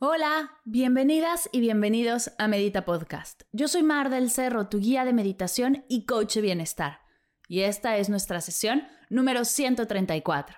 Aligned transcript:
Hola, 0.00 0.60
bienvenidas 0.64 1.48
y 1.50 1.58
bienvenidos 1.58 2.30
a 2.38 2.46
Medita 2.46 2.84
Podcast. 2.84 3.42
Yo 3.50 3.66
soy 3.66 3.82
Mar 3.82 4.10
del 4.10 4.30
Cerro, 4.30 4.68
tu 4.68 4.78
guía 4.78 5.04
de 5.04 5.12
meditación 5.12 5.84
y 5.88 6.06
coach 6.06 6.36
bienestar. 6.36 7.00
Y 7.48 7.62
esta 7.62 7.96
es 7.96 8.08
nuestra 8.08 8.40
sesión 8.40 8.86
número 9.10 9.44
134. 9.44 10.56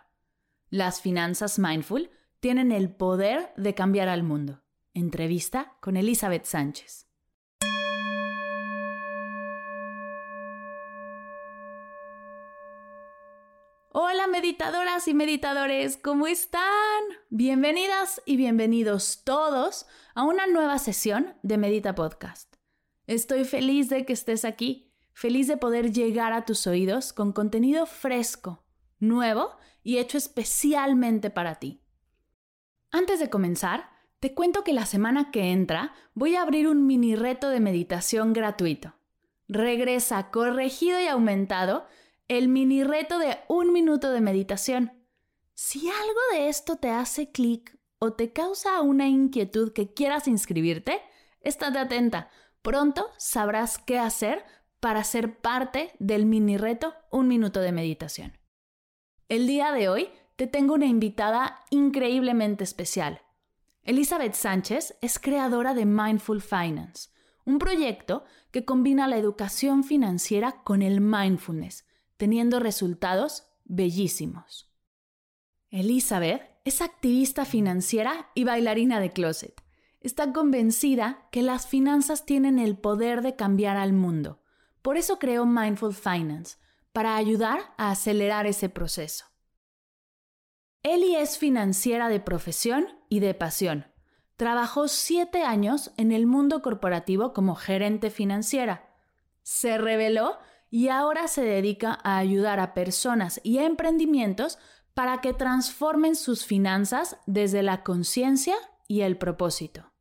Las 0.68 1.00
finanzas 1.00 1.58
mindful 1.58 2.10
tienen 2.40 2.70
el 2.70 2.94
poder 2.94 3.54
de 3.56 3.74
cambiar 3.74 4.10
al 4.10 4.24
mundo. 4.24 4.62
Entrevista 4.92 5.74
con 5.80 5.96
Elizabeth 5.96 6.44
Sánchez. 6.44 7.09
Hola 13.92 14.28
meditadoras 14.28 15.08
y 15.08 15.14
meditadores, 15.14 15.96
¿cómo 15.96 16.28
están? 16.28 16.62
Bienvenidas 17.28 18.22
y 18.24 18.36
bienvenidos 18.36 19.22
todos 19.24 19.84
a 20.14 20.22
una 20.22 20.46
nueva 20.46 20.78
sesión 20.78 21.34
de 21.42 21.58
Medita 21.58 21.96
Podcast. 21.96 22.54
Estoy 23.08 23.44
feliz 23.44 23.88
de 23.88 24.06
que 24.06 24.12
estés 24.12 24.44
aquí, 24.44 24.92
feliz 25.12 25.48
de 25.48 25.56
poder 25.56 25.90
llegar 25.90 26.32
a 26.32 26.44
tus 26.44 26.68
oídos 26.68 27.12
con 27.12 27.32
contenido 27.32 27.84
fresco, 27.84 28.62
nuevo 29.00 29.56
y 29.82 29.98
hecho 29.98 30.18
especialmente 30.18 31.28
para 31.28 31.56
ti. 31.56 31.82
Antes 32.92 33.18
de 33.18 33.28
comenzar, 33.28 33.90
te 34.20 34.34
cuento 34.34 34.62
que 34.62 34.72
la 34.72 34.86
semana 34.86 35.32
que 35.32 35.50
entra 35.50 35.94
voy 36.14 36.36
a 36.36 36.42
abrir 36.42 36.68
un 36.68 36.86
mini 36.86 37.16
reto 37.16 37.48
de 37.48 37.58
meditación 37.58 38.34
gratuito. 38.34 38.94
Regresa 39.48 40.30
corregido 40.30 41.00
y 41.00 41.08
aumentado 41.08 41.88
el 42.30 42.46
mini 42.46 42.84
reto 42.84 43.18
de 43.18 43.38
un 43.48 43.72
minuto 43.72 44.12
de 44.12 44.20
meditación. 44.20 44.92
Si 45.54 45.88
algo 45.88 46.20
de 46.30 46.48
esto 46.48 46.76
te 46.76 46.88
hace 46.88 47.32
clic 47.32 47.76
o 47.98 48.12
te 48.12 48.32
causa 48.32 48.82
una 48.82 49.08
inquietud 49.08 49.72
que 49.72 49.92
quieras 49.92 50.28
inscribirte, 50.28 51.02
estate 51.40 51.80
atenta. 51.80 52.30
Pronto 52.62 53.08
sabrás 53.18 53.78
qué 53.78 53.98
hacer 53.98 54.44
para 54.78 55.02
ser 55.02 55.40
parte 55.40 55.90
del 55.98 56.24
mini 56.24 56.56
reto 56.56 56.94
Un 57.10 57.26
minuto 57.26 57.58
de 57.58 57.72
meditación. 57.72 58.38
El 59.28 59.48
día 59.48 59.72
de 59.72 59.88
hoy 59.88 60.08
te 60.36 60.46
tengo 60.46 60.74
una 60.74 60.86
invitada 60.86 61.64
increíblemente 61.70 62.62
especial. 62.62 63.22
Elizabeth 63.82 64.34
Sánchez 64.34 64.96
es 65.00 65.18
creadora 65.18 65.74
de 65.74 65.84
Mindful 65.84 66.40
Finance, 66.40 67.10
un 67.44 67.58
proyecto 67.58 68.22
que 68.52 68.64
combina 68.64 69.08
la 69.08 69.16
educación 69.16 69.82
financiera 69.82 70.62
con 70.62 70.82
el 70.82 71.00
mindfulness 71.00 71.89
teniendo 72.20 72.60
resultados 72.60 73.44
bellísimos. 73.64 74.70
Elizabeth 75.70 76.42
es 76.66 76.82
activista 76.82 77.46
financiera 77.46 78.28
y 78.34 78.44
bailarina 78.44 79.00
de 79.00 79.10
closet. 79.10 79.58
Está 80.02 80.30
convencida 80.30 81.26
que 81.32 81.40
las 81.40 81.66
finanzas 81.66 82.26
tienen 82.26 82.58
el 82.58 82.76
poder 82.76 83.22
de 83.22 83.36
cambiar 83.36 83.78
al 83.78 83.94
mundo. 83.94 84.42
Por 84.82 84.98
eso 84.98 85.18
creó 85.18 85.46
Mindful 85.46 85.94
Finance, 85.94 86.58
para 86.92 87.16
ayudar 87.16 87.72
a 87.78 87.90
acelerar 87.90 88.46
ese 88.46 88.68
proceso. 88.68 89.24
Eli 90.82 91.16
es 91.16 91.38
financiera 91.38 92.10
de 92.10 92.20
profesión 92.20 92.86
y 93.08 93.20
de 93.20 93.32
pasión. 93.32 93.86
Trabajó 94.36 94.88
siete 94.88 95.42
años 95.42 95.90
en 95.96 96.12
el 96.12 96.26
mundo 96.26 96.60
corporativo 96.60 97.32
como 97.32 97.54
gerente 97.54 98.10
financiera. 98.10 98.90
Se 99.42 99.78
reveló 99.78 100.36
y 100.70 100.88
ahora 100.88 101.26
se 101.26 101.42
dedica 101.42 101.98
a 102.04 102.16
ayudar 102.18 102.60
a 102.60 102.74
personas 102.74 103.40
y 103.42 103.58
a 103.58 103.66
emprendimientos 103.66 104.58
para 104.94 105.20
que 105.20 105.34
transformen 105.34 106.14
sus 106.14 106.46
finanzas 106.46 107.18
desde 107.26 107.62
la 107.62 107.82
conciencia 107.82 108.54
y 108.86 109.00
el 109.02 109.18
propósito. 109.18 109.92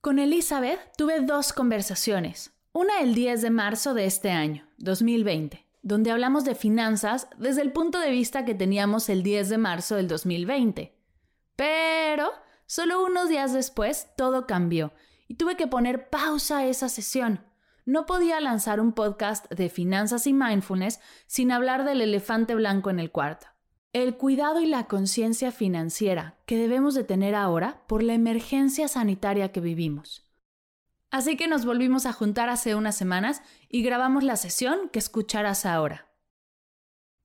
Con 0.00 0.18
Elizabeth 0.18 0.80
tuve 0.96 1.20
dos 1.20 1.52
conversaciones, 1.52 2.52
una 2.72 3.00
el 3.00 3.14
10 3.14 3.42
de 3.42 3.50
marzo 3.50 3.94
de 3.94 4.06
este 4.06 4.30
año, 4.30 4.66
2020, 4.78 5.66
donde 5.82 6.10
hablamos 6.10 6.44
de 6.44 6.54
finanzas 6.54 7.28
desde 7.38 7.62
el 7.62 7.72
punto 7.72 7.98
de 8.00 8.10
vista 8.10 8.44
que 8.44 8.54
teníamos 8.54 9.08
el 9.08 9.22
10 9.22 9.48
de 9.50 9.58
marzo 9.58 9.96
del 9.96 10.08
2020. 10.08 10.94
Pero 11.56 12.30
solo 12.66 13.04
unos 13.04 13.28
días 13.28 13.52
después 13.52 14.08
todo 14.16 14.46
cambió 14.46 14.92
y 15.28 15.34
tuve 15.36 15.56
que 15.56 15.66
poner 15.66 16.10
pausa 16.10 16.58
a 16.58 16.66
esa 16.66 16.88
sesión 16.88 17.40
no 17.84 18.06
podía 18.06 18.40
lanzar 18.40 18.80
un 18.80 18.92
podcast 18.92 19.50
de 19.50 19.68
finanzas 19.68 20.26
y 20.26 20.32
mindfulness 20.32 21.00
sin 21.26 21.52
hablar 21.52 21.84
del 21.84 22.00
elefante 22.00 22.54
blanco 22.54 22.90
en 22.90 22.98
el 22.98 23.10
cuarto. 23.10 23.46
El 23.92 24.16
cuidado 24.16 24.60
y 24.60 24.66
la 24.66 24.86
conciencia 24.86 25.52
financiera 25.52 26.38
que 26.46 26.56
debemos 26.56 26.94
de 26.94 27.04
tener 27.04 27.34
ahora 27.34 27.84
por 27.86 28.02
la 28.02 28.14
emergencia 28.14 28.88
sanitaria 28.88 29.52
que 29.52 29.60
vivimos. 29.60 30.24
Así 31.10 31.36
que 31.36 31.46
nos 31.46 31.64
volvimos 31.64 32.06
a 32.06 32.12
juntar 32.12 32.48
hace 32.48 32.74
unas 32.74 32.96
semanas 32.96 33.42
y 33.68 33.82
grabamos 33.82 34.24
la 34.24 34.34
sesión 34.34 34.88
que 34.88 34.98
escucharás 34.98 35.64
ahora. 35.64 36.08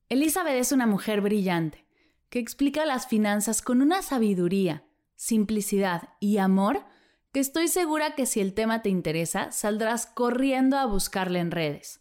Elizabeth 0.08 0.54
es 0.54 0.70
una 0.70 0.86
mujer 0.86 1.20
brillante, 1.20 1.86
que 2.28 2.38
explica 2.38 2.84
las 2.84 3.08
finanzas 3.08 3.62
con 3.62 3.82
una 3.82 4.02
sabiduría, 4.02 4.84
simplicidad 5.16 6.10
y 6.20 6.38
amor 6.38 6.84
que 7.32 7.40
estoy 7.40 7.68
segura 7.68 8.14
que 8.14 8.26
si 8.26 8.40
el 8.40 8.54
tema 8.54 8.82
te 8.82 8.88
interesa, 8.88 9.52
saldrás 9.52 10.06
corriendo 10.06 10.78
a 10.78 10.86
buscarla 10.86 11.38
en 11.38 11.50
redes. 11.50 12.00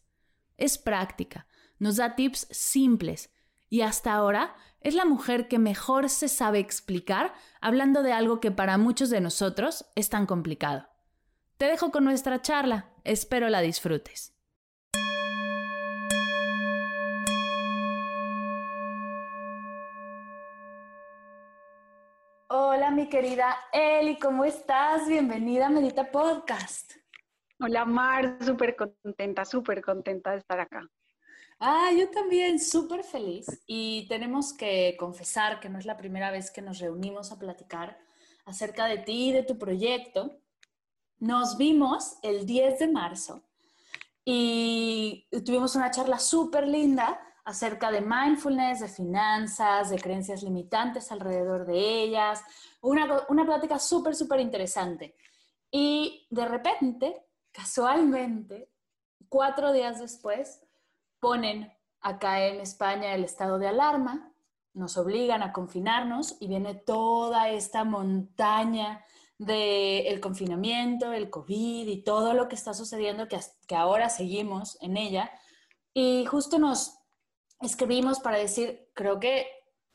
Es 0.58 0.78
práctica, 0.78 1.48
nos 1.78 1.98
da 1.98 2.16
tips 2.16 2.48
simples 2.52 3.32
y 3.70 3.82
hasta 3.82 4.14
ahora 4.14 4.56
es 4.82 4.96
la 4.96 5.06
mujer 5.06 5.48
que 5.48 5.60
mejor 5.60 6.10
se 6.10 6.28
sabe 6.28 6.60
explicar 6.60 7.34
hablando 7.62 8.02
de 8.02 8.14
algo 8.14 8.40
que 8.40 8.52
para 8.52 8.78
muchos 8.78 9.10
de 9.10 9.22
nosotros 9.22 9.86
es 9.96 10.10
tan 10.10 10.26
complicado. 10.26 10.88
Te 11.58 11.66
dejo 11.66 11.92
con 11.92 12.06
nuestra 12.06 12.42
charla, 12.42 12.90
espero 13.04 13.50
la 13.50 13.62
disfrutes. 13.62 14.39
Hola, 22.90 23.04
mi 23.04 23.08
querida 23.08 23.56
Eli, 23.72 24.18
¿cómo 24.18 24.44
estás? 24.46 25.08
Bienvenida 25.08 25.68
a 25.68 25.70
Medita 25.70 26.10
Podcast. 26.10 26.94
Hola, 27.60 27.86
Mar, 27.86 28.40
súper 28.42 28.76
contenta, 28.76 29.46
súper 29.46 29.84
contenta 29.84 30.32
de 30.32 30.40
estar 30.40 30.60
acá. 30.60 30.90
Ah, 31.60 31.92
yo 31.96 32.10
también, 32.10 32.58
súper 32.60 33.04
feliz. 33.04 33.46
Y 33.68 34.08
tenemos 34.08 34.54
que 34.54 34.96
confesar 34.98 35.60
que 35.60 35.70
no 35.70 35.78
es 35.78 35.86
la 35.86 35.98
primera 35.98 36.32
vez 36.32 36.50
que 36.50 36.64
nos 36.64 36.80
reunimos 36.80 37.32
a 37.32 37.38
platicar 37.38 38.00
acerca 38.46 38.88
de 38.88 38.98
ti 38.98 39.30
y 39.30 39.34
de 39.34 39.44
tu 39.44 39.60
proyecto. 39.60 40.40
Nos 41.20 41.60
vimos 41.60 42.18
el 42.24 42.48
10 42.48 42.80
de 42.80 42.88
marzo 42.88 43.44
y 44.26 45.28
tuvimos 45.46 45.76
una 45.76 45.92
charla 45.92 46.18
súper 46.18 46.68
linda 46.68 47.22
acerca 47.50 47.90
de 47.90 48.02
mindfulness, 48.02 48.80
de 48.82 48.88
finanzas, 48.88 49.90
de 49.90 49.98
creencias 49.98 50.44
limitantes 50.44 51.12
alrededor 51.12 51.66
de 51.66 52.04
ellas. 52.04 52.44
Una, 52.82 53.24
una 53.28 53.44
plática 53.44 53.80
súper, 53.80 54.16
súper 54.16 54.40
interesante. 54.40 55.16
Y 55.72 56.28
de 56.30 56.46
repente, 56.46 57.26
casualmente, 57.52 58.70
cuatro 59.30 59.74
días 59.74 60.00
después, 60.00 60.62
ponen 61.20 61.74
acá 62.02 62.46
en 62.46 62.62
España 62.62 63.16
el 63.16 63.24
estado 63.24 63.58
de 63.58 63.68
alarma, 63.68 64.32
nos 64.76 64.96
obligan 64.98 65.42
a 65.42 65.52
confinarnos 65.52 66.38
y 66.40 66.48
viene 66.48 66.76
toda 66.76 67.50
esta 67.50 67.84
montaña 67.84 69.04
del 69.40 70.06
el 70.06 70.20
confinamiento, 70.20 71.14
el 71.14 71.32
COVID 71.32 71.88
y 71.88 72.04
todo 72.04 72.36
lo 72.36 72.48
que 72.48 72.56
está 72.56 72.76
sucediendo, 72.76 73.28
que, 73.28 73.40
que 73.68 73.76
ahora 73.76 74.10
seguimos 74.10 74.78
en 74.82 74.98
ella. 74.98 75.32
Y 75.96 76.26
justo 76.26 76.60
nos, 76.60 76.99
escribimos 77.62 78.20
para 78.20 78.38
decir, 78.38 78.90
creo 78.94 79.20
que 79.20 79.48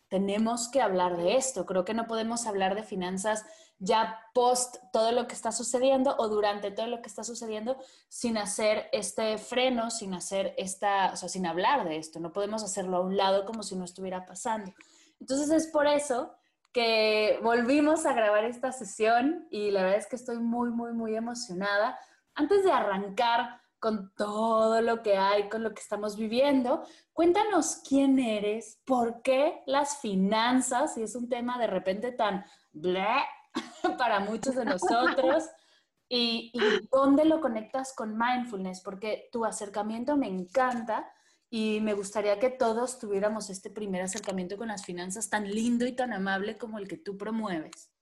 tenemos 0.09 0.69
que 0.69 0.81
hablar 0.81 1.17
de 1.17 1.37
esto, 1.37 1.67
creo 1.67 1.85
que 1.85 1.95
no 1.95 2.07
podemos 2.07 2.47
hablar 2.47 2.75
de 2.75 2.83
finanzas 2.83 3.45
ya 3.79 4.21
post 4.33 4.77
todo 4.93 5.13
lo 5.13 5.27
que 5.27 5.35
está 5.35 5.51
sucediendo 5.53 6.15
o 6.19 6.29
durante 6.29 6.71
todo 6.71 6.87
lo 6.87 7.03
que 7.03 7.09
está 7.09 7.25
sucediendo 7.25 7.77
sin 8.09 8.39
hacer 8.39 8.89
este 8.93 9.37
freno, 9.39 9.91
sin 9.91 10.15
hacer 10.15 10.55
esta, 10.57 11.13
o 11.13 11.17
sin 11.17 11.47
hablar 11.47 11.85
de 11.85 11.97
esto, 11.97 12.21
no 12.21 12.33
podemos 12.33 12.63
hacerlo 12.63 12.99
a 12.99 13.01
un 13.01 13.17
lado 13.17 13.45
como 13.45 13.63
si 13.63 13.77
no 13.77 13.85
estuviera 13.85 14.25
pasando. 14.25 14.73
Entonces 15.21 15.51
es 15.51 15.67
por 15.67 15.87
eso 15.87 16.35
que 16.73 17.39
volvimos 17.43 18.05
a 18.07 18.13
grabar 18.13 18.45
esta 18.45 18.73
sesión 18.73 19.47
y 19.51 19.71
la 19.71 19.83
verdad 19.83 19.99
es 19.99 20.07
que 20.07 20.17
estoy 20.17 20.39
muy, 20.39 20.71
muy, 20.71 20.93
muy 20.93 21.15
emocionada. 21.17 21.99
Antes 22.35 22.65
de 22.65 22.73
arrancar 22.73 23.61
con 23.85 24.15
todo 24.15 24.81
lo 24.81 25.03
que 25.03 25.19
hay, 25.19 25.51
con 25.51 25.63
lo 25.63 25.75
que 25.75 25.83
estamos 25.83 26.17
viviendo, 26.17 26.87
cuéntanos 27.13 27.83
quién 27.87 28.19
eres, 28.19 28.81
por 28.87 29.21
qué 29.21 29.61
las 29.67 29.99
finanzas, 29.99 30.97
y 30.97 31.03
es 31.03 31.15
un 31.15 31.29
tema 31.29 31.59
de 31.59 31.67
repente 31.67 32.11
tan 32.11 32.47
bleh 32.73 33.23
para 33.99 34.21
muchos 34.21 34.55
de 34.55 34.65
nosotros, 34.65 35.45
y, 36.09 36.51
y 36.55 36.89
dónde 36.91 37.27
lo 37.27 37.43
conectas 37.43 37.93
con 37.95 38.17
mindfulness, 38.17 38.81
porque 38.81 39.29
tu 39.31 39.45
acercamiento 39.45 40.17
me 40.17 40.29
encanta 40.29 41.07
y 41.51 41.81
me 41.83 41.93
gustaría 41.93 42.39
que 42.39 42.49
todos 42.49 42.99
tuviéramos 42.99 43.51
este 43.51 43.69
primer 43.69 44.01
acercamiento 44.01 44.57
con 44.57 44.69
las 44.69 44.87
finanzas 44.87 45.29
tan 45.29 45.47
lindo 45.47 45.85
y 45.85 45.93
tan 45.93 46.15
amable 46.15 46.57
como 46.57 46.79
el 46.79 46.89
que 46.89 46.97
tú 46.97 47.19
promueves. 47.19 47.94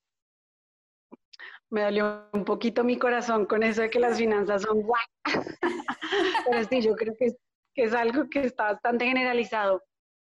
Me 1.72 1.84
dolió 1.84 2.28
un 2.34 2.44
poquito 2.44 2.84
mi 2.84 2.98
corazón 2.98 3.46
con 3.46 3.62
eso 3.62 3.80
de 3.80 3.88
que 3.88 3.98
las 3.98 4.18
finanzas 4.18 4.60
son 4.60 4.82
guay. 4.82 5.06
Pero 6.68 6.80
yo 6.80 6.94
creo 6.94 7.14
que 7.18 7.32
es, 7.76 7.94
algo 7.94 8.28
que 8.28 8.40
está 8.40 8.64
bastante 8.64 9.06
generalizado. 9.06 9.82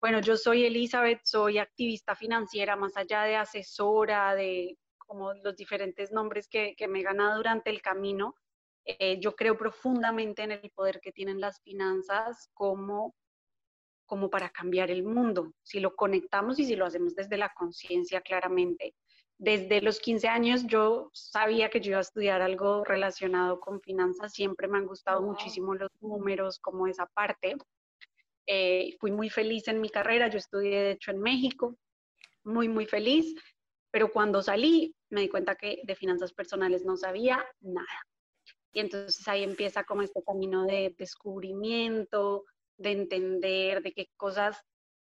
Bueno, 0.01 0.21
yo 0.23 0.39
soy 0.39 0.65
Elizabeth, 0.65 1.21
soy 1.25 1.59
activista 1.59 2.17
financiera, 2.17 2.75
más 2.75 2.97
allá 2.97 3.25
de 3.25 3.37
asesora, 3.37 4.35
de 4.35 4.79
como 4.97 5.35
los 5.35 5.55
diferentes 5.57 6.11
nombres 6.11 6.49
que, 6.49 6.75
que 6.75 6.89
me 6.89 7.01
he 7.01 7.03
ganado 7.03 7.37
durante 7.37 7.69
el 7.69 7.83
camino. 7.83 8.35
Eh, 8.87 9.21
yo 9.21 9.37
creo 9.37 9.59
profundamente 9.59 10.43
en 10.43 10.53
el 10.53 10.71
poder 10.71 11.01
que 11.03 11.13
tienen 11.13 11.39
las 11.39 11.61
finanzas 11.61 12.49
como, 12.55 13.15
como 14.07 14.31
para 14.31 14.49
cambiar 14.49 14.91
el 14.91 15.03
mundo, 15.03 15.53
si 15.63 15.81
lo 15.81 15.95
conectamos 15.97 16.59
y 16.59 16.65
si 16.65 16.77
lo 16.77 16.87
hacemos 16.87 17.15
desde 17.15 17.37
la 17.37 17.53
conciencia 17.53 18.23
claramente. 18.23 18.95
Desde 19.39 19.83
los 19.83 20.01
15 20.01 20.29
años 20.29 20.67
yo 20.67 21.11
sabía 21.13 21.69
que 21.69 21.81
yo 21.81 21.91
iba 21.91 21.99
a 21.99 22.03
estudiar 22.03 22.41
algo 22.41 22.85
relacionado 22.85 23.61
con 23.61 23.81
finanzas, 23.81 24.33
siempre 24.33 24.67
me 24.67 24.79
han 24.79 24.87
gustado 24.87 25.21
muchísimo 25.21 25.75
los 25.75 25.91
números, 26.01 26.59
como 26.59 26.87
esa 26.87 27.07
parte. 27.07 27.57
Eh, 28.47 28.97
fui 28.99 29.13
muy 29.13 29.29
feliz 29.29 29.69
en 29.69 29.81
mi 29.81 29.91
carrera, 29.91 30.29
yo 30.29 30.39
estudié 30.39 30.81
de 30.81 30.91
hecho 30.93 31.11
en 31.11 31.21
México, 31.21 31.77
muy, 32.45 32.69
muy 32.69 32.87
feliz, 32.87 33.35
pero 33.91 34.11
cuando 34.11 34.43
salí 34.43 34.95
me 35.11 35.21
di 35.21 35.29
cuenta 35.29 35.57
que 35.57 35.81
de 35.85 35.95
finanzas 35.95 36.33
personales 36.33 36.85
no 36.85 36.97
sabía 36.97 37.45
nada. 37.61 38.07
Y 38.73 38.81
entonces 38.81 39.27
ahí 39.29 39.43
empieza 39.43 39.85
como 39.85 40.03
este 40.03 40.23
camino 40.23 40.65
de 40.65 40.95
descubrimiento, 40.97 42.45
de 42.79 42.93
entender 42.93 43.83
de 43.83 43.93
qué 43.93 44.09
cosas 44.17 44.63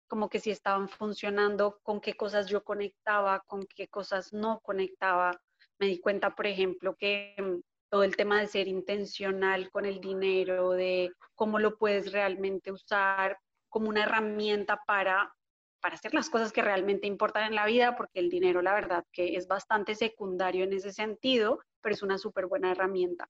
como 0.06 0.28
que 0.28 0.40
si 0.40 0.50
estaban 0.50 0.88
funcionando, 0.88 1.78
con 1.82 2.00
qué 2.00 2.14
cosas 2.14 2.48
yo 2.48 2.64
conectaba, 2.64 3.40
con 3.46 3.66
qué 3.66 3.88
cosas 3.88 4.32
no 4.32 4.60
conectaba. 4.60 5.40
Me 5.78 5.86
di 5.86 6.00
cuenta, 6.00 6.34
por 6.34 6.46
ejemplo, 6.46 6.96
que 6.96 7.34
mm, 7.38 7.60
todo 7.90 8.04
el 8.04 8.16
tema 8.16 8.40
de 8.40 8.46
ser 8.46 8.68
intencional 8.68 9.70
con 9.70 9.86
el 9.86 10.00
dinero, 10.00 10.70
de 10.70 11.12
cómo 11.34 11.58
lo 11.58 11.76
puedes 11.78 12.12
realmente 12.12 12.72
usar 12.72 13.38
como 13.68 13.88
una 13.88 14.04
herramienta 14.04 14.80
para, 14.86 15.34
para 15.80 15.96
hacer 15.96 16.14
las 16.14 16.30
cosas 16.30 16.52
que 16.52 16.62
realmente 16.62 17.06
importan 17.06 17.44
en 17.44 17.54
la 17.54 17.66
vida, 17.66 17.96
porque 17.96 18.20
el 18.20 18.30
dinero, 18.30 18.62
la 18.62 18.74
verdad, 18.74 19.04
que 19.12 19.36
es 19.36 19.46
bastante 19.46 19.94
secundario 19.94 20.64
en 20.64 20.72
ese 20.72 20.92
sentido, 20.92 21.60
pero 21.80 21.94
es 21.94 22.02
una 22.02 22.18
súper 22.18 22.46
buena 22.46 22.72
herramienta 22.72 23.28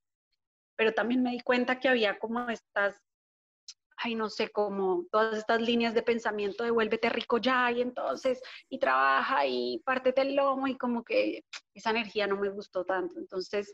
pero 0.76 0.92
también 0.92 1.22
me 1.22 1.30
di 1.30 1.40
cuenta 1.40 1.80
que 1.80 1.88
había 1.88 2.18
como 2.18 2.48
estas, 2.50 3.02
ay, 4.06 4.14
no 4.14 4.30
sé, 4.30 4.50
como 4.50 5.04
todas 5.10 5.36
estas 5.36 5.60
líneas 5.60 5.92
de 5.92 6.02
pensamiento 6.02 6.62
de 6.62 6.70
vuélvete 6.70 7.08
rico 7.08 7.38
ya 7.38 7.70
y 7.72 7.82
entonces, 7.82 8.40
y 8.68 8.78
trabaja 8.78 9.46
y 9.46 9.82
pártete 9.84 10.22
el 10.22 10.36
lomo 10.36 10.68
y 10.68 10.76
como 10.76 11.02
que 11.02 11.42
esa 11.74 11.90
energía 11.90 12.26
no 12.28 12.36
me 12.36 12.48
gustó 12.50 12.84
tanto. 12.84 13.18
Entonces, 13.18 13.72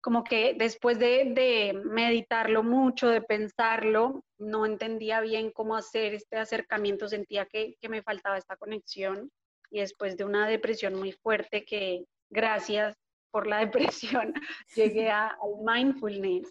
como 0.00 0.24
que 0.24 0.54
después 0.54 0.98
de, 0.98 1.78
meditarlo 1.84 2.62
mucho, 2.62 3.08
de 3.08 3.20
pensarlo, 3.20 4.24
no 4.38 4.64
entendía 4.64 5.20
bien 5.20 5.50
cómo 5.50 5.76
hacer 5.76 6.14
este 6.14 6.38
acercamiento, 6.38 7.06
sentía 7.06 7.44
que, 7.44 7.76
que, 7.80 7.88
me 7.90 8.02
faltaba 8.02 8.38
esta 8.38 8.56
conexión 8.56 9.30
y 9.70 9.80
después 9.80 10.16
de 10.16 10.24
una 10.24 10.48
depresión 10.48 10.94
muy 10.94 11.12
fuerte 11.12 11.66
que 11.66 12.06
gracias 12.30 12.96
por 13.30 13.46
la 13.46 13.58
depresión, 13.66 14.32
llegué 14.74 15.10
al 15.10 15.36
mindfulness. 15.62 16.50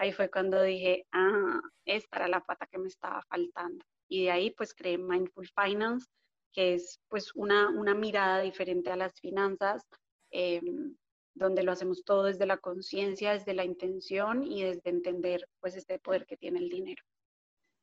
Ahí 0.00 0.12
fue 0.12 0.30
cuando 0.30 0.62
dije, 0.62 1.06
ah, 1.12 1.60
esta 1.84 2.16
era 2.16 2.28
la 2.28 2.40
pata 2.40 2.66
que 2.66 2.78
me 2.78 2.88
estaba 2.88 3.20
faltando. 3.28 3.84
Y 4.08 4.24
de 4.24 4.30
ahí 4.30 4.50
pues 4.50 4.72
creé 4.72 4.96
Mindful 4.96 5.46
Finance, 5.54 6.06
que 6.54 6.72
es 6.72 7.02
pues 7.08 7.34
una, 7.34 7.68
una 7.68 7.94
mirada 7.94 8.40
diferente 8.40 8.90
a 8.90 8.96
las 8.96 9.12
finanzas, 9.20 9.82
em, 10.30 10.96
donde 11.34 11.62
lo 11.62 11.72
hacemos 11.72 12.02
todo 12.02 12.24
desde 12.24 12.46
la 12.46 12.56
conciencia, 12.56 13.32
desde 13.32 13.52
la 13.52 13.66
intención 13.66 14.42
y 14.42 14.62
desde 14.62 14.88
entender 14.88 15.46
pues 15.60 15.76
este 15.76 15.98
poder 15.98 16.24
que 16.24 16.38
tiene 16.38 16.60
el 16.60 16.70
dinero. 16.70 17.02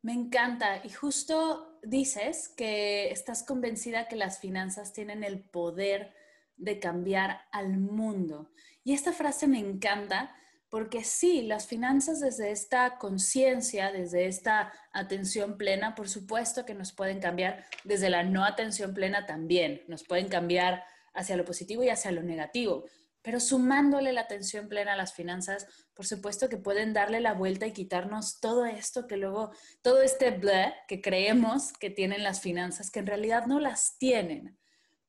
Me 0.01 0.13
encanta. 0.13 0.83
Y 0.83 0.89
justo 0.89 1.77
dices 1.83 2.49
que 2.49 3.11
estás 3.11 3.43
convencida 3.43 4.07
que 4.07 4.15
las 4.15 4.39
finanzas 4.39 4.91
tienen 4.91 5.23
el 5.23 5.39
poder 5.39 6.15
de 6.55 6.79
cambiar 6.79 7.41
al 7.51 7.77
mundo. 7.77 8.49
Y 8.83 8.93
esta 8.93 9.13
frase 9.13 9.45
me 9.47 9.59
encanta 9.59 10.35
porque 10.69 11.03
sí, 11.03 11.43
las 11.43 11.67
finanzas 11.67 12.19
desde 12.19 12.51
esta 12.51 12.97
conciencia, 12.97 13.91
desde 13.91 14.25
esta 14.25 14.71
atención 14.91 15.57
plena, 15.57 15.95
por 15.95 16.09
supuesto 16.09 16.65
que 16.65 16.73
nos 16.73 16.91
pueden 16.91 17.19
cambiar, 17.19 17.65
desde 17.83 18.09
la 18.09 18.23
no 18.23 18.43
atención 18.43 18.93
plena 18.93 19.25
también, 19.25 19.83
nos 19.87 20.03
pueden 20.03 20.27
cambiar 20.27 20.83
hacia 21.13 21.37
lo 21.37 21.45
positivo 21.45 21.83
y 21.83 21.89
hacia 21.89 22.11
lo 22.11 22.21
negativo. 22.21 22.85
Pero 23.21 23.39
sumándole 23.39 24.13
la 24.13 24.21
atención 24.21 24.67
plena 24.67 24.93
a 24.93 24.97
las 24.97 25.13
finanzas, 25.13 25.67
por 25.93 26.05
supuesto 26.05 26.49
que 26.49 26.57
pueden 26.57 26.93
darle 26.93 27.19
la 27.19 27.33
vuelta 27.33 27.65
y 27.65 27.73
quitarnos 27.73 28.39
todo 28.39 28.65
esto 28.65 29.07
que 29.07 29.17
luego, 29.17 29.51
todo 29.81 30.01
este 30.01 30.31
bleh 30.31 30.73
que 30.87 31.01
creemos 31.01 31.73
que 31.73 31.89
tienen 31.89 32.23
las 32.23 32.41
finanzas, 32.41 32.91
que 32.91 32.99
en 32.99 33.07
realidad 33.07 33.45
no 33.47 33.59
las 33.59 33.97
tienen. 33.97 34.57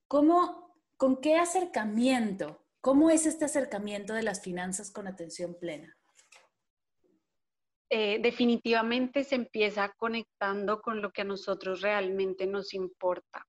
¿Cómo 0.09 0.69
¿Con 0.99 1.21
qué 1.21 1.37
acercamiento? 1.37 2.67
¿Cómo 2.81 3.11
es 3.11 3.27
este 3.27 3.45
acercamiento 3.45 4.13
de 4.15 4.23
las 4.23 4.43
finanzas 4.43 4.91
con 4.93 5.07
atención 5.09 5.57
plena? 5.59 5.97
Eh, 7.91 8.19
definitivamente 8.21 9.25
se 9.25 9.35
empieza 9.35 9.89
conectando 9.97 10.81
con 10.81 11.01
lo 11.01 11.11
que 11.11 11.23
a 11.23 11.25
nosotros 11.25 11.81
realmente 11.81 12.47
nos 12.47 12.75
importa, 12.75 13.47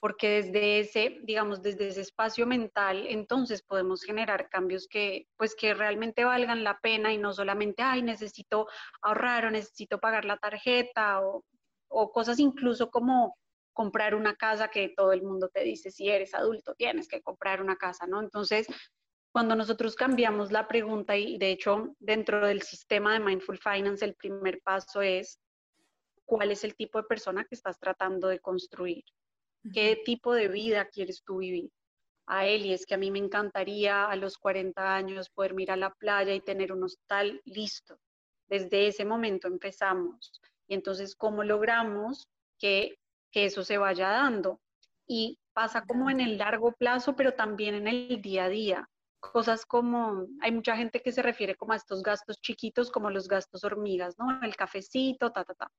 porque 0.00 0.42
desde 0.42 0.80
ese, 0.80 1.20
digamos, 1.22 1.62
desde 1.62 1.88
ese 1.88 2.00
espacio 2.00 2.44
mental, 2.44 3.06
entonces 3.08 3.62
podemos 3.62 4.02
generar 4.02 4.48
cambios 4.48 4.88
que, 4.88 5.28
pues, 5.36 5.54
que 5.54 5.74
realmente 5.74 6.24
valgan 6.24 6.64
la 6.64 6.80
pena 6.80 7.12
y 7.12 7.18
no 7.18 7.32
solamente, 7.32 7.82
ay, 7.82 8.02
necesito 8.02 8.66
ahorrar 9.00 9.46
o 9.46 9.50
necesito 9.52 10.00
pagar 10.00 10.24
la 10.24 10.38
tarjeta 10.38 11.20
o, 11.22 11.44
o 11.88 12.10
cosas 12.10 12.40
incluso 12.40 12.90
como 12.90 13.36
comprar 13.72 14.14
una 14.14 14.36
casa 14.36 14.68
que 14.68 14.92
todo 14.96 15.12
el 15.12 15.22
mundo 15.22 15.48
te 15.48 15.64
dice, 15.64 15.90
si 15.90 16.08
eres 16.08 16.34
adulto, 16.34 16.74
tienes 16.74 17.08
que 17.08 17.22
comprar 17.22 17.62
una 17.62 17.76
casa, 17.76 18.06
¿no? 18.06 18.20
Entonces, 18.20 18.66
cuando 19.32 19.56
nosotros 19.56 19.94
cambiamos 19.94 20.52
la 20.52 20.68
pregunta 20.68 21.16
y 21.16 21.38
de 21.38 21.50
hecho 21.50 21.94
dentro 21.98 22.46
del 22.46 22.62
sistema 22.62 23.14
de 23.14 23.20
Mindful 23.20 23.58
Finance 23.58 24.04
el 24.04 24.14
primer 24.14 24.60
paso 24.60 25.00
es 25.00 25.40
cuál 26.26 26.50
es 26.50 26.64
el 26.64 26.76
tipo 26.76 26.98
de 26.98 27.04
persona 27.04 27.44
que 27.44 27.54
estás 27.54 27.78
tratando 27.78 28.28
de 28.28 28.40
construir, 28.40 29.04
qué 29.72 30.00
tipo 30.04 30.34
de 30.34 30.48
vida 30.48 30.86
quieres 30.86 31.22
tú 31.24 31.38
vivir. 31.38 31.70
A 32.26 32.46
él, 32.46 32.66
y 32.66 32.72
es 32.72 32.86
que 32.86 32.94
a 32.94 32.98
mí 32.98 33.10
me 33.10 33.18
encantaría 33.18 34.04
a 34.04 34.14
los 34.14 34.38
40 34.38 34.94
años 34.94 35.28
poder 35.28 35.54
mirar 35.54 35.76
a 35.76 35.80
la 35.80 35.94
playa 35.94 36.32
y 36.32 36.40
tener 36.40 36.72
un 36.72 36.84
hostal 36.84 37.40
listo. 37.44 37.98
Desde 38.48 38.86
ese 38.86 39.04
momento 39.04 39.48
empezamos. 39.48 40.40
Y 40.68 40.74
entonces, 40.74 41.16
¿cómo 41.16 41.42
logramos 41.42 42.28
que 42.58 42.96
que 43.32 43.46
eso 43.46 43.64
se 43.64 43.78
vaya 43.78 44.08
dando. 44.08 44.60
Y 45.08 45.38
pasa 45.52 45.84
como 45.84 46.10
en 46.10 46.20
el 46.20 46.38
largo 46.38 46.72
plazo, 46.72 47.16
pero 47.16 47.34
también 47.34 47.74
en 47.74 47.88
el 47.88 48.22
día 48.22 48.44
a 48.44 48.48
día. 48.48 48.88
Cosas 49.20 49.66
como, 49.66 50.26
hay 50.40 50.52
mucha 50.52 50.76
gente 50.76 51.00
que 51.00 51.12
se 51.12 51.22
refiere 51.22 51.56
como 51.56 51.72
a 51.72 51.76
estos 51.76 52.02
gastos 52.02 52.40
chiquitos, 52.40 52.90
como 52.90 53.10
los 53.10 53.28
gastos 53.28 53.64
hormigas, 53.64 54.18
¿no? 54.18 54.42
El 54.42 54.56
cafecito, 54.56 55.32
ta, 55.32 55.44
ta, 55.44 55.54
ta. 55.54 55.70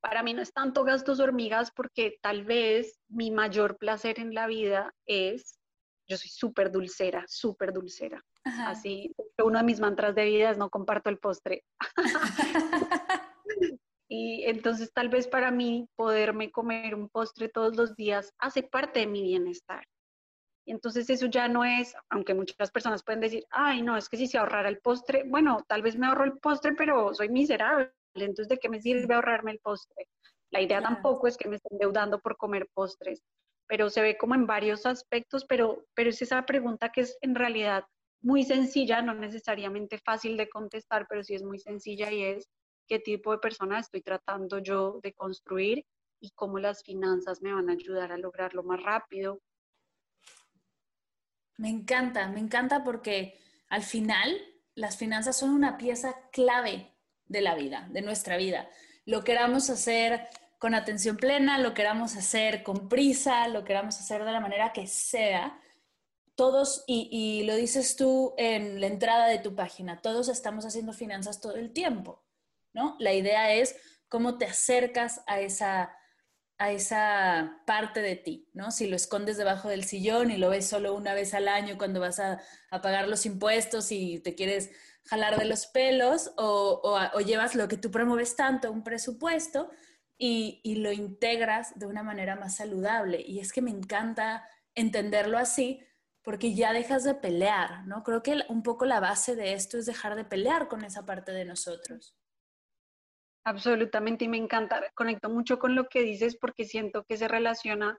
Para 0.00 0.22
mí 0.22 0.34
no 0.34 0.42
es 0.42 0.52
tanto 0.52 0.84
gastos 0.84 1.20
hormigas 1.20 1.70
porque 1.74 2.18
tal 2.20 2.44
vez 2.44 3.00
mi 3.08 3.30
mayor 3.30 3.78
placer 3.78 4.20
en 4.20 4.34
la 4.34 4.46
vida 4.46 4.94
es, 5.06 5.58
yo 6.06 6.18
soy 6.18 6.28
súper 6.28 6.70
dulcera, 6.70 7.24
súper 7.26 7.72
dulcera. 7.72 8.22
Así, 8.44 9.14
uno 9.42 9.58
de 9.58 9.64
mis 9.64 9.80
mantras 9.80 10.14
de 10.14 10.26
vida 10.26 10.50
es 10.50 10.58
no 10.58 10.68
comparto 10.68 11.08
el 11.08 11.18
postre. 11.18 11.64
Y 14.16 14.44
entonces 14.44 14.92
tal 14.92 15.08
vez 15.08 15.26
para 15.26 15.50
mí 15.50 15.88
poderme 15.96 16.52
comer 16.52 16.94
un 16.94 17.08
postre 17.08 17.48
todos 17.48 17.74
los 17.74 17.96
días 17.96 18.32
hace 18.38 18.62
parte 18.62 19.00
de 19.00 19.08
mi 19.08 19.22
bienestar. 19.22 19.82
Y 20.64 20.70
entonces 20.70 21.10
eso 21.10 21.26
ya 21.26 21.48
no 21.48 21.64
es, 21.64 21.96
aunque 22.10 22.32
muchas 22.32 22.70
personas 22.70 23.02
pueden 23.02 23.20
decir, 23.20 23.44
ay, 23.50 23.82
no, 23.82 23.96
es 23.96 24.08
que 24.08 24.16
si 24.16 24.28
se 24.28 24.38
ahorrara 24.38 24.68
el 24.68 24.78
postre, 24.78 25.24
bueno, 25.26 25.64
tal 25.66 25.82
vez 25.82 25.98
me 25.98 26.06
ahorro 26.06 26.22
el 26.22 26.38
postre, 26.38 26.74
pero 26.74 27.12
soy 27.12 27.28
miserable, 27.28 27.90
entonces 28.14 28.48
¿de 28.48 28.58
qué 28.58 28.68
me 28.68 28.80
sirve 28.80 29.14
ahorrarme 29.14 29.50
el 29.50 29.58
postre? 29.58 30.06
La 30.52 30.60
idea 30.60 30.80
tampoco 30.80 31.26
es 31.26 31.36
que 31.36 31.48
me 31.48 31.56
estén 31.56 31.72
endeudando 31.72 32.20
por 32.20 32.36
comer 32.36 32.68
postres, 32.72 33.20
pero 33.66 33.90
se 33.90 34.00
ve 34.00 34.16
como 34.16 34.36
en 34.36 34.46
varios 34.46 34.86
aspectos, 34.86 35.44
pero, 35.44 35.86
pero 35.94 36.10
es 36.10 36.22
esa 36.22 36.46
pregunta 36.46 36.92
que 36.92 37.00
es 37.00 37.18
en 37.20 37.34
realidad 37.34 37.84
muy 38.22 38.44
sencilla, 38.44 39.02
no 39.02 39.12
necesariamente 39.12 39.98
fácil 39.98 40.36
de 40.36 40.48
contestar, 40.48 41.04
pero 41.08 41.24
sí 41.24 41.34
es 41.34 41.42
muy 41.42 41.58
sencilla 41.58 42.12
y 42.12 42.22
es 42.22 42.48
qué 42.86 42.98
tipo 42.98 43.32
de 43.32 43.38
persona 43.38 43.78
estoy 43.78 44.02
tratando 44.02 44.58
yo 44.58 45.00
de 45.02 45.12
construir 45.12 45.86
y 46.20 46.30
cómo 46.30 46.58
las 46.58 46.82
finanzas 46.82 47.42
me 47.42 47.52
van 47.52 47.68
a 47.68 47.72
ayudar 47.74 48.12
a 48.12 48.18
lograrlo 48.18 48.62
más 48.62 48.82
rápido. 48.82 49.40
Me 51.56 51.68
encanta, 51.68 52.28
me 52.28 52.40
encanta 52.40 52.82
porque 52.82 53.38
al 53.68 53.82
final 53.82 54.36
las 54.74 54.96
finanzas 54.96 55.36
son 55.36 55.50
una 55.50 55.76
pieza 55.76 56.28
clave 56.32 56.94
de 57.26 57.40
la 57.40 57.54
vida, 57.54 57.88
de 57.90 58.02
nuestra 58.02 58.36
vida. 58.36 58.68
Lo 59.04 59.22
queramos 59.22 59.70
hacer 59.70 60.28
con 60.58 60.74
atención 60.74 61.16
plena, 61.16 61.58
lo 61.58 61.74
queramos 61.74 62.16
hacer 62.16 62.62
con 62.62 62.88
prisa, 62.88 63.48
lo 63.48 63.64
queramos 63.64 63.98
hacer 64.00 64.24
de 64.24 64.32
la 64.32 64.40
manera 64.40 64.72
que 64.72 64.86
sea, 64.86 65.60
todos, 66.36 66.84
y, 66.86 67.08
y, 67.12 67.44
lo 67.44 67.54
dices 67.54 67.96
tú 67.96 68.34
en 68.38 68.80
la 68.80 68.86
entrada 68.88 69.26
de 69.26 69.38
tu 69.38 69.54
página, 69.54 70.00
todos 70.00 70.28
estamos 70.28 70.64
haciendo 70.64 70.92
finanzas 70.92 71.40
todo 71.40 71.54
el 71.54 71.72
tiempo, 71.72 72.23
¿no? 72.74 72.96
La 72.98 73.14
idea 73.14 73.54
es 73.54 73.76
cómo 74.08 74.36
te 74.36 74.44
acercas 74.44 75.22
a 75.26 75.40
esa, 75.40 75.96
a 76.58 76.70
esa 76.70 77.62
parte 77.66 78.02
de 78.02 78.16
ti, 78.16 78.50
¿no? 78.52 78.70
Si 78.70 78.86
lo 78.86 78.96
escondes 78.96 79.38
debajo 79.38 79.68
del 79.68 79.84
sillón 79.84 80.30
y 80.30 80.36
lo 80.36 80.50
ves 80.50 80.66
solo 80.66 80.94
una 80.94 81.14
vez 81.14 81.32
al 81.32 81.48
año 81.48 81.78
cuando 81.78 82.00
vas 82.00 82.20
a, 82.20 82.40
pagar 82.82 83.08
los 83.08 83.24
impuestos 83.24 83.90
y 83.92 84.18
te 84.20 84.34
quieres 84.34 84.70
jalar 85.04 85.38
de 85.38 85.46
los 85.46 85.66
pelos 85.66 86.32
o, 86.36 86.80
o, 87.14 87.20
llevas 87.20 87.54
lo 87.54 87.68
que 87.68 87.76
tú 87.76 87.90
promueves 87.90 88.36
tanto, 88.36 88.70
un 88.70 88.84
presupuesto, 88.84 89.70
y, 90.16 90.60
y 90.62 90.76
lo 90.76 90.92
integras 90.92 91.78
de 91.78 91.86
una 91.86 92.02
manera 92.02 92.36
más 92.36 92.56
saludable. 92.56 93.22
Y 93.26 93.40
es 93.40 93.52
que 93.52 93.62
me 93.62 93.70
encanta 93.70 94.48
entenderlo 94.74 95.38
así 95.38 95.80
porque 96.22 96.54
ya 96.54 96.72
dejas 96.72 97.04
de 97.04 97.14
pelear, 97.14 97.86
¿no? 97.86 98.02
Creo 98.02 98.22
que 98.22 98.44
un 98.48 98.62
poco 98.62 98.86
la 98.86 99.00
base 99.00 99.36
de 99.36 99.52
esto 99.52 99.76
es 99.76 99.86
dejar 99.86 100.16
de 100.16 100.24
pelear 100.24 100.68
con 100.68 100.84
esa 100.84 101.04
parte 101.04 101.32
de 101.32 101.44
nosotros. 101.44 102.16
Absolutamente, 103.44 104.24
y 104.24 104.28
me 104.28 104.38
encanta, 104.38 104.82
conecto 104.94 105.28
mucho 105.28 105.58
con 105.58 105.74
lo 105.74 105.88
que 105.88 106.02
dices 106.02 106.36
porque 106.36 106.64
siento 106.64 107.04
que 107.04 107.16
se 107.16 107.28
relaciona 107.28 107.98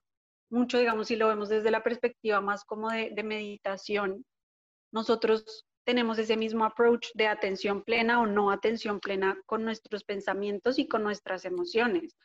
mucho, 0.49 0.79
digamos, 0.79 1.07
si 1.07 1.15
lo 1.15 1.27
vemos 1.27 1.49
desde 1.49 1.71
la 1.71 1.83
perspectiva 1.83 2.41
más 2.41 2.65
como 2.65 2.89
de, 2.89 3.11
de 3.11 3.23
meditación. 3.23 4.25
Nosotros 4.91 5.65
tenemos 5.85 6.17
ese 6.17 6.35
mismo 6.35 6.65
approach 6.65 7.09
de 7.13 7.27
atención 7.27 7.83
plena 7.83 8.21
o 8.21 8.25
no 8.25 8.49
atención 8.49 8.99
plena 8.99 9.37
con 9.45 9.63
nuestros 9.63 10.03
pensamientos 10.03 10.79
y 10.79 10.87
con 10.87 11.03
nuestras 11.03 11.45
emociones 11.45 12.15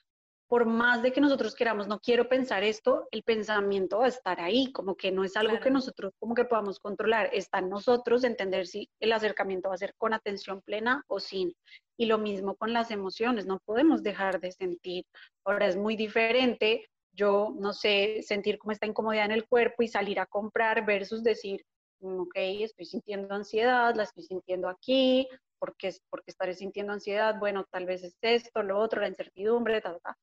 por 0.50 0.67
más 0.67 1.00
de 1.00 1.12
que 1.12 1.21
nosotros 1.21 1.55
queramos, 1.55 1.87
no 1.87 2.00
quiero 2.00 2.29
pensar 2.29 2.65
esto, 2.65 3.07
el 3.12 3.23
pensamiento 3.23 3.99
va 3.99 4.07
a 4.07 4.09
estar 4.09 4.41
ahí, 4.41 4.73
como 4.73 4.97
que 4.97 5.12
no 5.12 5.23
es 5.23 5.37
algo 5.37 5.61
que 5.61 5.71
nosotros 5.71 6.12
como 6.19 6.35
que 6.35 6.45
podamos 6.45 6.81
controlar, 6.81 7.31
está 7.33 7.61
en 7.61 7.69
nosotros 7.69 8.25
entender 8.25 8.67
si 8.67 8.91
el 8.99 9.12
acercamiento 9.12 9.69
va 9.69 9.77
a 9.77 9.79
ser 9.79 9.95
con 9.97 10.12
atención 10.12 10.61
plena 10.61 11.05
o 11.07 11.21
sin. 11.21 11.55
Y 12.00 12.07
lo 12.07 12.16
mismo 12.16 12.54
con 12.54 12.73
las 12.73 12.90
emociones, 12.90 13.45
no 13.45 13.59
podemos 13.61 14.02
dejar 14.02 14.40
de 14.40 14.52
sentir. 14.52 15.04
Ahora 15.45 15.66
es 15.66 15.76
muy 15.76 15.97
diferente 15.97 16.88
yo, 17.12 17.54
no 17.59 17.73
sé, 17.73 18.23
sentir 18.23 18.59
como 18.59 18.73
esta 18.73 18.87
incomodidad 18.87 19.26
en 19.26 19.33
el 19.33 19.47
cuerpo 19.47 19.83
y 19.83 19.88
salir 19.88 20.21
a 20.21 20.26
comprar 20.26 20.85
versus 20.87 21.23
decir, 21.23 21.64
mm, 22.00 22.21
ok, 22.21 22.35
estoy 22.37 22.87
sintiendo 22.87 23.35
ansiedad, 23.35 23.95
la 23.95 24.04
estoy 24.04 24.25
sintiendo 24.25 24.69
aquí, 24.69 25.28
¿por 25.59 25.76
qué, 25.76 25.95
porque 26.09 26.30
estaré 26.30 26.54
sintiendo 26.54 26.92
ansiedad? 26.92 27.38
Bueno, 27.38 27.64
tal 27.71 27.87
vez 27.87 28.02
es 28.04 28.16
esto, 28.23 28.62
lo 28.62 28.78
otro, 28.78 29.00
la 29.00 29.09
incertidumbre, 29.09 29.80
tal, 29.80 30.00
tal. 30.02 30.14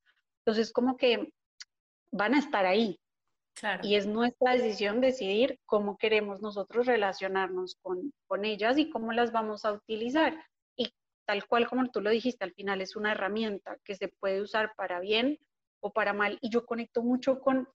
Entonces, 0.45 0.71
como 0.71 0.97
que 0.97 1.31
van 2.11 2.35
a 2.35 2.39
estar 2.39 2.65
ahí. 2.65 2.99
Y 3.81 3.95
es 3.95 4.05
nuestra 4.05 4.53
decisión 4.53 5.01
decidir 5.01 5.59
cómo 5.65 5.97
queremos 5.97 6.41
nosotros 6.41 6.85
relacionarnos 6.85 7.75
con, 7.81 8.13
con 8.27 8.45
ellas 8.45 8.77
y 8.77 8.89
cómo 8.91 9.13
las 9.13 9.31
vamos 9.31 9.65
a 9.65 9.73
utilizar. 9.73 10.45
Tal 11.27 11.45
cual 11.45 11.67
como 11.67 11.89
tú 11.91 11.99
lo 11.99 12.09
dijiste, 12.09 12.45
al 12.45 12.53
final 12.53 12.79
es 12.81 12.95
una 12.95 13.11
herramienta 13.11 13.77
que 13.83 13.95
se 13.95 14.07
puede 14.07 14.41
usar 14.41 14.73
para 14.77 15.01
bien 15.01 15.37
o 15.81 15.91
para 15.91 16.13
mal. 16.13 16.37
Y 16.41 16.49
yo 16.49 16.65
conecto 16.65 17.03
mucho 17.03 17.41
con, 17.41 17.67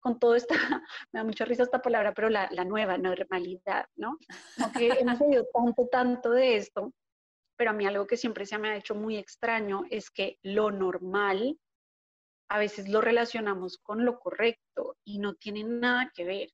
con 0.00 0.18
todo 0.18 0.34
esta, 0.34 0.54
me 1.12 1.20
da 1.20 1.24
mucha 1.24 1.44
risa 1.44 1.62
esta 1.62 1.80
palabra, 1.80 2.12
pero 2.14 2.28
la, 2.28 2.48
la 2.50 2.64
nueva 2.64 2.98
normalidad, 2.98 3.86
¿no? 3.94 4.18
Porque 4.60 4.88
hemos 4.98 5.20
oído 5.22 5.46
tanto, 5.54 5.86
tanto 5.86 6.30
de 6.32 6.56
esto, 6.56 6.92
pero 7.56 7.70
a 7.70 7.74
mí 7.74 7.86
algo 7.86 8.08
que 8.08 8.16
siempre 8.16 8.44
se 8.44 8.58
me 8.58 8.70
ha 8.70 8.76
hecho 8.76 8.96
muy 8.96 9.16
extraño 9.16 9.84
es 9.88 10.10
que 10.10 10.38
lo 10.42 10.72
normal 10.72 11.56
a 12.48 12.58
veces 12.58 12.88
lo 12.88 13.00
relacionamos 13.00 13.78
con 13.78 14.04
lo 14.04 14.18
correcto 14.18 14.96
y 15.04 15.18
no 15.20 15.34
tiene 15.34 15.62
nada 15.62 16.10
que 16.12 16.24
ver. 16.24 16.48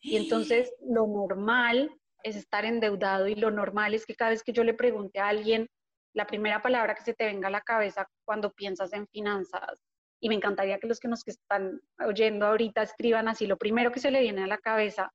Y 0.00 0.16
entonces 0.16 0.70
lo 0.86 1.06
normal 1.06 1.90
es 2.22 2.36
estar 2.36 2.66
endeudado 2.66 3.26
y 3.26 3.34
lo 3.34 3.50
normal 3.50 3.94
es 3.94 4.04
que 4.04 4.14
cada 4.14 4.32
vez 4.32 4.42
que 4.42 4.52
yo 4.52 4.64
le 4.64 4.74
pregunte 4.74 5.18
a 5.18 5.28
alguien 5.28 5.68
la 6.14 6.26
primera 6.26 6.62
palabra 6.62 6.94
que 6.94 7.02
se 7.02 7.14
te 7.14 7.26
venga 7.26 7.48
a 7.48 7.50
la 7.50 7.60
cabeza 7.60 8.08
cuando 8.24 8.52
piensas 8.52 8.92
en 8.92 9.06
finanzas, 9.08 9.82
y 10.20 10.28
me 10.28 10.34
encantaría 10.34 10.78
que 10.78 10.86
los 10.86 11.00
que 11.00 11.08
nos 11.08 11.26
están 11.26 11.80
oyendo 11.98 12.46
ahorita 12.46 12.82
escriban 12.82 13.28
así 13.28 13.46
lo 13.46 13.58
primero 13.58 13.92
que 13.92 14.00
se 14.00 14.10
le 14.10 14.22
viene 14.22 14.44
a 14.44 14.46
la 14.46 14.58
cabeza, 14.58 15.12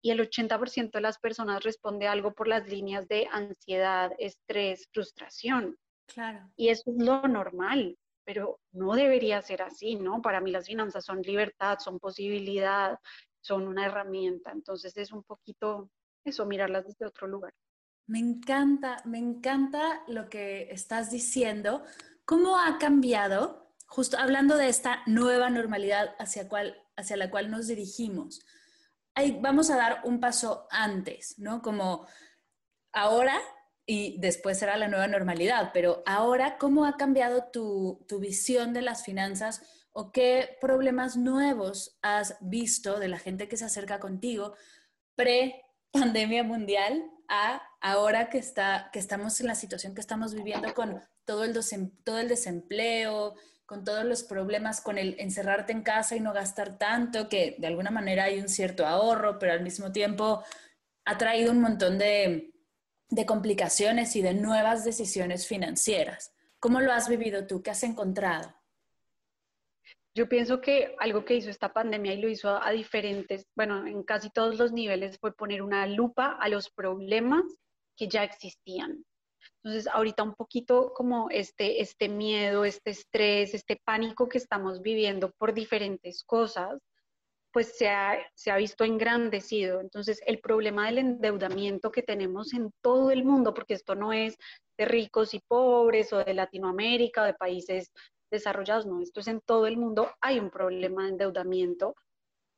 y 0.00 0.10
el 0.10 0.20
80% 0.20 0.92
de 0.92 1.00
las 1.00 1.18
personas 1.18 1.64
responde 1.64 2.06
algo 2.06 2.32
por 2.32 2.46
las 2.46 2.68
líneas 2.68 3.08
de 3.08 3.28
ansiedad, 3.32 4.12
estrés, 4.18 4.88
frustración. 4.92 5.76
Claro. 6.06 6.50
Y 6.56 6.68
eso 6.68 6.90
es 6.90 7.04
lo 7.04 7.22
normal 7.22 7.98
pero 8.28 8.60
no 8.72 8.94
debería 8.94 9.40
ser 9.40 9.62
así, 9.62 9.96
¿no? 9.96 10.20
Para 10.20 10.42
mí 10.42 10.50
las 10.50 10.66
finanzas 10.66 11.02
son 11.02 11.22
libertad, 11.22 11.78
son 11.78 11.98
posibilidad, 11.98 12.98
son 13.40 13.66
una 13.66 13.86
herramienta, 13.86 14.50
entonces 14.52 14.94
es 14.98 15.12
un 15.12 15.22
poquito 15.22 15.88
eso, 16.26 16.44
mirarlas 16.44 16.84
desde 16.84 17.06
otro 17.06 17.26
lugar. 17.26 17.54
Me 18.08 18.18
encanta, 18.18 19.02
me 19.04 19.18
encanta 19.18 20.02
lo 20.08 20.30
que 20.30 20.68
estás 20.70 21.10
diciendo. 21.10 21.84
¿Cómo 22.24 22.58
ha 22.58 22.78
cambiado, 22.78 23.70
justo 23.86 24.16
hablando 24.16 24.56
de 24.56 24.68
esta 24.68 25.02
nueva 25.04 25.50
normalidad 25.50 26.16
hacia, 26.18 26.48
la 27.16 27.30
cual 27.30 27.50
nos 27.50 27.66
dirigimos? 27.66 28.40
Ahí 29.14 29.38
vamos 29.42 29.68
a 29.68 29.76
dar 29.76 30.00
un 30.04 30.20
paso 30.20 30.66
antes, 30.70 31.38
¿no? 31.38 31.60
Como 31.60 32.06
ahora 32.92 33.38
y 33.84 34.18
después 34.20 34.58
será 34.58 34.78
la 34.78 34.88
nueva 34.88 35.06
normalidad. 35.06 35.70
Pero 35.74 36.02
ahora, 36.06 36.56
¿cómo 36.56 36.86
ha 36.86 36.96
cambiado 36.96 37.50
tu, 37.52 38.06
tu, 38.08 38.20
visión 38.20 38.72
de 38.72 38.80
las 38.80 39.04
finanzas 39.04 39.60
o 39.92 40.12
qué 40.12 40.56
problemas 40.62 41.18
nuevos 41.18 41.98
has 42.00 42.38
visto 42.40 42.98
de 42.98 43.08
la 43.08 43.18
gente 43.18 43.48
que 43.48 43.58
se 43.58 43.66
acerca 43.66 44.00
contigo 44.00 44.54
pre-pandemia 45.92 46.44
mundial 46.44 47.10
a 47.28 47.62
ahora 47.80 48.30
que, 48.30 48.38
está, 48.38 48.90
que 48.92 48.98
estamos 48.98 49.40
en 49.40 49.46
la 49.46 49.54
situación 49.54 49.94
que 49.94 50.00
estamos 50.00 50.34
viviendo 50.34 50.72
con 50.74 51.00
todo 51.24 51.44
el, 51.44 51.58
todo 52.04 52.18
el 52.18 52.28
desempleo, 52.28 53.34
con 53.66 53.84
todos 53.84 54.04
los 54.04 54.22
problemas, 54.22 54.80
con 54.80 54.98
el 54.98 55.16
encerrarte 55.18 55.72
en 55.72 55.82
casa 55.82 56.16
y 56.16 56.20
no 56.20 56.32
gastar 56.32 56.78
tanto, 56.78 57.28
que 57.28 57.56
de 57.58 57.66
alguna 57.66 57.90
manera 57.90 58.24
hay 58.24 58.40
un 58.40 58.48
cierto 58.48 58.86
ahorro, 58.86 59.38
pero 59.38 59.52
al 59.52 59.62
mismo 59.62 59.92
tiempo 59.92 60.42
ha 61.04 61.18
traído 61.18 61.52
un 61.52 61.60
montón 61.60 61.98
de 61.98 62.52
de 63.10 63.26
complicaciones 63.26 64.16
y 64.16 64.22
de 64.22 64.34
nuevas 64.34 64.84
decisiones 64.84 65.46
financieras. 65.46 66.32
¿Cómo 66.60 66.80
lo 66.80 66.92
has 66.92 67.08
vivido 67.08 67.46
tú? 67.46 67.62
¿Qué 67.62 67.70
has 67.70 67.82
encontrado? 67.82 68.54
Yo 70.18 70.28
pienso 70.28 70.60
que 70.60 70.96
algo 70.98 71.24
que 71.24 71.36
hizo 71.36 71.48
esta 71.48 71.72
pandemia 71.72 72.12
y 72.12 72.20
lo 72.20 72.28
hizo 72.28 72.50
a, 72.60 72.72
diferentes, 72.72 73.46
bueno, 73.54 73.86
en 73.86 74.02
casi 74.02 74.30
todos 74.30 74.58
los 74.58 74.72
niveles 74.72 75.16
fue 75.20 75.32
poner 75.32 75.62
una 75.62 75.86
lupa 75.86 76.36
a 76.40 76.48
los 76.48 76.70
problemas 76.70 77.44
que 77.96 78.08
ya 78.08 78.24
existían. 78.24 79.04
Entonces, 79.62 79.86
ahorita 79.86 80.24
un 80.24 80.34
poquito 80.34 80.92
como 80.92 81.30
este, 81.30 81.80
este 81.80 82.08
miedo, 82.08 82.64
este 82.64 82.90
estrés, 82.90 83.54
este 83.54 83.80
pánico 83.84 84.28
que 84.28 84.38
estamos 84.38 84.82
viviendo 84.82 85.30
por 85.38 85.54
diferentes 85.54 86.24
cosas, 86.24 86.80
pues 87.52 87.78
se 87.78 87.88
ha, 87.88 88.18
se 88.34 88.50
ha 88.50 88.56
visto 88.56 88.82
engrandecido. 88.82 89.80
Entonces, 89.80 90.20
el 90.26 90.40
problema 90.40 90.86
del 90.86 90.98
endeudamiento 90.98 91.92
que 91.92 92.02
tenemos 92.02 92.54
en 92.54 92.72
todo 92.82 93.12
el 93.12 93.22
mundo, 93.22 93.54
porque 93.54 93.74
esto 93.74 93.94
no 93.94 94.12
es 94.12 94.36
de 94.76 94.84
ricos 94.84 95.32
y 95.32 95.38
pobres 95.46 96.12
o 96.12 96.24
de 96.24 96.34
Latinoamérica 96.34 97.22
o 97.22 97.26
de 97.26 97.34
países 97.34 97.92
desarrollados, 98.30 98.86
no, 98.86 99.00
esto 99.00 99.20
es 99.20 99.28
en 99.28 99.40
todo 99.40 99.66
el 99.66 99.76
mundo, 99.76 100.10
hay 100.20 100.38
un 100.38 100.50
problema 100.50 101.04
de 101.04 101.10
endeudamiento. 101.10 101.94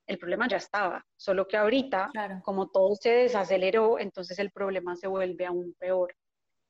El 0.07 0.19
problema 0.19 0.49
ya 0.49 0.57
estaba, 0.57 1.07
solo 1.17 1.47
que 1.47 1.57
ahorita, 1.57 2.11
como 2.43 2.69
todo 2.69 2.97
se 2.97 3.11
desaceleró, 3.11 3.99
entonces 3.99 4.39
el 4.39 4.51
problema 4.51 4.97
se 4.97 5.07
vuelve 5.07 5.47
aún 5.47 5.75
peor. 5.79 6.15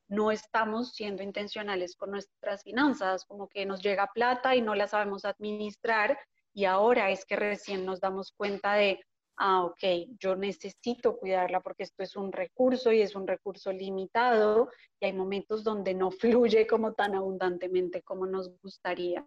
No 0.09 0.31
estamos 0.31 0.93
siendo 0.93 1.23
intencionales 1.23 1.97
con 1.97 2.11
nuestras 2.11 2.63
finanzas, 2.63 3.25
como 3.25 3.49
que 3.49 3.65
nos 3.65 3.83
llega 3.83 4.11
plata 4.13 4.55
y 4.57 4.61
no 4.61 4.75
la 4.75 4.89
sabemos 4.89 5.25
administrar 5.25 6.19
y 6.53 6.65
ahora 6.65 7.11
es 7.11 7.25
que 7.25 7.37
recién 7.37 7.87
nos 7.87 8.01
damos 8.01 8.33
cuenta 8.33 8.75
de, 8.75 9.01
ah, 9.41 9.65
ok, 9.65 9.83
yo 10.19 10.37
necesito 10.37 11.17
cuidarla 11.17 11.61
porque 11.61 11.85
esto 11.85 12.03
es 12.03 12.15
un 12.15 12.31
recurso 12.31 12.93
y 12.93 13.01
es 13.01 13.15
un 13.15 13.27
recurso 13.27 13.73
limitado 13.73 14.71
y 15.01 15.07
hay 15.07 15.15
momentos 15.15 15.65
donde 15.65 15.95
no 15.95 16.11
fluye 16.59 16.67
como 16.67 16.93
tan 16.93 17.15
abundantemente 17.15 18.03
como 18.03 18.27
nos 18.27 18.51
gustaría. 18.61 19.27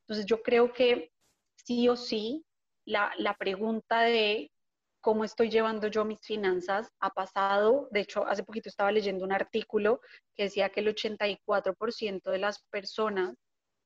Entonces 0.00 0.26
yo 0.26 0.42
creo 0.42 0.72
que 0.72 1.10
sí 1.56 1.88
o 1.88 1.96
sí, 1.96 2.44
la, 2.84 3.12
la 3.16 3.34
pregunta 3.34 4.02
de 4.02 4.52
cómo 5.00 5.24
estoy 5.24 5.48
llevando 5.48 5.88
yo 5.88 6.04
mis 6.04 6.20
finanzas 6.20 6.90
ha 7.00 7.10
pasado, 7.10 7.88
de 7.92 8.00
hecho, 8.00 8.26
hace 8.26 8.44
poquito 8.44 8.68
estaba 8.68 8.92
leyendo 8.92 9.24
un 9.24 9.32
artículo 9.32 10.00
que 10.34 10.44
decía 10.44 10.68
que 10.68 10.80
el 10.80 10.88
84% 10.88 12.30
de 12.30 12.38
las 12.38 12.62
personas 12.70 13.34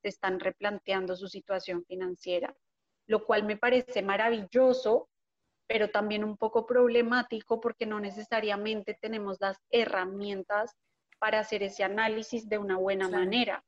están 0.03 0.41
replanteando 0.41 1.15
su 1.15 1.29
situación 1.29 1.85
financiera, 1.85 2.57
lo 3.07 3.25
cual 3.25 3.45
me 3.45 3.57
parece 3.57 4.03
maravilloso 4.03 5.10
pero 5.71 5.89
también 5.89 6.25
un 6.25 6.37
poco 6.37 6.67
problemático 6.67 7.61
porque 7.61 7.87
no 7.87 8.01
necesariamente 8.01 8.99
tenemos 9.01 9.37
las 9.41 9.57
herramientas 9.71 10.75
para 11.21 11.39
hacer 11.39 11.63
ese 11.63 11.85
análisis 11.85 12.49
de 12.49 12.59
una 12.59 12.77
buena 12.77 13.09
manera. 13.09 13.63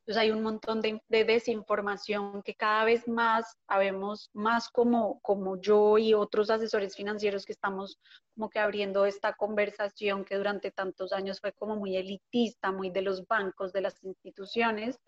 Entonces 0.00 0.20
hay 0.20 0.30
un 0.30 0.42
montón 0.42 0.82
de, 0.82 1.00
desinformación 1.08 2.42
que 2.42 2.54
cada 2.54 2.84
vez 2.84 3.08
más 3.08 3.56
habemos, 3.66 4.28
más 4.34 4.68
como, 4.68 5.18
como 5.20 5.58
yo 5.58 5.96
y 5.96 6.12
otros 6.12 6.50
asesores 6.50 6.94
financieros 6.94 7.46
que 7.46 7.52
estamos 7.52 7.98
como 8.34 8.50
que 8.50 8.58
abriendo 8.58 9.06
esta 9.06 9.32
conversación 9.32 10.26
que 10.26 10.36
durante 10.36 10.72
tantos 10.72 11.14
años 11.14 11.40
fue 11.40 11.54
como 11.54 11.76
muy 11.76 11.96
elitista, 11.96 12.70
muy 12.70 12.90
de 12.90 13.00
los 13.00 13.26
bancos, 13.26 13.72
de 13.72 13.80
las 13.80 14.04
instituciones 14.04 14.98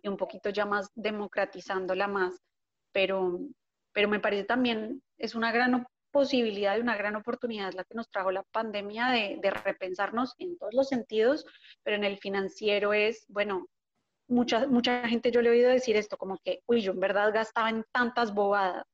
y 0.00 0.08
un 0.08 0.16
poquito 0.16 0.48
ya 0.48 0.64
más 0.64 0.90
democratizándola 0.94 2.08
más. 2.08 2.40
Pero, 2.92 3.40
pero 3.92 4.08
me 4.08 4.20
parece 4.20 4.44
también 4.44 5.02
es 5.18 5.34
una 5.34 5.52
gran 5.52 5.86
posibilidad 6.10 6.76
y 6.76 6.80
una 6.80 6.96
gran 6.96 7.16
oportunidad 7.16 7.72
la 7.72 7.84
que 7.84 7.94
nos 7.94 8.10
trajo 8.10 8.30
la 8.30 8.42
pandemia 8.42 9.08
de, 9.10 9.50
repensarnos 9.64 10.34
en 10.38 10.58
todos 10.58 10.74
los 10.74 10.88
sentidos, 10.88 11.46
pero 11.82 11.96
en 11.96 12.04
el 12.04 12.18
financiero 12.18 12.92
es, 12.92 13.24
bueno, 13.28 13.66
mucha, 14.28 14.66
mucha 14.66 15.06
gente 15.08 15.30
yo 15.30 15.42
le 15.42 15.48
he 15.48 15.52
oído 15.52 15.70
decir 15.70 15.96
esto, 15.96 16.16
como 16.16 16.38
que, 16.38 16.62
uy, 16.66 16.80
yo 16.80 16.92
en 16.92 17.00
verdad 17.00 17.32
gastaba 17.32 17.70
en 17.70 17.84
tantas 17.92 18.34
bobadas. 18.34 18.84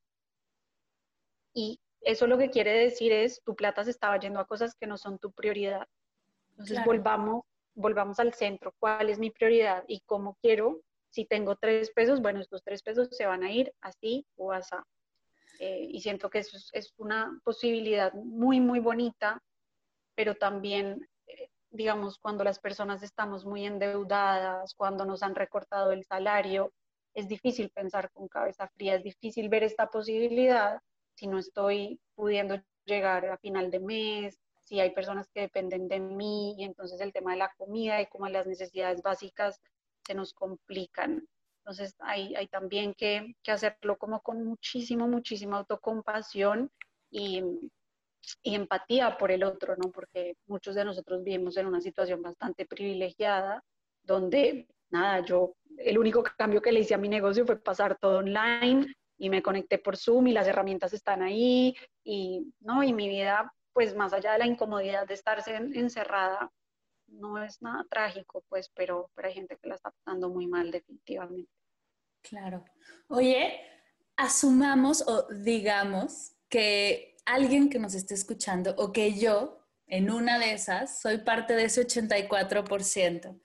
Y 1.55 1.81
eso 2.03 2.27
lo 2.27 2.39
que 2.39 2.51
quiere 2.51 2.73
decir 2.73 3.13
es, 3.13 3.43
tu 3.43 3.57
plata 3.57 3.85
se 3.85 3.91
estaba 3.91 4.19
yendo 4.19 4.41
a 4.41 4.47
cosas 4.47 4.75
que 4.75 4.87
no 4.87 4.99
son 4.99 5.19
tu 5.19 5.33
prioridad. 5.33 5.87
Entonces 6.51 6.85
volvamos, 6.85 7.45
volvamos 7.75 8.19
al 8.19 8.35
centro, 8.35 8.75
¿cuál 8.79 9.11
es 9.11 9.19
mi 9.19 9.31
prioridad 9.31 9.85
y 9.89 10.01
cómo 10.01 10.37
quiero 10.41 10.81
si 11.17 11.25
tengo 11.25 11.57
tres 11.57 11.91
pesos, 11.93 12.21
bueno, 12.21 12.41
estos 12.41 12.63
tres 12.63 12.83
pesos 12.83 13.09
se 13.11 13.25
van 13.25 13.43
a 13.43 13.51
ir 13.51 13.73
así 13.81 14.27
o 14.37 14.53
así. 14.53 14.77
Eh, 15.59 15.89
y 15.91 16.03
siento 16.03 16.29
que 16.29 16.41
eso 16.41 16.59
es, 16.75 16.93
una 16.99 17.41
posibilidad 17.43 18.13
muy, 18.13 18.61
muy 18.61 18.81
bonita, 18.81 19.43
pero 20.15 20.35
también, 20.35 21.09
eh, 21.27 21.49
digamos, 21.71 22.19
cuando 22.19 22.45
las 22.45 22.59
personas 22.59 23.03
estamos 23.03 23.47
muy 23.47 23.65
endeudadas, 23.65 24.75
cuando 24.75 25.07
nos 25.07 25.23
han 25.23 25.35
recortado 25.35 25.91
el 25.93 26.05
salario, 26.05 26.75
es 27.15 27.29
difícil 27.29 27.71
pensar 27.71 28.11
con 28.13 28.29
cabeza 28.29 28.69
fría, 28.69 28.97
es 28.97 29.03
difícil 29.03 29.49
ver 29.49 29.63
esta 29.63 29.87
posibilidad 29.89 30.83
si 31.15 31.29
no 31.29 31.39
estoy 31.39 31.99
pudiendo 32.15 32.61
llegar 32.85 33.25
a 33.25 33.39
final 33.39 33.71
de 33.71 33.81
mes, 33.81 34.39
si 34.65 34.81
hay 34.81 34.91
personas 34.91 35.29
que 35.33 35.41
dependen 35.41 35.89
de 35.89 35.99
mí 35.99 36.57
y 36.59 36.65
entonces 36.65 37.01
el 37.01 37.15
tema 37.15 37.31
de 37.33 37.39
la 37.39 37.55
comida 37.57 38.03
y 38.03 38.07
como 38.07 38.29
las 38.29 38.47
necesidades 38.47 39.01
básicas 39.01 39.63
se 40.07 40.15
nos 40.15 40.33
complican. 40.33 41.27
Entonces 41.59 41.97
hay, 41.99 42.35
hay 42.37 42.47
también 42.47 42.95
que, 42.95 43.35
que, 43.43 43.51
hacerlo 43.51 43.99
como 43.99 44.21
con 44.23 44.45
muchísimo, 44.45 45.09
muchísima 45.09 45.59
autocompasión 45.59 46.71
y, 47.11 47.43
y, 48.43 48.55
empatía 48.55 49.19
por 49.19 49.33
el 49.33 49.43
otro, 49.43 49.75
¿no? 49.77 49.91
Porque 49.91 50.37
muchos 50.47 50.77
de 50.77 50.85
nosotros 50.85 51.25
vivimos 51.25 51.57
en 51.57 51.67
una 51.67 51.81
situación 51.81 52.23
bastante 52.23 52.67
privilegiada 52.67 53.65
donde, 54.05 54.69
nada, 54.91 55.25
yo, 55.25 55.57
el 55.79 55.99
único 55.99 56.23
cambio 56.39 56.63
que 56.63 56.71
le 56.71 56.81
hice 56.81 56.95
a 56.95 56.99
mi 56.99 57.09
negocio 57.09 57.45
fue 57.45 57.57
pasar 57.57 57.99
todo 57.99 58.19
online 58.19 58.87
y 59.19 59.29
me 59.29 59.43
conecté 59.43 59.79
por 59.79 59.97
Zoom 59.97 60.29
y 60.29 60.33
las 60.33 60.47
herramientas 60.47 60.93
están 60.93 61.23
ahí 61.23 61.75
y, 62.05 62.53
¿no? 62.61 62.85
Y 62.85 62.93
mi 62.93 63.09
vida, 63.09 63.53
pues 63.73 63.97
más 63.97 64.13
allá 64.13 64.33
de 64.33 64.39
la 64.39 64.47
incomodidad 64.47 65.07
de 65.07 65.15
estarse 65.15 65.57
encerrada, 65.57 66.53
no 67.09 67.43
es 67.43 67.61
nada 67.63 67.87
trágico, 67.91 68.45
pues, 68.49 68.71
pero, 68.75 69.11
pero 69.15 69.29
hay 69.29 69.35
gente 69.35 69.57
que 69.57 69.69
la 69.69 69.77
está 69.77 69.91
pasando 69.91 70.29
muy 70.29 70.47
mal 70.47 70.71
definitivamente. 70.71 71.51
Claro. 72.23 72.65
Oye, 73.09 73.61
asumamos 74.17 75.03
o 75.07 75.27
digamos 75.33 76.33
que 76.49 77.17
alguien 77.25 77.71
que 77.71 77.79
nos 77.79 77.95
esté 77.95 78.15
escuchando 78.15 78.75
o 78.79 78.93
que 78.93 79.15
yo, 79.15 79.61
en 79.87 80.11
una 80.11 80.39
de 80.39 80.53
esas, 80.53 81.01
soy 81.01 81.19
parte 81.19 81.55
de 81.55 81.65
ese 81.65 81.87
84% 81.87 83.41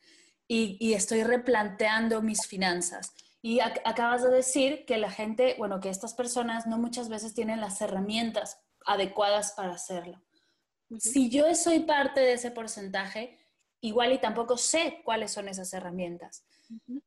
y, 0.48 0.78
y 0.80 0.94
estoy 0.94 1.24
replanteando 1.24 2.22
mis 2.22 2.48
finanzas. 2.48 3.14
Y 3.44 3.60
acabas 3.60 4.24
de 4.24 4.30
decir 4.30 4.86
que 4.86 4.98
la 4.98 5.10
gente, 5.10 5.56
bueno, 5.58 5.80
que 5.80 5.90
estas 5.90 6.14
personas 6.14 6.68
no 6.68 6.78
muchas 6.78 7.10
veces 7.10 7.34
tienen 7.34 7.60
las 7.60 7.82
herramientas 7.82 8.60
adecuadas 8.86 9.54
para 9.54 9.74
hacerlo. 9.74 10.22
Si 11.00 11.30
yo 11.30 11.54
soy 11.56 11.80
parte 11.80 12.20
de 12.20 12.34
ese 12.34 12.52
porcentaje, 12.52 13.38
igual 13.82 14.14
y 14.14 14.20
tampoco 14.20 14.58
sé 14.58 15.02
cuáles 15.04 15.32
son 15.32 15.50
esas 15.50 15.74
herramientas. 15.74 16.46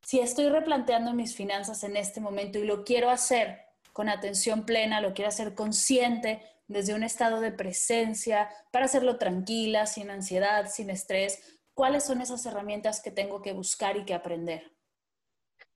Si 0.02 0.20
estoy 0.20 0.48
replanteando 0.48 1.14
mis 1.14 1.34
finanzas 1.34 1.84
en 1.84 1.96
este 1.96 2.20
momento 2.20 2.58
y 2.58 2.66
lo 2.66 2.84
quiero 2.84 3.10
hacer 3.10 3.60
con 3.92 4.08
atención 4.08 4.66
plena, 4.66 5.00
lo 5.00 5.14
quiero 5.14 5.28
hacer 5.28 5.54
consciente, 5.54 6.42
desde 6.66 6.94
un 6.94 7.02
estado 7.02 7.40
de 7.40 7.52
presencia, 7.52 8.48
para 8.70 8.86
hacerlo 8.86 9.18
tranquila, 9.18 9.86
sin 9.86 10.10
ansiedad, 10.10 10.68
sin 10.68 10.90
estrés, 10.90 11.58
¿cuáles 11.74 12.04
son 12.04 12.20
esas 12.20 12.44
herramientas 12.46 13.00
que 13.00 13.10
tengo 13.10 13.42
que 13.42 13.52
buscar 13.52 13.96
y 13.96 14.04
que 14.04 14.14
aprender? 14.14 14.72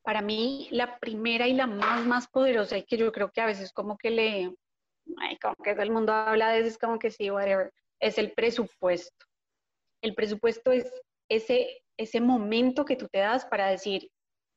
Para 0.02 0.22
mí, 0.22 0.68
la 0.70 0.98
primera 0.98 1.46
y 1.46 1.52
la 1.52 1.66
más, 1.66 2.06
más 2.06 2.28
poderosa 2.28 2.78
y 2.78 2.84
que 2.84 2.96
yo 2.96 3.12
creo 3.12 3.30
que 3.30 3.42
a 3.42 3.46
veces 3.46 3.72
como 3.72 3.98
que 3.98 4.10
le, 4.10 4.54
como 5.42 5.56
que 5.56 5.74
todo 5.74 5.82
el 5.82 5.90
mundo 5.90 6.12
habla 6.12 6.50
de 6.50 6.60
eso, 6.60 6.68
es 6.68 6.78
como 6.78 6.98
que 6.98 7.10
sí, 7.10 7.30
whatever, 7.30 7.72
es 8.00 8.16
el 8.16 8.32
presupuesto. 8.32 9.26
El 10.02 10.14
presupuesto 10.14 10.72
es 10.72 10.92
ese, 11.28 11.82
ese 11.96 12.20
momento 12.20 12.84
que 12.84 12.96
tú 12.96 13.08
te 13.08 13.18
das 13.18 13.44
para 13.46 13.68
decir, 13.68 14.10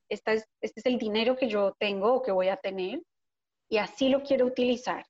este 0.10 0.44
es 0.62 0.86
el 0.86 0.98
dinero 0.98 1.36
que 1.36 1.48
yo 1.48 1.76
tengo 1.80 2.14
o 2.14 2.22
que 2.22 2.32
voy 2.32 2.50
a 2.50 2.58
tener 2.58 3.02
y 3.70 3.78
así 3.78 4.10
lo 4.10 4.22
quiero 4.22 4.46
utilizar. 4.46 5.06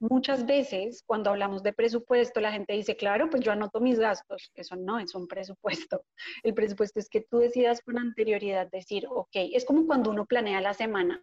Muchas 0.00 0.44
veces 0.44 1.04
cuando 1.06 1.30
hablamos 1.30 1.62
de 1.62 1.72
presupuesto, 1.72 2.40
la 2.40 2.50
gente 2.50 2.72
dice, 2.72 2.96
claro, 2.96 3.30
pues 3.30 3.44
yo 3.44 3.52
anoto 3.52 3.80
mis 3.80 3.98
gastos. 3.98 4.50
Eso 4.54 4.74
no 4.74 4.98
es 4.98 5.14
un 5.14 5.28
presupuesto. 5.28 6.02
El 6.42 6.54
presupuesto 6.54 6.98
es 6.98 7.08
que 7.08 7.20
tú 7.20 7.38
decidas 7.38 7.80
con 7.80 7.98
anterioridad 7.98 8.68
decir, 8.70 9.06
ok, 9.08 9.30
es 9.34 9.64
como 9.64 9.86
cuando 9.86 10.10
uno 10.10 10.26
planea 10.26 10.60
la 10.60 10.74
semana. 10.74 11.20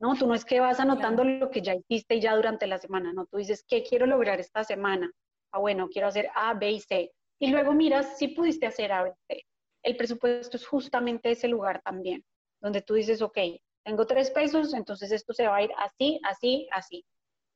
No, 0.00 0.14
tú 0.14 0.26
no 0.26 0.34
es 0.34 0.44
que 0.44 0.60
vas 0.60 0.78
anotando 0.78 1.24
lo 1.24 1.50
que 1.50 1.62
ya 1.62 1.74
hiciste 1.74 2.20
ya 2.20 2.36
durante 2.36 2.66
la 2.66 2.78
semana, 2.78 3.12
no, 3.12 3.26
tú 3.26 3.38
dices, 3.38 3.64
¿qué 3.66 3.84
quiero 3.84 4.06
lograr 4.06 4.40
esta 4.40 4.64
semana? 4.64 5.10
Ah, 5.52 5.60
bueno, 5.60 5.88
quiero 5.88 6.08
hacer 6.08 6.28
A, 6.34 6.52
B 6.54 6.72
y 6.72 6.80
C 6.80 7.12
y 7.44 7.48
luego 7.48 7.74
miras 7.74 8.16
si 8.16 8.28
pudiste 8.28 8.64
hacer 8.64 8.90
ABC. 8.90 9.44
El 9.82 9.98
presupuesto 9.98 10.56
es 10.56 10.66
justamente 10.66 11.30
ese 11.30 11.46
lugar 11.46 11.82
también, 11.84 12.24
donde 12.58 12.80
tú 12.80 12.94
dices, 12.94 13.20
ok, 13.20 13.36
tengo 13.84 14.06
tres 14.06 14.30
pesos, 14.30 14.72
entonces 14.72 15.12
esto 15.12 15.34
se 15.34 15.46
va 15.46 15.56
a 15.56 15.62
ir 15.62 15.70
así, 15.76 16.18
así, 16.24 16.66
así. 16.72 17.04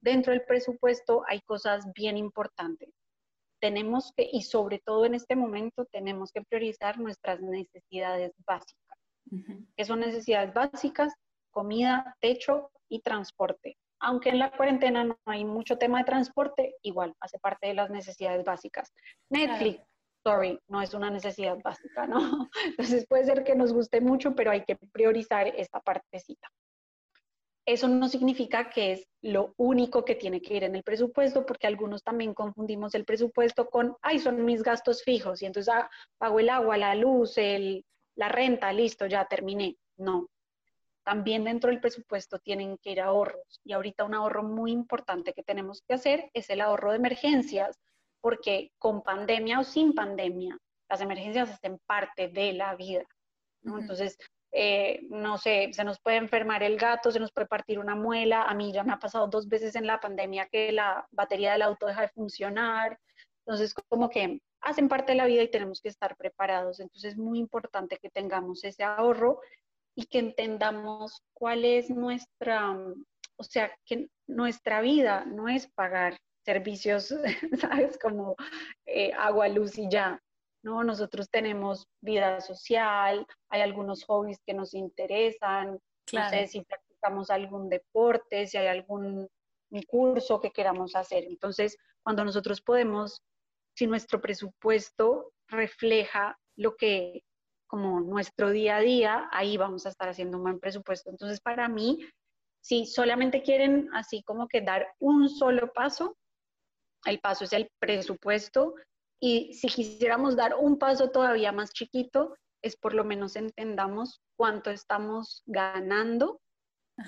Dentro 0.02 0.34
del 0.34 0.44
presupuesto 0.44 1.22
hay 1.26 1.40
cosas 1.40 1.86
bien 1.94 2.18
importantes. 2.18 2.90
Tenemos 3.62 4.12
que, 4.14 4.28
y 4.30 4.42
sobre 4.42 4.78
todo 4.78 5.06
en 5.06 5.14
este 5.14 5.34
momento, 5.36 5.86
tenemos 5.86 6.32
que 6.32 6.42
priorizar 6.42 7.00
nuestras 7.00 7.40
necesidades 7.40 8.34
básicas. 8.46 8.98
¿Qué 9.74 9.86
son 9.86 10.00
necesidades 10.00 10.52
básicas? 10.52 11.14
Comida, 11.50 12.14
techo 12.20 12.70
y 12.90 13.00
transporte 13.00 13.78
aunque 14.00 14.30
en 14.30 14.38
la 14.38 14.50
cuarentena 14.50 15.04
no 15.04 15.18
hay 15.26 15.44
mucho 15.44 15.78
tema 15.78 15.98
de 15.98 16.04
transporte, 16.04 16.74
igual 16.82 17.14
hace 17.20 17.38
parte 17.38 17.68
de 17.68 17.74
las 17.74 17.90
necesidades 17.90 18.44
básicas. 18.44 18.92
Netflix, 19.30 19.82
sorry, 20.24 20.58
no 20.68 20.82
es 20.82 20.94
una 20.94 21.10
necesidad 21.10 21.58
básica, 21.62 22.06
¿no? 22.06 22.48
Entonces 22.66 23.06
puede 23.08 23.24
ser 23.24 23.44
que 23.44 23.54
nos 23.54 23.72
guste 23.72 24.00
mucho, 24.00 24.34
pero 24.34 24.50
hay 24.50 24.64
que 24.64 24.76
priorizar 24.92 25.46
esta 25.48 25.80
partecita. 25.80 26.48
Eso 27.66 27.86
no 27.86 28.08
significa 28.08 28.70
que 28.70 28.92
es 28.92 29.06
lo 29.22 29.52
único 29.58 30.02
que 30.04 30.14
tiene 30.14 30.40
que 30.40 30.54
ir 30.54 30.64
en 30.64 30.74
el 30.74 30.82
presupuesto, 30.82 31.44
porque 31.44 31.66
algunos 31.66 32.02
también 32.02 32.32
confundimos 32.32 32.94
el 32.94 33.04
presupuesto 33.04 33.68
con, 33.68 33.94
ay, 34.00 34.18
son 34.18 34.42
mis 34.44 34.62
gastos 34.62 35.02
fijos, 35.02 35.42
y 35.42 35.46
entonces 35.46 35.74
ah, 35.74 35.90
pago 36.16 36.40
el 36.40 36.48
agua, 36.48 36.78
la 36.78 36.94
luz, 36.94 37.36
el, 37.36 37.84
la 38.16 38.30
renta, 38.30 38.72
listo, 38.72 39.06
ya 39.06 39.26
terminé. 39.26 39.76
No, 39.98 40.28
también 41.08 41.44
dentro 41.44 41.70
del 41.70 41.80
presupuesto 41.80 42.38
tienen 42.38 42.76
que 42.76 42.90
ir 42.90 43.00
ahorros. 43.00 43.62
Y 43.64 43.72
ahorita 43.72 44.04
un 44.04 44.12
ahorro 44.12 44.42
muy 44.42 44.72
importante 44.72 45.32
que 45.32 45.42
tenemos 45.42 45.80
que 45.80 45.94
hacer 45.94 46.28
es 46.34 46.50
el 46.50 46.60
ahorro 46.60 46.90
de 46.90 46.98
emergencias, 46.98 47.80
porque 48.20 48.72
con 48.78 49.02
pandemia 49.02 49.58
o 49.58 49.64
sin 49.64 49.94
pandemia, 49.94 50.58
las 50.86 51.00
emergencias 51.00 51.48
hacen 51.48 51.78
parte 51.86 52.28
de 52.28 52.52
la 52.52 52.76
vida. 52.76 53.06
Entonces, 53.64 54.18
eh, 54.52 55.00
no 55.08 55.38
sé, 55.38 55.70
se 55.72 55.82
nos 55.82 55.98
puede 55.98 56.18
enfermar 56.18 56.62
el 56.62 56.76
gato, 56.76 57.10
se 57.10 57.20
nos 57.20 57.32
puede 57.32 57.46
partir 57.46 57.78
una 57.78 57.94
muela. 57.94 58.42
A 58.42 58.52
mí 58.52 58.70
ya 58.70 58.84
me 58.84 58.92
ha 58.92 58.98
pasado 58.98 59.28
dos 59.28 59.48
veces 59.48 59.76
en 59.76 59.86
la 59.86 60.00
pandemia 60.00 60.46
que 60.52 60.72
la 60.72 61.08
batería 61.10 61.52
del 61.52 61.62
auto 61.62 61.86
deja 61.86 62.02
de 62.02 62.08
funcionar. 62.08 62.98
Entonces, 63.46 63.72
como 63.72 64.10
que 64.10 64.42
hacen 64.60 64.90
parte 64.90 65.12
de 65.12 65.16
la 65.16 65.24
vida 65.24 65.42
y 65.42 65.50
tenemos 65.50 65.80
que 65.80 65.88
estar 65.88 66.18
preparados. 66.18 66.80
Entonces, 66.80 67.12
es 67.14 67.18
muy 67.18 67.38
importante 67.38 67.96
que 67.96 68.10
tengamos 68.10 68.62
ese 68.62 68.84
ahorro 68.84 69.40
y 69.98 70.06
que 70.06 70.20
entendamos 70.20 71.24
cuál 71.34 71.64
es 71.64 71.90
nuestra, 71.90 72.70
o 73.36 73.42
sea, 73.42 73.76
que 73.84 74.08
nuestra 74.28 74.80
vida 74.80 75.24
no 75.24 75.48
es 75.48 75.66
pagar 75.66 76.16
servicios, 76.44 77.12
¿sabes? 77.60 77.98
Como 77.98 78.36
eh, 78.86 79.10
agua, 79.12 79.48
luz 79.48 79.76
y 79.76 79.90
ya. 79.90 80.22
¿no? 80.62 80.84
Nosotros 80.84 81.28
tenemos 81.30 81.88
vida 82.00 82.40
social, 82.40 83.26
hay 83.48 83.60
algunos 83.60 84.04
hobbies 84.04 84.38
que 84.46 84.54
nos 84.54 84.72
interesan, 84.72 85.80
no 86.12 86.30
sé 86.30 86.46
si 86.46 86.60
practicamos 86.60 87.28
algún 87.30 87.68
deporte, 87.68 88.46
si 88.46 88.56
hay 88.56 88.68
algún 88.68 89.28
curso 89.88 90.40
que 90.40 90.52
queramos 90.52 90.94
hacer. 90.94 91.24
Entonces, 91.24 91.76
cuando 92.04 92.24
nosotros 92.24 92.60
podemos, 92.60 93.20
si 93.76 93.88
nuestro 93.88 94.20
presupuesto 94.20 95.32
refleja 95.48 96.38
lo 96.54 96.76
que 96.76 97.24
como 97.68 98.00
nuestro 98.00 98.50
día 98.50 98.76
a 98.76 98.80
día, 98.80 99.28
ahí 99.30 99.56
vamos 99.56 99.86
a 99.86 99.90
estar 99.90 100.08
haciendo 100.08 100.38
un 100.38 100.42
buen 100.42 100.58
presupuesto. 100.58 101.10
Entonces, 101.10 101.40
para 101.40 101.68
mí, 101.68 102.04
si 102.60 102.86
solamente 102.86 103.42
quieren 103.42 103.88
así 103.94 104.22
como 104.24 104.48
que 104.48 104.62
dar 104.62 104.88
un 104.98 105.28
solo 105.28 105.72
paso, 105.72 106.16
el 107.04 107.20
paso 107.20 107.44
es 107.44 107.52
el 107.52 107.70
presupuesto 107.78 108.74
y 109.20 109.52
si 109.54 109.68
quisiéramos 109.68 110.34
dar 110.34 110.54
un 110.56 110.78
paso 110.78 111.10
todavía 111.10 111.52
más 111.52 111.70
chiquito, 111.72 112.34
es 112.62 112.76
por 112.76 112.94
lo 112.94 113.04
menos 113.04 113.36
entendamos 113.36 114.20
cuánto 114.36 114.70
estamos 114.70 115.42
ganando, 115.46 116.40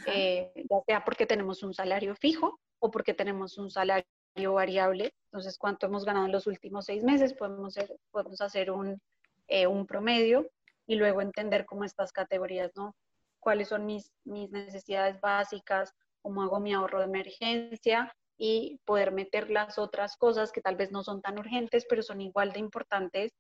eh, 0.07 0.53
ya 0.55 0.81
sea 0.87 1.05
porque 1.05 1.27
tenemos 1.27 1.62
un 1.62 1.75
salario 1.75 2.14
fijo 2.14 2.61
o 2.81 2.90
porque 2.90 3.14
tenemos 3.14 3.59
un 3.59 3.70
salario 3.70 4.07
variable. 4.37 5.12
Entonces, 5.33 5.59
cuánto 5.59 5.87
hemos 5.87 6.05
ganado 6.05 6.27
en 6.27 6.33
los 6.33 6.46
últimos 6.46 6.85
seis 6.85 7.03
meses, 7.03 7.35
podemos 7.35 7.75
podemos 8.12 8.40
hacer 8.40 8.70
un, 8.70 9.01
eh, 9.50 9.66
un 9.66 9.84
promedio 9.86 10.48
y 10.86 10.94
luego 10.94 11.20
entender 11.20 11.66
cómo 11.66 11.84
estas 11.84 12.12
categorías, 12.12 12.70
¿no? 12.76 12.94
Cuáles 13.40 13.68
son 13.68 13.84
mis, 13.84 14.12
mis 14.24 14.50
necesidades 14.50 15.20
básicas, 15.20 15.92
cómo 16.22 16.42
hago 16.42 16.60
mi 16.60 16.72
ahorro 16.72 17.00
de 17.00 17.06
emergencia 17.06 18.14
y 18.38 18.80
poder 18.84 19.12
meter 19.12 19.50
las 19.50 19.76
otras 19.76 20.16
cosas 20.16 20.52
que 20.52 20.60
tal 20.60 20.76
vez 20.76 20.92
no 20.92 21.02
son 21.02 21.20
tan 21.20 21.38
urgentes, 21.38 21.84
pero 21.88 22.02
son 22.02 22.20
igual 22.20 22.52
de 22.52 22.60
importantes, 22.60 23.32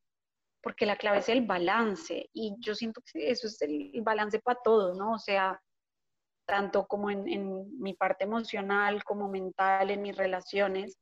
porque 0.62 0.84
la 0.84 0.96
clave 0.96 1.18
es 1.18 1.28
el 1.28 1.46
balance. 1.46 2.28
Y 2.32 2.56
yo 2.58 2.74
siento 2.74 3.00
que 3.12 3.30
eso 3.30 3.46
es 3.46 3.62
el 3.62 4.02
balance 4.02 4.40
para 4.40 4.60
todo, 4.64 4.94
¿no? 4.94 5.12
O 5.12 5.18
sea, 5.18 5.60
tanto 6.44 6.86
como 6.86 7.10
en, 7.10 7.28
en 7.28 7.80
mi 7.80 7.94
parte 7.94 8.24
emocional, 8.24 9.04
como 9.04 9.28
mental, 9.28 9.90
en 9.90 10.02
mis 10.02 10.16
relaciones. 10.16 10.98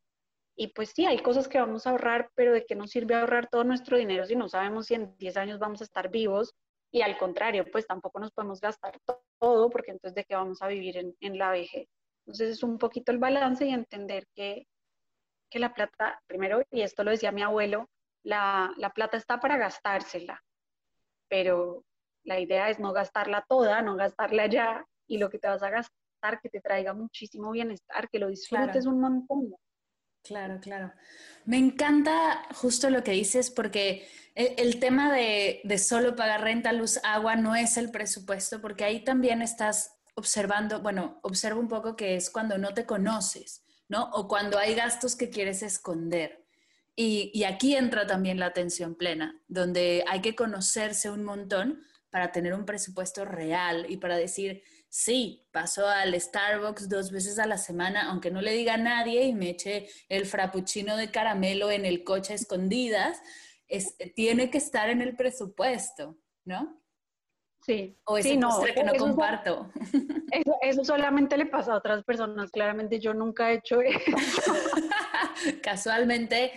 Y 0.60 0.72
pues 0.72 0.90
sí, 0.90 1.06
hay 1.06 1.18
cosas 1.18 1.46
que 1.46 1.60
vamos 1.60 1.86
a 1.86 1.90
ahorrar, 1.90 2.32
pero 2.34 2.52
¿de 2.52 2.66
qué 2.66 2.74
nos 2.74 2.90
sirve 2.90 3.14
ahorrar 3.14 3.48
todo 3.48 3.62
nuestro 3.62 3.96
dinero 3.96 4.26
si 4.26 4.34
no 4.34 4.48
sabemos 4.48 4.86
si 4.86 4.94
en 4.94 5.16
10 5.16 5.36
años 5.36 5.60
vamos 5.60 5.80
a 5.80 5.84
estar 5.84 6.10
vivos? 6.10 6.52
Y 6.90 7.02
al 7.02 7.16
contrario, 7.16 7.64
pues 7.70 7.86
tampoco 7.86 8.18
nos 8.18 8.32
podemos 8.32 8.60
gastar 8.60 8.98
todo, 9.38 9.70
porque 9.70 9.92
entonces 9.92 10.16
¿de 10.16 10.24
qué 10.24 10.34
vamos 10.34 10.60
a 10.60 10.66
vivir 10.66 10.96
en, 10.96 11.14
en 11.20 11.38
la 11.38 11.52
vejez? 11.52 11.86
Entonces 12.26 12.50
es 12.50 12.62
un 12.64 12.76
poquito 12.76 13.12
el 13.12 13.18
balance 13.18 13.66
y 13.66 13.70
entender 13.70 14.26
que, 14.34 14.66
que 15.48 15.60
la 15.60 15.72
plata, 15.72 16.20
primero, 16.26 16.64
y 16.72 16.80
esto 16.80 17.04
lo 17.04 17.12
decía 17.12 17.30
mi 17.30 17.42
abuelo, 17.42 17.88
la, 18.24 18.74
la 18.78 18.90
plata 18.90 19.16
está 19.16 19.38
para 19.38 19.58
gastársela, 19.58 20.42
pero 21.28 21.84
la 22.24 22.40
idea 22.40 22.68
es 22.68 22.80
no 22.80 22.92
gastarla 22.92 23.44
toda, 23.48 23.80
no 23.82 23.94
gastarla 23.94 24.46
ya, 24.46 24.84
y 25.06 25.18
lo 25.18 25.30
que 25.30 25.38
te 25.38 25.46
vas 25.46 25.62
a 25.62 25.70
gastar 25.70 26.40
que 26.42 26.48
te 26.48 26.60
traiga 26.60 26.94
muchísimo 26.94 27.52
bienestar, 27.52 28.08
que 28.10 28.18
lo 28.18 28.26
disfrutes 28.26 28.86
un 28.86 29.00
montón. 29.00 29.54
Claro, 30.28 30.60
claro. 30.60 30.92
Me 31.46 31.56
encanta 31.56 32.46
justo 32.54 32.90
lo 32.90 33.02
que 33.02 33.12
dices 33.12 33.50
porque 33.50 34.06
el, 34.34 34.52
el 34.58 34.78
tema 34.78 35.10
de, 35.10 35.62
de, 35.64 35.78
solo 35.78 36.14
pagar 36.14 36.42
renta, 36.42 36.70
luz, 36.74 37.00
agua 37.02 37.34
no 37.34 37.56
es 37.56 37.78
el 37.78 37.90
presupuesto, 37.90 38.60
porque 38.60 38.84
ahí 38.84 39.02
también 39.02 39.40
estás 39.40 39.96
observando, 40.16 40.82
bueno, 40.82 41.18
observa 41.22 41.58
un 41.58 41.68
poco 41.68 41.96
que 41.96 42.14
es 42.14 42.28
cuando 42.28 42.58
no 42.58 42.74
te 42.74 42.84
conoces, 42.84 43.62
¿no? 43.88 44.10
O 44.12 44.28
cuando 44.28 44.58
hay 44.58 44.74
gastos 44.74 45.16
que 45.16 45.30
quieres 45.30 45.62
esconder. 45.62 46.44
Y, 46.94 47.30
y, 47.32 47.44
aquí 47.44 47.74
entra 47.74 48.06
también 48.06 48.38
la 48.38 48.46
atención 48.46 48.96
plena, 48.96 49.40
donde 49.48 50.04
hay 50.08 50.20
que 50.20 50.34
conocerse 50.34 51.10
un 51.10 51.24
montón 51.24 51.82
para 52.10 52.32
tener 52.32 52.52
un 52.52 52.66
presupuesto 52.66 53.24
real 53.24 53.86
y 53.88 53.96
para 53.96 54.16
decir, 54.16 54.62
sí, 54.88 55.46
paso 55.52 55.86
al 55.86 56.18
Starbucks 56.18 56.88
dos 56.88 57.10
veces 57.10 57.38
a 57.38 57.46
la 57.46 57.58
semana, 57.58 58.08
aunque 58.08 58.30
no 58.30 58.40
le 58.40 58.52
diga 58.52 58.74
a 58.74 58.78
nadie 58.78 59.24
y 59.24 59.34
me 59.34 59.50
eche 59.50 59.88
el 60.08 60.26
frappuccino 60.26 60.96
de 60.96 61.10
caramelo 61.10 61.70
en 61.70 61.84
el 61.84 62.04
coche 62.04 62.34
escondidas, 62.34 63.20
es, 63.68 63.96
tiene 64.14 64.50
que 64.50 64.58
estar 64.58 64.88
en 64.88 65.02
el 65.02 65.14
presupuesto, 65.16 66.18
¿no? 66.44 66.82
Sí. 67.68 67.98
O 68.04 68.16
ese 68.16 68.30
sí, 68.30 68.36
no, 68.36 68.48
que 68.62 68.82
no 68.82 68.94
comparto. 68.94 69.70
Eso, 70.30 70.56
eso, 70.60 70.84
solamente 70.84 71.38
le 71.38 71.46
pasa 71.46 71.72
a 71.72 71.76
otras 71.78 72.04
personas. 72.04 72.50
Claramente 72.50 73.00
yo 73.00 73.14
nunca 73.14 73.50
he 73.50 73.54
hecho 73.54 73.80
eso. 73.80 74.02
Casualmente, 75.62 76.52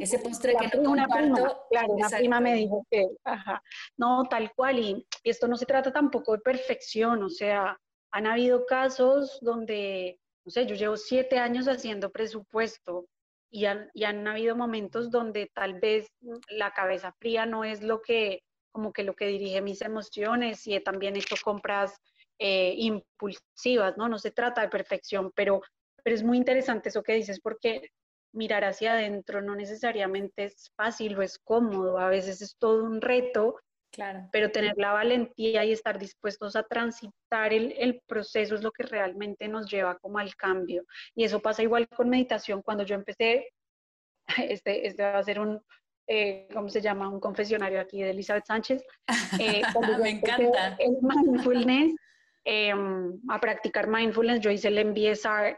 ese 0.00 0.18
postre 0.36 0.54
que 0.56 0.76
no 0.78 0.84
comparto. 0.84 1.34
Prima, 1.34 1.58
claro, 1.70 1.92
una 1.92 2.08
prima 2.08 2.40
me 2.40 2.54
dijo 2.54 2.86
que, 2.90 3.06
ajá, 3.24 3.62
no, 3.96 4.24
tal 4.28 4.52
cual. 4.54 4.78
Y, 4.78 5.06
y 5.22 5.30
esto 5.30 5.48
no 5.48 5.56
se 5.56 5.66
trata 5.66 5.92
tampoco 5.92 6.32
de 6.32 6.38
perfección. 6.38 7.22
O 7.22 7.30
sea, 7.30 7.78
han 8.10 8.26
habido 8.26 8.66
casos 8.66 9.38
donde, 9.40 10.20
no 10.44 10.50
sé, 10.50 10.66
yo 10.66 10.74
llevo 10.74 10.96
siete 10.96 11.38
años 11.38 11.66
haciendo 11.66 12.10
presupuesto 12.10 13.06
y 13.50 13.66
han, 13.66 13.90
y 13.94 14.04
han 14.04 14.26
habido 14.26 14.56
momentos 14.56 15.10
donde 15.10 15.50
tal 15.54 15.80
vez 15.80 16.08
la 16.48 16.72
cabeza 16.72 17.12
fría 17.18 17.46
no 17.46 17.64
es 17.64 17.82
lo 17.82 18.02
que 18.02 18.42
como 18.72 18.92
que 18.92 19.04
lo 19.04 19.14
que 19.14 19.26
dirige 19.26 19.62
mis 19.62 19.82
emociones 19.82 20.66
y 20.66 20.74
he 20.74 20.80
también 20.80 21.14
hecho 21.14 21.36
compras 21.44 21.96
eh, 22.40 22.74
impulsivas, 22.76 23.96
¿no? 23.96 24.08
No 24.08 24.18
se 24.18 24.32
trata 24.32 24.62
de 24.62 24.68
perfección, 24.68 25.30
pero, 25.36 25.60
pero 26.02 26.16
es 26.16 26.24
muy 26.24 26.36
interesante 26.36 26.88
eso 26.88 27.04
que 27.04 27.14
dices 27.14 27.38
porque 27.40 27.92
mirar 28.34 28.64
hacia 28.64 28.92
adentro 28.92 29.40
no 29.40 29.54
necesariamente 29.54 30.44
es 30.44 30.70
fácil 30.76 31.16
o 31.16 31.22
es 31.22 31.38
cómodo, 31.38 31.98
a 31.98 32.08
veces 32.08 32.42
es 32.42 32.56
todo 32.58 32.84
un 32.84 33.00
reto, 33.00 33.56
claro. 33.90 34.28
pero 34.32 34.50
tener 34.50 34.74
la 34.76 34.92
valentía 34.92 35.64
y 35.64 35.72
estar 35.72 35.98
dispuestos 35.98 36.56
a 36.56 36.64
transitar 36.64 37.52
el, 37.52 37.74
el 37.78 38.02
proceso 38.06 38.54
es 38.54 38.62
lo 38.62 38.72
que 38.72 38.82
realmente 38.82 39.48
nos 39.48 39.70
lleva 39.70 39.96
como 39.98 40.18
al 40.18 40.34
cambio. 40.36 40.84
Y 41.14 41.24
eso 41.24 41.40
pasa 41.40 41.62
igual 41.62 41.88
con 41.88 42.10
meditación. 42.10 42.62
Cuando 42.62 42.84
yo 42.84 42.94
empecé, 42.94 43.48
este, 44.50 44.86
este 44.86 45.02
va 45.02 45.18
a 45.18 45.22
ser 45.22 45.40
un, 45.40 45.60
eh, 46.06 46.48
¿cómo 46.52 46.68
se 46.68 46.80
llama? 46.80 47.08
Un 47.08 47.20
confesionario 47.20 47.80
aquí 47.80 48.02
de 48.02 48.10
Elizabeth 48.10 48.46
Sánchez. 48.46 48.82
Eh, 49.40 49.62
Me 50.00 50.10
encanta. 50.10 50.76
El 50.78 50.98
mindfulness, 51.00 51.94
eh, 52.44 52.72
a 53.28 53.40
practicar 53.40 53.88
mindfulness, 53.88 54.40
yo 54.40 54.50
hice 54.50 54.68
el 54.68 54.84
MBSR 54.84 55.56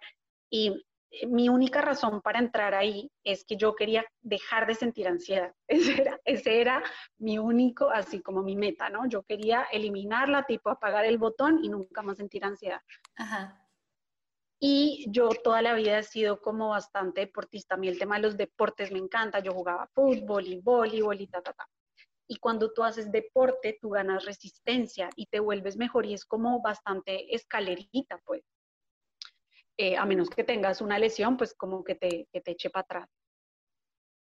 y 0.51 0.86
mi 1.29 1.49
única 1.49 1.81
razón 1.81 2.21
para 2.21 2.39
entrar 2.39 2.75
ahí 2.75 3.11
es 3.25 3.45
que 3.45 3.57
yo 3.57 3.75
quería 3.75 4.05
dejar 4.23 4.67
de 4.67 4.75
sentir 4.75 5.09
ansiedad. 5.09 5.55
Ese 5.69 6.03
era, 6.03 6.21
ese 6.25 6.61
era 6.61 6.83
mi 7.19 7.39
único, 7.39 7.91
así 7.91 8.21
como 8.21 8.43
mi 8.43 8.57
meta, 8.57 8.91
¿no? 8.91 9.07
Yo 9.09 9.23
quería 9.23 9.65
eliminarla, 9.73 10.45
tipo 10.45 10.71
apagar 10.71 11.05
el 11.05 11.19
botón 11.19 11.61
y 11.63 11.69
nunca 11.69 12.03
más 12.03 12.19
sentir 12.19 12.45
ansiedad. 12.45 12.81
Ajá. 13.17 13.63
Y 14.59 15.07
yo 15.11 15.29
toda 15.29 15.61
la 15.61 15.75
vida 15.75 15.99
he 15.99 16.03
sido 16.03 16.41
como 16.41 16.71
bastante 16.71 17.21
deportista. 17.21 17.75
A 17.75 17.79
mí 17.79 17.89
el 17.89 17.99
tema 17.99 18.17
de 18.17 18.23
los 18.23 18.37
deportes 18.37 18.91
me 18.91 18.99
encanta. 18.99 19.41
Yo 19.41 19.53
jugaba 19.53 19.89
fútbol 19.95 20.47
y 20.47 20.61
voleibol 20.61 21.21
y 21.21 21.27
ta, 21.27 21.43
ta, 21.43 21.53
ta. 21.53 21.69
Y 22.29 22.37
cuando 22.37 22.73
tú 22.73 22.83
haces 22.83 23.13
deporte, 23.13 23.79
tú 23.81 23.91
ganas 23.91 24.25
resistencia 24.25 25.11
y 25.15 25.27
te 25.27 25.41
vuelves 25.41 25.77
mejor 25.77 26.07
y 26.07 26.15
es 26.15 26.25
como 26.25 26.61
bastante 26.63 27.35
escalerita, 27.35 28.19
pues. 28.25 28.43
Eh, 29.79 29.97
a 29.97 30.07
menos 30.07 30.31
que 30.31 30.45
tengas 30.45 30.81
una 30.81 30.99
lesión, 30.99 31.37
pues 31.37 31.55
como 31.55 31.85
que 31.85 31.95
te, 31.95 32.29
que 32.33 32.41
te 32.41 32.53
eche 32.53 32.71
para 32.71 32.83
atrás. 32.83 33.11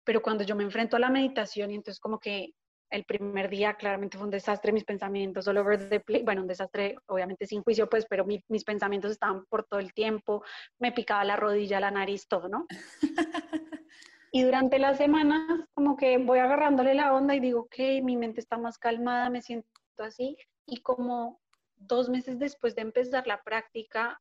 Pero 0.04 0.20
cuando 0.20 0.42
yo 0.44 0.56
me 0.56 0.64
enfrento 0.64 0.96
a 0.96 1.00
la 1.00 1.10
meditación 1.10 1.70
y 1.70 1.76
entonces 1.76 2.00
como 2.00 2.18
que 2.18 2.54
el 2.90 3.04
primer 3.04 3.48
día 3.48 3.74
claramente 3.74 4.16
fue 4.16 4.26
un 4.26 4.30
desastre, 4.30 4.72
mis 4.72 4.84
pensamientos 4.84 5.48
all 5.48 5.58
over 5.58 5.88
the 5.88 6.00
place, 6.00 6.24
bueno, 6.24 6.42
un 6.42 6.48
desastre 6.48 6.96
obviamente 7.06 7.46
sin 7.46 7.62
juicio, 7.62 7.88
pues, 7.88 8.06
pero 8.08 8.24
mi, 8.24 8.42
mis 8.48 8.64
pensamientos 8.64 9.10
estaban 9.10 9.44
por 9.46 9.64
todo 9.64 9.80
el 9.80 9.92
tiempo, 9.92 10.44
me 10.78 10.92
picaba 10.92 11.24
la 11.24 11.36
rodilla, 11.36 11.80
la 11.80 11.90
nariz, 11.90 12.28
todo, 12.28 12.48
¿no? 12.48 12.66
y 14.32 14.42
durante 14.42 14.78
las 14.78 14.98
semanas 14.98 15.68
como 15.74 15.96
que 15.96 16.18
voy 16.18 16.38
agarrándole 16.38 16.94
la 16.94 17.14
onda 17.14 17.34
y 17.34 17.40
digo, 17.40 17.62
ok, 17.62 18.02
mi 18.02 18.16
mente 18.16 18.40
está 18.40 18.58
más 18.58 18.78
calmada, 18.78 19.30
me 19.30 19.42
siento 19.42 19.68
así, 19.98 20.36
y 20.66 20.80
como 20.80 21.40
dos 21.76 22.08
meses 22.08 22.38
después 22.38 22.74
de 22.74 22.82
empezar 22.82 23.26
la 23.26 23.42
práctica, 23.42 24.20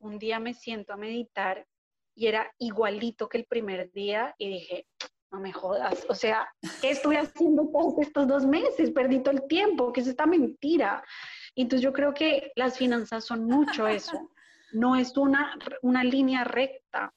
un 0.00 0.18
día 0.18 0.38
me 0.38 0.54
siento 0.54 0.92
a 0.92 0.96
meditar 0.96 1.66
y 2.14 2.26
era 2.26 2.52
igualito 2.58 3.28
que 3.28 3.38
el 3.38 3.44
primer 3.44 3.92
día 3.92 4.34
y 4.38 4.48
dije, 4.48 4.86
no 5.30 5.40
me 5.40 5.52
jodas, 5.52 6.06
o 6.08 6.14
sea, 6.14 6.48
¿qué 6.80 6.90
estoy 6.90 7.16
haciendo 7.16 7.68
todos 7.70 7.98
estos 7.98 8.26
dos 8.26 8.46
meses? 8.46 8.90
Perdí 8.90 9.20
todo 9.22 9.34
el 9.34 9.46
tiempo, 9.46 9.92
¿qué 9.92 10.00
es 10.00 10.06
esta 10.06 10.26
mentira? 10.26 11.04
Entonces 11.54 11.82
yo 11.82 11.92
creo 11.92 12.14
que 12.14 12.52
las 12.56 12.78
finanzas 12.78 13.24
son 13.24 13.44
mucho 13.44 13.86
eso, 13.86 14.30
no 14.72 14.96
es 14.96 15.16
una, 15.16 15.58
una 15.82 16.02
línea 16.04 16.44
recta. 16.44 17.14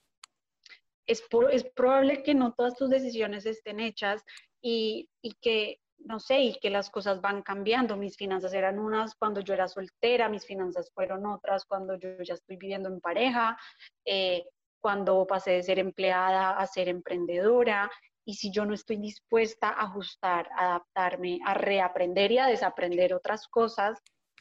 Es, 1.07 1.23
es 1.51 1.63
probable 1.75 2.23
que 2.23 2.33
no 2.33 2.53
todas 2.53 2.75
tus 2.75 2.89
decisiones 2.89 3.45
estén 3.45 3.79
hechas 3.79 4.23
y, 4.61 5.09
y 5.21 5.33
que 5.41 5.79
no 6.05 6.19
sé, 6.19 6.39
y 6.41 6.59
que 6.59 6.69
las 6.69 6.89
cosas 6.89 7.21
van 7.21 7.41
cambiando. 7.41 7.97
Mis 7.97 8.17
finanzas 8.17 8.53
eran 8.53 8.79
unas 8.79 9.15
cuando 9.15 9.41
yo 9.41 9.53
era 9.53 9.67
soltera, 9.67 10.29
mis 10.29 10.45
finanzas 10.45 10.91
fueron 10.93 11.25
otras 11.25 11.65
cuando 11.65 11.95
yo 11.95 12.21
ya 12.21 12.33
estoy 12.33 12.57
viviendo 12.57 12.89
en 12.89 12.99
pareja, 12.99 13.57
eh, 14.05 14.45
cuando 14.79 15.25
pasé 15.27 15.51
de 15.51 15.63
ser 15.63 15.79
empleada 15.79 16.57
a 16.57 16.65
ser 16.67 16.89
emprendedora. 16.89 17.89
Y 18.25 18.35
si 18.35 18.51
yo 18.51 18.65
no 18.65 18.73
estoy 18.73 18.97
dispuesta 18.97 19.69
a 19.69 19.85
ajustar, 19.85 20.49
a 20.55 20.65
adaptarme, 20.65 21.39
a 21.45 21.53
reaprender 21.53 22.31
y 22.31 22.37
a 22.37 22.47
desaprender 22.47 23.13
otras 23.13 23.47
cosas, 23.47 23.99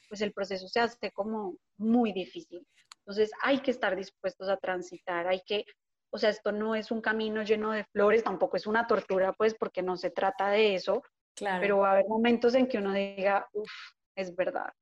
pues 0.08 0.20
el 0.20 0.32
proceso 0.32 0.68
se 0.68 0.80
hace 0.80 1.10
como 1.12 1.56
muy 1.78 2.12
difícil. 2.12 2.66
Entonces 2.98 3.30
hay 3.42 3.60
que 3.60 3.70
estar 3.70 3.96
dispuestos 3.96 4.48
a 4.48 4.56
transitar, 4.56 5.26
hay 5.26 5.40
que, 5.46 5.64
o 6.12 6.18
sea, 6.18 6.30
esto 6.30 6.52
no 6.52 6.74
es 6.74 6.90
un 6.90 7.00
camino 7.00 7.42
lleno 7.42 7.72
de 7.72 7.84
flores, 7.84 8.22
tampoco 8.22 8.56
es 8.56 8.66
una 8.66 8.86
tortura, 8.86 9.32
pues 9.32 9.54
porque 9.54 9.82
no 9.82 9.96
se 9.96 10.10
trata 10.10 10.50
de 10.50 10.74
eso, 10.74 11.02
pero 11.60 11.78
va 11.78 11.88
a 11.88 11.92
haber 11.92 12.06
momentos 12.08 12.54
en 12.54 12.66
que 12.68 12.78
uno 12.78 12.92
diga, 12.92 13.48
uff, 13.52 13.70
es 14.14 14.34
verdad, 14.34 14.72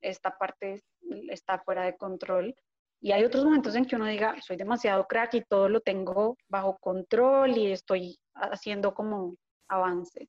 esta 0.00 0.36
parte 0.36 0.82
está 1.28 1.58
fuera 1.58 1.84
de 1.84 1.96
control. 1.96 2.54
Y 3.00 3.12
hay 3.12 3.24
otros 3.24 3.44
momentos 3.44 3.74
en 3.74 3.84
que 3.84 3.96
uno 3.96 4.06
diga, 4.06 4.36
soy 4.40 4.56
demasiado 4.56 5.06
crack 5.06 5.34
y 5.34 5.42
todo 5.42 5.68
lo 5.68 5.80
tengo 5.80 6.36
bajo 6.48 6.78
control 6.78 7.56
y 7.56 7.72
estoy 7.72 8.18
haciendo 8.34 8.94
como 8.94 9.36
avances. 9.68 10.28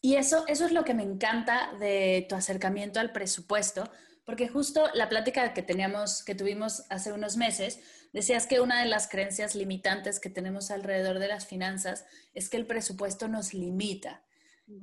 Y 0.00 0.16
eso, 0.16 0.44
eso 0.46 0.64
es 0.64 0.72
lo 0.72 0.84
que 0.84 0.94
me 0.94 1.02
encanta 1.02 1.72
de 1.78 2.24
tu 2.28 2.34
acercamiento 2.34 3.00
al 3.00 3.12
presupuesto, 3.12 3.90
porque 4.24 4.48
justo 4.48 4.84
la 4.94 5.08
plática 5.08 5.52
que 5.52 5.62
teníamos, 5.62 6.24
que 6.24 6.34
tuvimos 6.34 6.86
hace 6.88 7.12
unos 7.12 7.36
meses, 7.36 7.80
decías 8.12 8.46
que 8.46 8.60
una 8.60 8.80
de 8.80 8.88
las 8.88 9.08
creencias 9.08 9.54
limitantes 9.54 10.20
que 10.20 10.30
tenemos 10.30 10.70
alrededor 10.70 11.18
de 11.18 11.28
las 11.28 11.46
finanzas 11.46 12.06
es 12.32 12.48
que 12.48 12.56
el 12.56 12.66
presupuesto 12.66 13.28
nos 13.28 13.52
limita. 13.52 14.24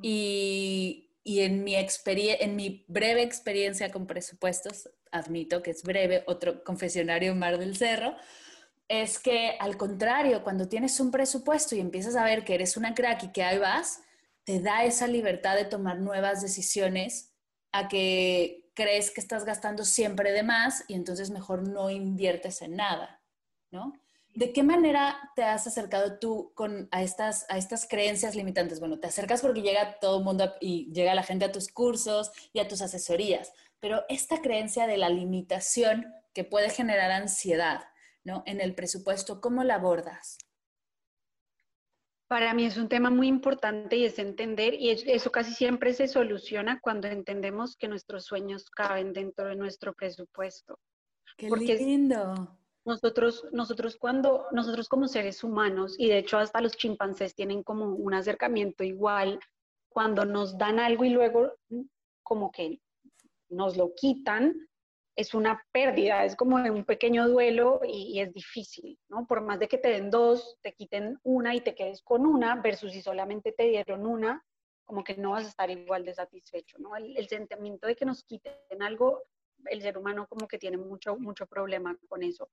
Y, 0.02 1.10
en, 1.26 1.64
mi 1.64 1.76
en 1.76 2.56
mi 2.56 2.86
breve 2.88 3.22
experiencia 3.22 3.92
con 3.92 4.08
presupuestos, 4.08 4.90
admito 5.12 5.62
que 5.62 5.72
es 5.72 5.84
breve, 5.84 6.24
otro 6.28 6.64
confesionario 6.64 7.36
Mar 7.36 7.58
del 7.58 7.76
Cerro, 7.76 8.16
es 8.88 9.20
que 9.20 9.58
al 9.60 9.78
contrario, 9.78 10.44
cuando 10.44 10.70
tienes 10.70 11.00
un 11.00 11.12
presupuesto 11.12 11.76
y 11.76 11.80
empiezas 11.80 12.16
a 12.16 12.24
ver 12.24 12.46
que 12.46 12.56
eres 12.56 12.78
una 12.78 12.94
crack 12.96 13.24
y 13.24 13.32
que 13.32 13.44
ahí 13.44 13.58
vas, 13.58 14.02
te 14.46 14.62
da 14.62 14.86
esa 14.86 15.08
libertad 15.08 15.56
de 15.56 15.66
tomar 15.66 16.00
nuevas 16.00 16.42
decisiones 16.42 17.34
a 17.74 17.90
que 17.90 18.72
crees 18.74 19.12
que 19.12 19.20
estás 19.20 19.44
gastando 19.44 19.84
siempre 19.84 20.32
de 20.32 20.44
más 20.44 20.86
y 20.88 20.94
entonces 20.94 21.32
mejor 21.32 21.68
no 21.68 21.90
inviertes 21.90 22.62
en 22.62 22.78
nada, 22.78 23.22
¿no? 23.72 23.94
¿De 24.38 24.54
qué 24.54 24.62
manera 24.62 25.32
te 25.36 25.42
has 25.42 25.66
acercado 25.66 26.20
tú 26.20 26.52
con, 26.54 26.88
a, 26.92 27.02
estas, 27.02 27.48
a 27.50 27.58
estas 27.58 27.88
creencias 27.88 28.36
limitantes? 28.36 28.80
Bueno, 28.80 29.00
te 29.00 29.08
acercas 29.08 29.42
porque 29.42 29.64
llega 29.64 29.98
todo 30.00 30.20
el 30.20 30.24
mundo 30.24 30.54
y 30.62 30.94
llega 30.94 31.16
la 31.16 31.24
gente 31.24 31.46
a 31.46 31.52
tus 31.52 31.70
cursos 31.70 32.30
y 32.54 32.60
a 32.60 32.68
tus 32.68 32.84
asesorías, 32.84 33.52
pero 33.80 34.04
esta 34.10 34.40
creencia 34.44 34.86
de 34.86 34.98
la 34.98 35.10
limitación 35.10 36.14
que 36.36 36.44
puede 36.44 36.70
generar 36.70 37.10
ansiedad 37.10 37.86
¿no? 38.24 38.44
en 38.46 38.62
el 38.62 38.76
presupuesto, 38.76 39.42
¿cómo 39.42 39.64
la 39.64 39.74
abordas? 39.74 40.38
Para 42.28 42.54
mí 42.54 42.68
es 42.68 42.78
un 42.78 42.90
tema 42.90 43.10
muy 43.10 43.28
importante 43.28 43.96
y 43.96 44.06
es 44.06 44.20
entender, 44.20 44.76
y 44.76 44.92
eso 44.92 45.32
casi 45.32 45.52
siempre 45.56 45.96
se 45.96 46.08
soluciona 46.08 46.80
cuando 46.80 47.08
entendemos 47.08 47.76
que 47.76 47.88
nuestros 47.88 48.26
sueños 48.26 48.70
caben 48.70 49.14
dentro 49.14 49.48
de 49.48 49.56
nuestro 49.56 49.96
presupuesto. 49.96 50.78
¡Qué 51.38 51.50
lindo! 51.50 52.56
Nosotros, 52.88 53.46
nosotros 53.52 53.98
cuando, 53.98 54.46
nosotros 54.54 54.88
como 54.88 55.10
seres 55.10 55.44
humanos, 55.44 55.96
y 55.98 56.08
de 56.08 56.20
hecho 56.20 56.38
hasta 56.38 56.62
los 56.62 56.78
chimpancés 56.78 57.36
tienen 57.36 57.62
como 57.62 57.86
un 57.88 58.14
acercamiento 58.14 58.86
igual, 58.86 59.42
cuando 59.90 60.24
nos 60.24 60.58
dan 60.58 60.80
algo 60.80 61.04
y 61.04 61.10
luego 61.10 61.52
como 62.24 62.50
que 62.50 62.80
nos 63.50 63.76
lo 63.76 63.94
quitan, 63.94 64.56
es 65.18 65.34
una 65.34 65.62
pérdida, 65.74 66.24
es 66.24 66.38
como 66.38 66.56
un 66.56 66.86
pequeño 66.86 67.28
duelo 67.28 67.82
y, 67.86 68.22
es 68.22 68.32
difícil, 68.32 68.98
¿no? 69.10 69.28
Por 69.28 69.42
más 69.42 69.60
de 69.60 69.68
que 69.68 69.80
te 69.80 69.90
den 69.90 70.10
dos, 70.10 70.58
te 70.62 70.72
quiten 70.72 71.20
una 71.24 71.54
y 71.56 71.60
te 71.60 71.76
quedes 71.76 72.02
con 72.02 72.26
una, 72.26 72.62
versus 72.62 72.94
si 72.94 73.02
solamente 73.02 73.52
te 73.52 73.64
dieron 73.64 74.08
una, 74.08 74.46
como 74.86 75.04
que 75.04 75.18
no 75.18 75.32
vas 75.32 75.44
a 75.44 75.50
estar 75.50 75.70
igual 75.70 76.06
de 76.06 76.14
satisfecho, 76.14 76.78
¿no? 76.80 76.96
El, 76.96 77.18
el 77.18 77.28
sentimiento 77.28 77.86
de 77.86 77.98
que 77.98 78.06
nos 78.06 78.24
quiten 78.24 78.82
algo 78.82 79.24
el 79.66 79.82
ser 79.82 79.98
humano 79.98 80.28
como 80.28 80.48
que 80.48 80.58
tiene 80.58 80.78
mucho, 80.78 81.18
mucho 81.18 81.46
problema 81.48 81.98
con 82.08 82.24
eso. 82.24 82.50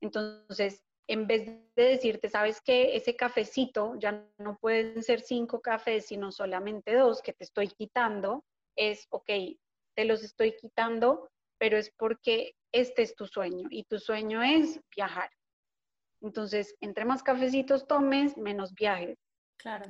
Entonces, 0.00 0.82
en 1.08 1.26
vez 1.26 1.46
de 1.46 1.82
decirte, 1.82 2.28
sabes 2.28 2.60
que 2.60 2.96
ese 2.96 3.14
cafecito 3.14 3.94
ya 3.98 4.28
no 4.38 4.58
pueden 4.58 5.02
ser 5.02 5.20
cinco 5.20 5.60
cafés, 5.60 6.06
sino 6.06 6.32
solamente 6.32 6.94
dos 6.94 7.22
que 7.22 7.32
te 7.32 7.44
estoy 7.44 7.68
quitando, 7.68 8.44
es, 8.76 9.06
ok, 9.10 9.30
te 9.94 10.04
los 10.04 10.22
estoy 10.22 10.56
quitando, 10.56 11.30
pero 11.58 11.76
es 11.78 11.90
porque 11.96 12.54
este 12.72 13.02
es 13.02 13.14
tu 13.14 13.26
sueño 13.26 13.68
y 13.70 13.84
tu 13.84 13.98
sueño 13.98 14.42
es 14.42 14.80
viajar. 14.94 15.30
Entonces, 16.20 16.74
entre 16.80 17.04
más 17.04 17.22
cafecitos 17.22 17.86
tomes, 17.86 18.36
menos 18.36 18.74
viajes. 18.74 19.16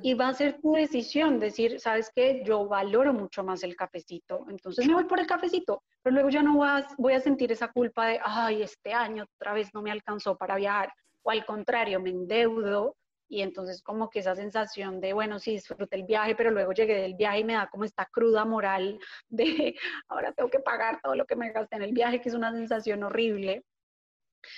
Y 0.01 0.13
va 0.13 0.29
a 0.29 0.33
ser 0.33 0.59
tu 0.61 0.73
decisión 0.73 1.39
decir, 1.39 1.79
sabes 1.79 2.09
que 2.13 2.43
yo 2.43 2.67
valoro 2.67 3.13
mucho 3.13 3.43
más 3.43 3.63
el 3.63 3.75
cafecito, 3.75 4.45
entonces 4.49 4.87
me 4.87 4.93
voy 4.93 5.05
por 5.05 5.19
el 5.19 5.27
cafecito, 5.27 5.83
pero 6.01 6.15
luego 6.15 6.29
ya 6.29 6.41
no 6.41 6.57
vas, 6.57 6.85
voy 6.97 7.13
a 7.13 7.19
sentir 7.19 7.51
esa 7.51 7.71
culpa 7.71 8.07
de, 8.07 8.19
ay, 8.23 8.63
este 8.63 8.93
año 8.93 9.25
otra 9.35 9.53
vez 9.53 9.73
no 9.73 9.81
me 9.81 9.91
alcanzó 9.91 10.37
para 10.37 10.55
viajar, 10.55 10.91
o 11.21 11.31
al 11.31 11.45
contrario, 11.45 11.99
me 11.99 12.09
endeudo 12.09 12.95
y 13.29 13.41
entonces 13.41 13.81
como 13.83 14.09
que 14.09 14.19
esa 14.19 14.35
sensación 14.35 15.01
de, 15.01 15.13
bueno, 15.13 15.39
sí, 15.39 15.51
disfruté 15.51 15.97
el 15.97 16.03
viaje, 16.03 16.35
pero 16.35 16.51
luego 16.51 16.71
llegué 16.71 16.95
del 17.01 17.15
viaje 17.15 17.39
y 17.39 17.43
me 17.43 17.53
da 17.53 17.67
como 17.67 17.83
esta 17.83 18.05
cruda 18.05 18.45
moral 18.45 18.99
de, 19.27 19.75
ahora 20.07 20.31
tengo 20.31 20.49
que 20.49 20.59
pagar 20.59 20.99
todo 21.01 21.15
lo 21.15 21.25
que 21.25 21.35
me 21.35 21.51
gasté 21.51 21.75
en 21.75 21.83
el 21.83 21.93
viaje, 21.93 22.21
que 22.21 22.29
es 22.29 22.35
una 22.35 22.51
sensación 22.51 23.03
horrible. 23.03 23.63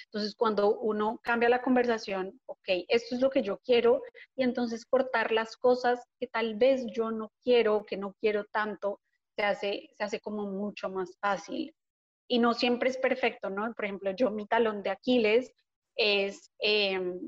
Entonces, 0.06 0.36
cuando 0.36 0.80
uno 0.80 1.20
cambia 1.24 1.50
la 1.50 1.62
conversación, 1.62 2.40
ok, 2.46 2.86
esto 2.88 3.16
es 3.16 3.22
lo 3.22 3.30
que 3.30 3.42
yo 3.42 3.60
quiero, 3.60 4.02
y 4.36 4.44
entonces 4.44 4.86
cortar 4.86 5.32
las 5.32 5.56
cosas 5.58 6.04
que 6.20 6.28
tal 6.28 6.56
vez 6.56 6.86
yo 6.94 7.12
no 7.12 7.32
quiero, 7.44 7.86
que 7.86 7.98
no 7.98 8.14
quiero 8.20 8.46
tanto, 8.46 9.00
se 9.36 9.44
hace, 9.44 9.90
se 9.98 10.04
hace 10.04 10.20
como 10.20 10.46
mucho 10.50 10.90
más 10.90 11.18
fácil. 11.20 11.74
Y 12.28 12.40
no 12.40 12.54
siempre 12.54 12.90
es 12.90 12.98
perfecto, 12.98 13.50
¿no? 13.50 13.74
Por 13.74 13.86
ejemplo, 13.86 14.12
yo 14.12 14.30
mi 14.32 14.46
talón 14.46 14.84
de 14.84 14.92
Aquiles 14.92 15.52
es 15.96 16.52
em, 16.60 17.20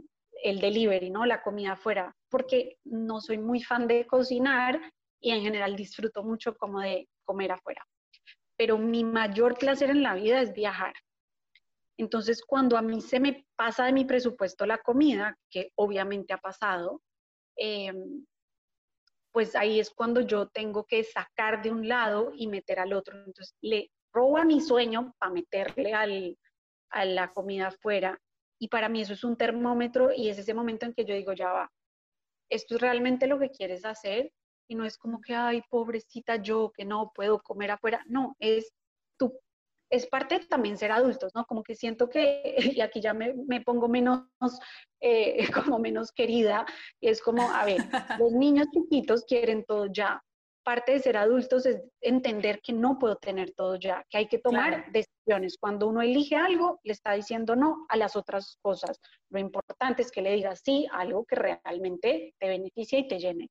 el 0.44 0.60
delivery, 0.60 1.10
¿no? 1.10 1.26
La 1.26 1.42
comida 1.42 1.74
afuera, 1.74 2.16
porque 2.30 2.78
no 2.84 3.22
soy 3.22 3.38
muy 3.38 3.62
fan 3.62 3.88
de 3.88 4.06
cocinar 4.06 4.80
y 5.20 5.32
en 5.32 5.42
general 5.42 5.76
disfruto 5.76 6.24
mucho 6.24 6.56
como 6.56 6.82
de 6.82 7.08
comer 7.24 7.52
afuera. 7.52 7.86
Pero 8.58 8.78
mi 8.78 9.04
mayor 9.04 9.58
placer 9.58 9.90
en 9.90 10.04
la 10.04 10.16
vida 10.16 10.42
es 10.42 10.54
viajar. 10.54 10.94
Entonces, 12.02 12.44
cuando 12.44 12.78
a 12.78 12.82
mí 12.82 13.00
se 13.00 13.20
me 13.20 13.46
pasa 13.56 13.86
de 13.86 13.94
mi 13.94 14.06
presupuesto 14.06 14.66
la 14.66 14.80
comida, 14.80 15.38
que 15.52 15.72
obviamente 15.76 16.34
ha 16.34 16.40
pasado, 16.40 17.00
em, 17.56 18.26
pues 19.32 19.56
ahí 19.56 19.80
es 19.80 19.92
cuando 19.92 20.22
yo 20.22 20.48
tengo 20.48 20.84
que 20.86 21.04
sacar 21.04 21.62
de 21.62 21.70
un 21.70 21.88
lado 21.88 22.32
y 22.36 22.48
meter 22.48 22.80
al 22.80 22.94
otro. 22.94 23.20
Entonces, 23.20 23.56
le 23.62 23.92
robo 24.12 24.38
a 24.38 24.46
mi 24.46 24.62
sueño 24.62 25.14
para 25.20 25.32
meterle 25.32 25.94
a 25.94 27.06
la 27.06 27.32
comida 27.34 27.68
afuera. 27.68 28.20
Y 28.60 28.68
para 28.68 28.90
mí 28.90 29.02
eso 29.02 29.14
es 29.14 29.24
un 29.24 29.38
termómetro 29.38 30.12
y 30.12 30.30
es 30.30 30.40
ese 30.40 30.56
momento 30.56 30.88
en 30.88 30.94
que 30.96 31.06
yo 31.06 31.14
digo, 31.14 31.34
ya 31.34 31.52
va, 31.52 31.72
esto 32.50 32.76
es 32.76 32.82
realmente 32.82 33.28
lo 33.28 33.38
que 33.38 33.52
quieres 33.52 33.86
hacer 33.86 34.32
y 34.68 34.74
no 34.74 34.86
es 34.86 34.98
como 34.98 35.22
que, 35.22 35.36
ay, 35.36 35.62
pobrecita 35.70 36.38
yo, 36.38 36.72
que 36.76 36.84
no 36.84 37.12
puedo 37.14 37.44
comer 37.44 37.70
afuera. 37.70 38.04
No, 38.08 38.36
es 38.40 38.74
es 39.92 40.08
parte 40.08 40.40
también 40.48 40.78
ser 40.78 40.92
adultos, 40.92 41.36
¿no? 41.36 41.46
Como 41.46 41.64
que 41.64 41.76
siento 41.76 42.10
que, 42.10 42.56
y 42.80 42.82
aquí 42.82 43.02
ya 43.02 43.14
me, 43.14 43.62
pongo 43.62 43.88
menos, 43.88 44.24
eh, 45.02 45.38
como 45.76 45.78
menos 45.78 46.12
querida, 46.12 46.66
y 47.00 47.10
es 47.10 47.22
como, 47.22 47.52
a 47.52 47.66
ver, 47.66 47.78
los 48.20 48.32
niños 48.32 48.68
chiquitos 48.72 49.26
quieren 49.26 49.66
todo 49.66 49.88
ya. 49.88 50.24
Parte 50.64 50.92
de 50.92 51.00
ser 51.00 51.18
adultos 51.18 51.66
es 51.66 51.82
entender 52.02 52.62
que 52.62 52.72
no 52.72 53.00
puedo 53.00 53.16
tener 53.16 53.52
todo 53.54 53.78
ya, 53.78 54.06
que 54.08 54.20
hay 54.20 54.28
que 54.28 54.38
tomar 54.38 54.92
decisiones. 54.92 55.58
Cuando 55.60 55.88
uno 55.88 56.04
elige 56.04 56.36
algo, 56.36 56.80
le 56.84 56.94
está 56.94 57.14
diciendo 57.14 57.56
no 57.56 57.88
a 57.90 57.98
las 57.98 58.16
otras 58.16 58.60
cosas. 58.62 59.00
Lo 59.32 59.40
importante 59.40 60.04
es 60.04 60.12
que 60.12 60.22
le 60.22 60.34
digas 60.34 60.62
sí 60.64 60.88
a 60.92 61.00
algo 61.00 61.26
que 61.26 61.36
realmente 61.36 62.36
te 62.40 62.48
beneficia 62.48 63.00
y 63.00 63.08
te 63.08 63.18
llene. 63.18 63.50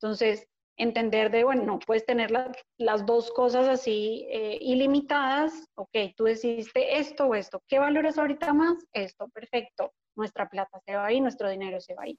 Entonces, 0.00 0.46
entender 0.76 1.30
de, 1.30 1.44
bueno, 1.44 1.64
no 1.64 1.78
puedes 1.78 2.04
tener 2.06 2.30
las 2.78 3.06
dos 3.06 3.30
cosas 3.32 3.68
así 3.68 4.26
eh, 4.30 4.58
ilimitadas, 4.60 5.68
ok, 5.74 5.96
tú 6.16 6.24
decidiste 6.24 6.98
esto 6.98 7.26
o 7.26 7.34
esto, 7.34 7.62
¿qué 7.68 7.78
valoras 7.78 8.18
ahorita 8.18 8.52
más? 8.52 8.84
Esto, 8.92 9.28
perfecto, 9.28 9.92
nuestra 10.16 10.48
plata 10.48 10.80
se 10.84 10.96
va 10.96 11.06
ahí, 11.06 11.20
nuestro 11.20 11.48
dinero 11.48 11.80
se 11.80 11.94
va 11.94 12.04
ahí. 12.04 12.18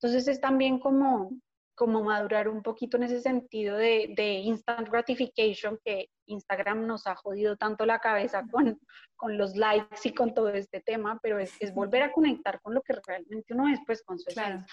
Entonces 0.00 0.28
es 0.28 0.40
también 0.40 0.78
como, 0.78 1.30
como 1.74 2.02
madurar 2.02 2.48
un 2.48 2.62
poquito 2.62 2.96
en 2.96 3.04
ese 3.04 3.20
sentido 3.20 3.76
de, 3.76 4.12
de, 4.16 4.34
instant 4.34 4.88
gratification 4.88 5.78
que 5.82 6.10
Instagram 6.26 6.86
nos 6.86 7.06
ha 7.06 7.14
jodido 7.16 7.56
tanto 7.56 7.86
la 7.86 7.98
cabeza 7.98 8.44
con, 8.50 8.78
con 9.16 9.38
los 9.38 9.56
likes 9.56 10.08
y 10.08 10.12
con 10.12 10.34
todo 10.34 10.50
este 10.50 10.80
tema, 10.80 11.18
pero 11.22 11.38
es, 11.38 11.52
es, 11.60 11.72
volver 11.74 12.02
a 12.02 12.12
conectar 12.12 12.60
con 12.60 12.74
lo 12.74 12.82
que 12.82 12.94
realmente 13.06 13.54
uno 13.54 13.68
es, 13.68 13.80
pues 13.86 14.02
con 14.02 14.18
su 14.18 14.26
claro. 14.26 14.64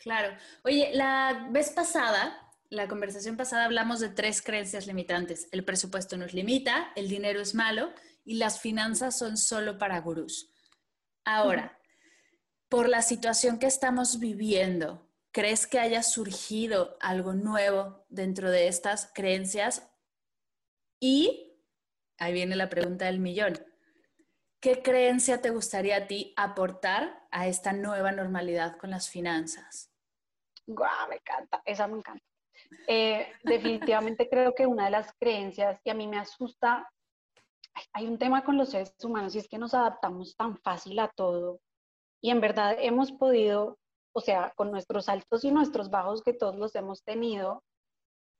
Claro. 0.00 0.36
Oye, 0.64 0.90
la 0.94 1.48
vez 1.50 1.70
pasada 1.70 2.50
la 2.70 2.86
conversación 2.86 3.36
pasada 3.36 3.64
hablamos 3.64 3.98
de 3.98 4.10
tres 4.10 4.40
creencias 4.42 4.86
limitantes. 4.86 5.48
El 5.50 5.64
presupuesto 5.64 6.16
nos 6.16 6.32
limita, 6.32 6.92
el 6.94 7.08
dinero 7.08 7.40
es 7.40 7.52
malo 7.52 7.92
y 8.24 8.34
las 8.34 8.60
finanzas 8.60 9.18
son 9.18 9.36
solo 9.36 9.76
para 9.76 10.00
gurús. 10.00 10.52
Ahora, 11.24 11.76
por 12.68 12.88
la 12.88 13.02
situación 13.02 13.58
que 13.58 13.66
estamos 13.66 14.20
viviendo, 14.20 15.10
¿crees 15.32 15.66
que 15.66 15.80
haya 15.80 16.04
surgido 16.04 16.96
algo 17.00 17.34
nuevo 17.34 18.06
dentro 18.08 18.52
de 18.52 18.68
estas 18.68 19.10
creencias? 19.12 19.90
Y, 21.00 21.56
ahí 22.18 22.32
viene 22.32 22.54
la 22.54 22.68
pregunta 22.68 23.06
del 23.06 23.18
millón, 23.18 23.58
¿qué 24.60 24.80
creencia 24.80 25.42
te 25.42 25.50
gustaría 25.50 25.96
a 25.96 26.06
ti 26.06 26.34
aportar 26.36 27.26
a 27.32 27.48
esta 27.48 27.72
nueva 27.72 28.12
normalidad 28.12 28.76
con 28.76 28.90
las 28.90 29.08
finanzas? 29.08 29.89
Guau, 30.74 31.08
me 31.08 31.16
encanta, 31.16 31.62
esa 31.64 31.86
me 31.86 31.98
encanta. 31.98 32.24
Eh, 32.86 33.26
definitivamente 33.42 34.28
creo 34.28 34.54
que 34.54 34.66
una 34.66 34.84
de 34.84 34.90
las 34.90 35.12
creencias, 35.18 35.80
y 35.84 35.90
a 35.90 35.94
mí 35.94 36.06
me 36.06 36.18
asusta, 36.18 36.88
hay 37.92 38.06
un 38.06 38.18
tema 38.18 38.44
con 38.44 38.56
los 38.56 38.70
seres 38.70 38.94
humanos 39.02 39.34
y 39.34 39.38
es 39.38 39.48
que 39.48 39.58
nos 39.58 39.74
adaptamos 39.74 40.36
tan 40.36 40.56
fácil 40.58 40.98
a 40.98 41.08
todo. 41.08 41.60
Y 42.22 42.30
en 42.30 42.40
verdad 42.40 42.76
hemos 42.78 43.12
podido, 43.12 43.78
o 44.12 44.20
sea, 44.20 44.52
con 44.56 44.70
nuestros 44.70 45.08
altos 45.08 45.44
y 45.44 45.50
nuestros 45.50 45.90
bajos 45.90 46.22
que 46.22 46.34
todos 46.34 46.56
los 46.56 46.74
hemos 46.74 47.02
tenido, 47.02 47.64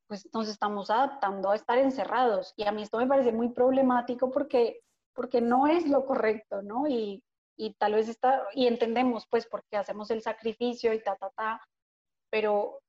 pues 0.06 0.28
nos 0.32 0.48
estamos 0.48 0.90
adaptando 0.90 1.50
a 1.50 1.56
estar 1.56 1.78
encerrados. 1.78 2.52
Y 2.56 2.64
a 2.64 2.72
mí 2.72 2.82
esto 2.82 2.98
me 2.98 3.06
parece 3.06 3.32
muy 3.32 3.48
problemático 3.50 4.30
porque, 4.30 4.80
porque 5.14 5.40
no 5.40 5.66
es 5.66 5.88
lo 5.88 6.04
correcto, 6.04 6.62
¿no? 6.62 6.86
Y, 6.88 7.22
y 7.56 7.74
tal 7.74 7.94
vez 7.94 8.08
está, 8.08 8.42
y 8.54 8.66
entendemos 8.66 9.26
pues 9.30 9.46
por 9.46 9.64
qué 9.70 9.76
hacemos 9.76 10.10
el 10.10 10.22
sacrificio 10.22 10.92
y 10.92 11.02
ta, 11.02 11.16
ta, 11.16 11.30
ta, 11.30 11.60
pero 12.30 12.80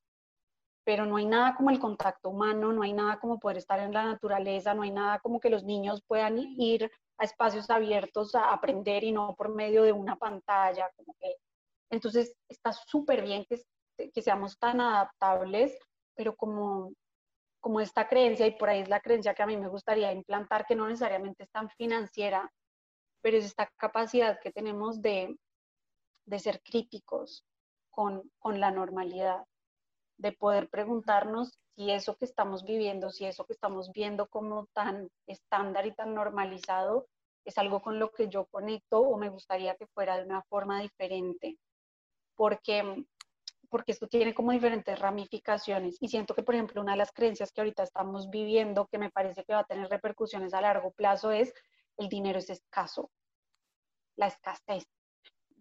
pero 0.84 1.06
no 1.06 1.17
hay 1.17 1.25
nada 1.25 1.56
como 1.56 1.69
el 1.69 1.80
contacto 1.80 2.30
humano, 2.30 2.73
no 2.73 2.82
hay 2.82 2.93
nada 2.93 3.19
como 3.19 3.39
poder 3.39 3.58
estar 3.58 3.80
en 3.80 3.93
la 3.93 4.04
naturaleza, 4.04 4.73
no 4.73 4.82
hay 4.82 4.91
nada 4.91 5.19
como 5.19 5.39
que 5.39 5.49
los 5.49 5.63
niños 5.63 6.01
puedan 6.08 6.38
ir 6.38 6.91
a 7.17 7.23
espacios 7.23 7.69
abiertos 7.69 8.34
a 8.36 8.51
aprender 8.51 9.04
y 9.04 9.12
no 9.12 9.36
por 9.36 9.54
medio 9.54 9.84
de 9.84 9.91
una 9.91 10.15
pantalla. 10.15 10.89
Como 10.95 11.15
que... 11.19 11.36
Entonces 11.91 12.36
está 12.49 12.73
súper 12.73 13.21
bien 13.21 13.45
que, 13.45 13.62
que 14.12 14.21
seamos 14.21 14.58
tan 14.58 14.82
adaptables, 14.82 15.77
pero 16.15 16.36
como, 16.36 16.93
como 17.60 17.80
esta 17.80 18.08
creencia, 18.08 18.47
y 18.47 18.58
por 18.58 18.69
ahí 18.69 18.82
es 18.82 18.89
la 18.89 19.01
creencia 19.01 19.36
que 19.36 19.43
a 19.43 19.47
mí 19.47 19.58
me 19.58 19.67
gustaría 19.67 20.12
implantar, 20.12 20.65
que 20.65 20.75
no 20.75 20.88
necesariamente 20.88 21.43
es 21.43 21.51
tan 21.51 21.69
financiera, 21.69 22.51
pero 23.21 23.38
es 23.38 23.45
esta 23.45 23.69
capacidad 23.77 24.39
que 24.39 24.51
tenemos 24.51 25.01
de, 25.01 25.38
de 26.25 26.39
ser 26.39 26.62
críticos 26.63 27.45
con, 27.91 28.32
con 28.39 28.60
la 28.60 28.71
normalidad 28.71 29.45
de 30.17 30.32
poder 30.32 30.69
preguntarnos 30.69 31.60
si 31.75 31.91
eso 31.91 32.15
que 32.15 32.25
estamos 32.25 32.63
viviendo, 32.63 33.10
si 33.10 33.25
eso 33.25 33.45
que 33.45 33.54
estamos 33.54 33.91
viendo 33.91 34.27
como 34.27 34.67
tan 34.67 35.10
estándar 35.27 35.86
y 35.86 35.93
tan 35.93 36.13
normalizado 36.13 37.08
es 37.45 37.58
algo 37.58 37.82
con 37.82 37.99
lo 37.99 38.12
que 38.12 38.27
yo 38.27 38.45
conecto 38.45 39.01
o 39.01 39.17
me 39.17 39.30
gustaría 39.30 39.75
que 39.75 39.88
fuera 39.88 40.17
de 40.17 40.25
una 40.25 40.43
forma 40.43 40.80
diferente. 40.82 41.58
Porque, 42.36 43.04
porque 43.69 43.91
esto 43.91 44.08
tiene 44.08 44.34
como 44.34 44.51
diferentes 44.51 44.97
ramificaciones 44.99 45.97
y 45.99 46.08
siento 46.08 46.36
que, 46.36 46.43
por 46.43 46.56
ejemplo, 46.56 46.82
una 46.82 46.93
de 46.93 46.99
las 46.99 47.12
creencias 47.12 47.51
que 47.51 47.62
ahorita 47.62 47.84
estamos 47.84 48.30
viviendo 48.30 48.88
que 48.88 48.97
me 48.97 49.10
parece 49.10 49.43
que 49.43 49.54
va 49.54 49.60
a 49.60 49.65
tener 49.65 49.89
repercusiones 49.89 50.54
a 50.54 50.62
largo 50.62 50.91
plazo 50.91 51.32
es 51.32 51.54
el 51.97 52.10
dinero 52.10 52.39
es 52.39 52.49
escaso, 52.49 53.12
la 54.15 54.27
escasez. 54.27 54.86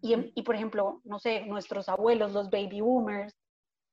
Y, 0.02 0.32
y 0.34 0.42
por 0.42 0.54
ejemplo, 0.54 1.00
no 1.04 1.18
sé, 1.18 1.42
nuestros 1.46 1.88
abuelos, 1.88 2.32
los 2.32 2.50
baby 2.50 2.80
boomers, 2.80 3.34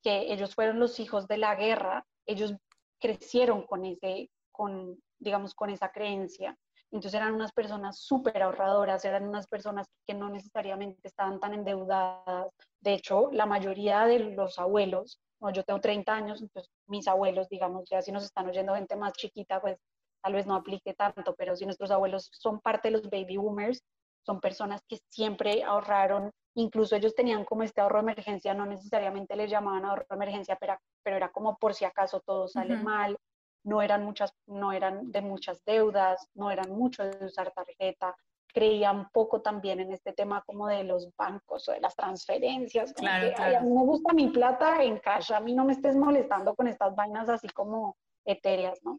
que 0.04 0.32
ellos 0.32 0.56
fueron 0.56 0.80
los 0.80 1.00
hijos 1.00 1.28
de 1.28 1.38
la 1.38 1.56
guerra, 1.56 2.06
ellos 2.26 2.56
crecieron 3.00 3.66
con 3.66 3.86
ese, 3.86 4.30
con, 4.52 5.02
digamos, 5.20 5.54
con 5.54 5.70
esa 5.70 5.92
creencia. 5.92 6.58
Entonces 6.92 7.16
eran 7.16 7.34
unas 7.34 7.52
personas 7.52 8.00
súper 8.00 8.42
ahorradoras, 8.42 9.04
eran 9.04 9.28
unas 9.28 9.48
personas 9.48 9.88
que 10.06 10.14
no 10.14 10.30
necesariamente 10.30 11.08
estaban 11.08 11.40
tan 11.40 11.54
endeudadas. 11.54 12.48
De 12.80 12.94
hecho, 12.94 13.30
la 13.34 13.46
mayoría 13.46 14.06
de 14.06 14.20
los 14.20 14.58
abuelos, 14.58 15.20
yo 15.54 15.64
tengo 15.64 15.82
30 15.82 16.14
años, 16.14 16.42
entonces 16.42 16.72
mis 16.88 17.08
abuelos, 17.08 17.50
digamos, 17.50 17.90
ya 17.90 18.02
si 18.02 18.12
nos 18.12 18.24
están 18.24 18.48
oyendo 18.48 18.74
gente 18.76 18.96
más 18.96 19.14
chiquita, 19.14 19.60
pues 19.60 19.78
tal 20.24 20.34
vez 20.34 20.48
no 20.48 20.56
aplique 20.56 20.94
tanto, 20.94 21.36
pero 21.36 21.56
si 21.56 21.66
nuestros 21.66 21.92
abuelos 21.92 22.30
son 22.32 22.60
parte 22.62 22.88
de 22.88 22.94
los 22.94 23.10
baby 23.10 23.38
boomers, 23.38 23.84
son 24.28 24.40
personas 24.40 24.84
que 24.88 25.00
siempre 25.10 25.64
ahorraron 25.64 26.32
Incluso 26.58 26.96
ellos 26.96 27.14
tenían 27.14 27.46
como 27.46 27.62
este 27.62 27.82
ahorro 27.82 27.98
de 28.00 28.12
emergencia, 28.12 28.52
no 28.56 28.66
necesariamente 28.66 29.36
les 29.36 29.52
llamaban 29.52 29.86
ahorro 29.86 30.08
de 30.10 30.16
emergencia, 30.16 30.58
pero, 30.60 30.76
pero 31.04 31.16
era 31.16 31.30
como 31.30 31.56
por 31.56 31.76
si 31.76 31.86
acaso 31.86 32.20
todo 32.22 32.48
sale 32.48 32.76
mal, 32.78 33.16
no 33.64 33.84
eran, 33.84 34.04
muchas, 34.04 34.34
no 34.48 34.74
eran 34.74 35.12
de 35.12 35.22
muchas 35.22 35.64
deudas, 35.66 36.28
no 36.34 36.50
eran 36.50 36.72
mucho 36.72 37.04
de 37.04 37.26
usar 37.26 37.52
tarjeta, 37.52 38.16
creían 38.52 39.08
poco 39.12 39.40
también 39.44 39.82
en 39.82 39.92
este 39.94 40.14
tema 40.14 40.42
como 40.48 40.66
de 40.66 40.84
los 40.84 41.16
bancos 41.16 41.70
o 41.70 41.74
de 41.74 41.80
las 41.80 41.96
transferencias. 41.96 42.92
Claro, 42.94 43.32
claro. 43.36 43.58
a 43.58 43.62
mí 43.62 43.70
me 43.70 43.84
gusta 43.84 44.14
mi 44.14 44.30
plata 44.30 44.82
en 44.82 44.98
cash, 44.98 45.34
a 45.34 45.40
mí 45.40 45.54
no 45.54 45.64
me 45.64 45.74
estés 45.74 45.96
molestando 45.96 46.56
con 46.56 46.68
estas 46.68 46.96
vainas 46.96 47.30
así 47.30 47.50
como 47.50 47.96
etéreas, 48.26 48.80
¿no? 48.84 48.98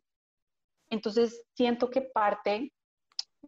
Entonces 0.91 1.45
siento 1.57 1.91
que 1.91 2.03
parte 2.03 2.71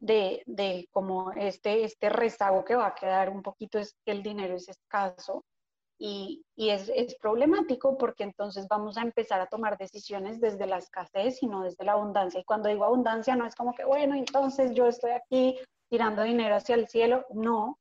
de, 0.01 0.43
de 0.47 0.89
como 0.91 1.31
este, 1.33 1.85
este 1.85 2.09
rezago 2.09 2.65
que 2.65 2.75
va 2.75 2.89
a 2.89 2.95
quedar 2.95 3.29
un 3.31 3.43
poquito 3.43 3.79
es 3.79 3.95
que 4.05 4.13
el 4.13 4.23
dinero 4.23 4.57
es 4.57 4.69
escaso 4.69 5.45
y, 5.99 6.43
y 6.57 6.71
es, 6.71 6.91
es, 6.95 7.15
problemático 7.17 7.99
porque 7.99 8.25
entonces 8.25 8.67
vamos 8.69 8.97
a 8.97 9.03
empezar 9.03 9.41
a 9.43 9.47
tomar 9.47 9.77
decisiones 9.77 10.41
desde 10.41 10.67
la 10.67 10.79
escasez 10.79 11.43
y 11.43 11.47
no 11.47 11.63
desde 11.63 11.85
la 11.85 11.93
abundancia. 11.93 12.41
Y 12.41 12.45
cuando 12.45 12.71
digo 12.71 12.85
abundancia 12.87 13.37
no 13.37 13.47
es 13.47 13.55
como 13.55 13.75
que, 13.75 13.85
bueno, 13.85 14.15
entonces 14.15 14.73
yo 14.75 14.87
estoy 14.87 15.11
aquí 15.11 15.59
tirando 15.91 16.23
dinero 16.23 16.55
hacia 16.55 16.77
el 16.77 16.89
cielo, 16.89 17.27
no, 17.35 17.79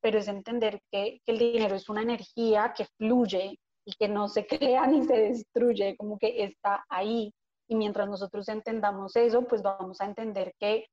pero 0.00 0.18
es 0.18 0.26
entender 0.26 0.80
que, 0.90 1.20
que 1.24 1.32
el 1.32 1.38
dinero 1.38 1.76
es 1.76 1.88
una 1.88 2.02
energía 2.02 2.74
que 2.76 2.86
fluye 2.98 3.60
y 3.86 3.92
que 3.92 4.08
no 4.08 4.26
se 4.26 4.46
crea 4.48 4.88
ni 4.88 5.04
se 5.04 5.16
destruye, 5.16 5.96
como 5.96 6.18
que 6.18 6.42
está 6.42 6.84
ahí. 6.88 7.32
Y 7.68 7.76
mientras 7.76 8.08
nosotros 8.08 8.48
entendamos 8.48 9.14
eso, 9.14 9.42
pues 9.42 9.62
vamos 9.62 10.00
a 10.00 10.06
entender 10.06 10.52
que 10.58 10.86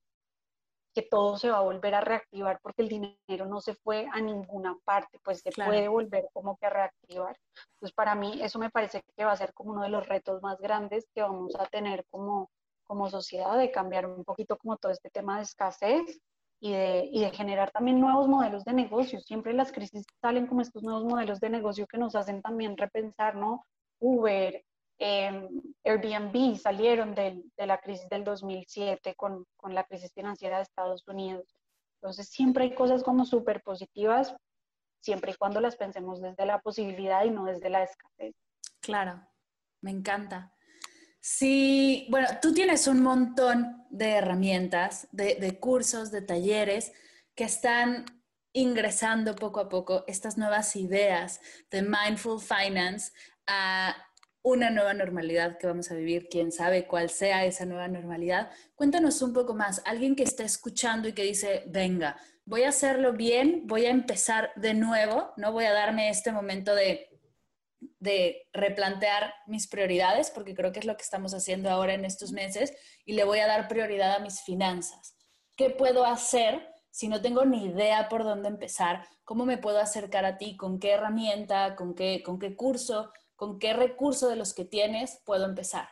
que 0.93 1.01
todo 1.03 1.37
se 1.37 1.49
va 1.49 1.57
a 1.57 1.61
volver 1.61 1.95
a 1.95 2.01
reactivar 2.01 2.59
porque 2.61 2.81
el 2.81 2.89
dinero 2.89 3.45
no 3.45 3.61
se 3.61 3.75
fue 3.75 4.07
a 4.11 4.19
ninguna 4.19 4.77
parte, 4.83 5.19
pues 5.23 5.39
se 5.39 5.51
puede 5.51 5.87
volver 5.87 6.27
como 6.33 6.57
que 6.57 6.65
a 6.65 6.69
reactivar. 6.69 7.37
Entonces, 7.73 7.95
para 7.95 8.15
mí 8.15 8.41
eso 8.41 8.59
me 8.59 8.69
parece 8.69 9.01
que 9.15 9.25
va 9.25 9.31
a 9.31 9.37
ser 9.37 9.53
como 9.53 9.71
uno 9.71 9.83
de 9.83 9.89
los 9.89 10.07
retos 10.07 10.41
más 10.41 10.59
grandes 10.59 11.07
que 11.13 11.21
vamos 11.21 11.55
a 11.55 11.65
tener 11.65 12.05
como, 12.09 12.49
como 12.83 13.09
sociedad, 13.09 13.57
de 13.57 13.71
cambiar 13.71 14.05
un 14.05 14.23
poquito 14.23 14.57
como 14.57 14.77
todo 14.77 14.91
este 14.91 15.09
tema 15.09 15.37
de 15.37 15.43
escasez 15.43 16.19
y 16.59 16.73
de, 16.73 17.09
y 17.11 17.21
de 17.21 17.31
generar 17.31 17.71
también 17.71 17.99
nuevos 17.99 18.27
modelos 18.27 18.65
de 18.65 18.73
negocio. 18.73 19.19
Siempre 19.21 19.53
las 19.53 19.71
crisis 19.71 20.05
salen 20.21 20.45
como 20.47 20.61
estos 20.61 20.83
nuevos 20.83 21.05
modelos 21.05 21.39
de 21.39 21.49
negocio 21.49 21.87
que 21.87 21.97
nos 21.97 22.15
hacen 22.15 22.41
también 22.41 22.77
repensar, 22.77 23.35
¿no? 23.35 23.65
Uber, 23.99 24.63
eh, 25.03 25.49
Airbnb 25.83 26.57
salieron 26.59 27.15
de, 27.15 27.41
de, 27.57 27.65
la 27.65 27.79
crisis 27.79 28.07
del 28.07 28.23
2007 28.23 29.15
con, 29.15 29.47
con, 29.57 29.73
la 29.73 29.83
crisis 29.83 30.13
financiera 30.13 30.57
de 30.57 30.63
Estados 30.63 31.07
Unidos. 31.07 31.55
Entonces 31.95 32.29
siempre 32.29 32.65
hay 32.65 32.75
cosas 32.75 33.01
como 33.01 33.25
súper 33.25 33.63
positivas, 33.63 34.35
siempre 34.99 35.31
y 35.31 35.35
cuando 35.35 35.59
las 35.59 35.75
pensemos 35.75 36.21
desde 36.21 36.45
la 36.45 36.59
posibilidad 36.59 37.25
y 37.25 37.31
no 37.31 37.45
desde 37.45 37.71
la 37.71 37.83
escasez. 37.83 38.35
Claro, 38.79 39.27
me 39.81 39.89
encanta. 39.89 40.53
Sí, 41.19 42.07
bueno, 42.11 42.27
tú 42.39 42.53
tienes 42.53 42.85
un 42.85 43.01
montón 43.01 43.87
de 43.89 44.11
herramientas, 44.11 45.07
de, 45.11 45.33
de 45.35 45.59
cursos, 45.59 46.11
de 46.11 46.21
talleres 46.21 46.93
que 47.33 47.45
están 47.45 48.05
ingresando 48.53 49.33
poco 49.35 49.61
a 49.61 49.69
poco 49.69 50.03
estas 50.05 50.37
nuevas 50.37 50.75
ideas 50.75 51.41
de 51.71 51.81
mindful 51.81 52.39
finance 52.39 53.11
a 53.47 53.95
una 54.43 54.69
nueva 54.69 54.93
normalidad 54.93 55.57
que 55.57 55.67
vamos 55.67 55.91
a 55.91 55.95
vivir, 55.95 56.27
quién 56.29 56.51
sabe 56.51 56.87
cuál 56.87 57.09
sea 57.09 57.45
esa 57.45 57.65
nueva 57.65 57.87
normalidad. 57.87 58.49
Cuéntanos 58.75 59.21
un 59.21 59.33
poco 59.33 59.53
más, 59.53 59.81
alguien 59.85 60.15
que 60.15 60.23
está 60.23 60.43
escuchando 60.43 61.07
y 61.07 61.13
que 61.13 61.23
dice, 61.23 61.63
venga, 61.67 62.17
voy 62.45 62.63
a 62.63 62.69
hacerlo 62.69 63.13
bien, 63.13 63.63
voy 63.65 63.85
a 63.85 63.91
empezar 63.91 64.51
de 64.55 64.73
nuevo, 64.73 65.31
no 65.37 65.51
voy 65.51 65.65
a 65.65 65.73
darme 65.73 66.09
este 66.09 66.31
momento 66.31 66.73
de, 66.73 67.09
de 67.99 68.47
replantear 68.51 69.33
mis 69.47 69.67
prioridades, 69.67 70.31
porque 70.31 70.55
creo 70.55 70.71
que 70.71 70.79
es 70.79 70.85
lo 70.85 70.97
que 70.97 71.03
estamos 71.03 71.33
haciendo 71.33 71.69
ahora 71.69 71.93
en 71.93 72.05
estos 72.05 72.31
meses, 72.31 72.73
y 73.05 73.13
le 73.13 73.23
voy 73.23 73.39
a 73.39 73.47
dar 73.47 73.67
prioridad 73.67 74.15
a 74.15 74.19
mis 74.19 74.41
finanzas. 74.41 75.15
¿Qué 75.55 75.69
puedo 75.69 76.05
hacer 76.05 76.71
si 76.91 77.07
no 77.07 77.21
tengo 77.21 77.45
ni 77.45 77.65
idea 77.65 78.09
por 78.09 78.23
dónde 78.23 78.49
empezar, 78.49 79.07
¿cómo 79.23 79.45
me 79.45 79.57
puedo 79.57 79.79
acercar 79.79 80.25
a 80.25 80.37
ti? 80.37 80.57
¿Con 80.57 80.77
qué 80.77 80.91
herramienta? 80.91 81.75
¿Con 81.75 81.95
qué, 81.95 82.21
con 82.21 82.37
qué 82.37 82.55
curso? 82.55 83.11
¿Con 83.41 83.57
qué 83.57 83.73
recurso 83.73 84.29
de 84.29 84.35
los 84.35 84.53
que 84.53 84.65
tienes 84.65 85.19
puedo 85.25 85.45
empezar? 85.45 85.89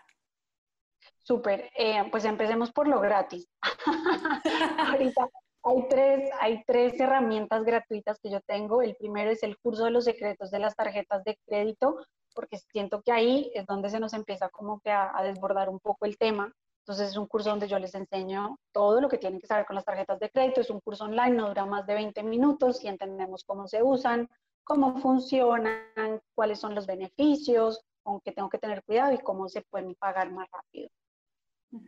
Súper, 1.18 1.72
eh, 1.76 2.08
pues 2.12 2.24
empecemos 2.26 2.72
por 2.72 2.88
lo 2.88 3.00
gratis. 3.00 3.50
Ahorita 4.78 5.28
hay 5.64 5.88
tres, 5.89 6.30
hay 6.39 6.64
tres 6.68 7.00
herramientas 7.00 7.64
gratuitas 7.64 8.20
que 8.20 8.30
yo 8.30 8.39
tengo. 8.41 8.84
El 8.84 8.95
primero 8.97 9.32
es 9.32 9.41
el 9.41 9.58
curso 9.58 9.86
de 9.86 9.89
los 9.89 10.06
secretos 10.06 10.52
de 10.52 10.60
las 10.60 10.76
tarjetas 10.76 11.24
de 11.24 11.39
crédito, 11.47 11.97
porque 12.36 12.60
siento 12.60 13.02
que 13.02 13.12
ahí 13.12 13.52
es 13.56 13.66
donde 13.66 13.89
se 13.89 14.00
nos 14.00 14.14
empieza 14.14 14.50
como 14.50 14.80
que 14.82 14.91
a 14.91 15.20
desbordar 15.24 15.70
un 15.70 15.80
poco 15.80 16.06
el 16.06 16.20
tema. 16.20 16.54
Entonces 16.89 17.10
es 17.10 17.18
un 17.18 17.26
curso 17.26 17.50
donde 17.50 17.68
yo 17.68 17.80
les 17.80 17.95
enseño 17.95 18.60
todo 18.72 19.02
lo 19.02 19.10
que 19.10 19.18
tienen 19.18 19.39
que 19.39 19.47
saber 19.47 19.66
con 19.66 19.76
las 19.76 19.86
tarjetas 19.86 20.20
de 20.20 20.30
crédito. 20.30 20.62
Es 20.62 20.70
un 20.70 20.82
curso 20.82 21.06
online, 21.06 21.32
no 21.32 21.47
dura 21.47 21.66
más 21.66 21.88
de 21.88 21.95
20 21.95 22.22
minutos 22.22 22.84
y 22.84 22.89
entendemos 22.89 23.43
cómo 23.43 23.68
se 23.68 23.82
usan, 23.82 24.30
cómo 24.70 24.99
funcionan, 24.99 26.22
cuáles 26.36 26.59
son 26.59 26.76
los 26.76 26.86
beneficios, 26.86 27.82
con 28.03 28.22
qué 28.22 28.32
tengo 28.32 28.49
que 28.49 28.59
tener 28.59 28.84
cuidado 28.84 29.13
y 29.13 29.17
cómo 29.17 29.49
se 29.49 29.63
pueden 29.63 29.95
pagar 29.95 30.32
más 30.32 30.47
rápido. 30.51 30.89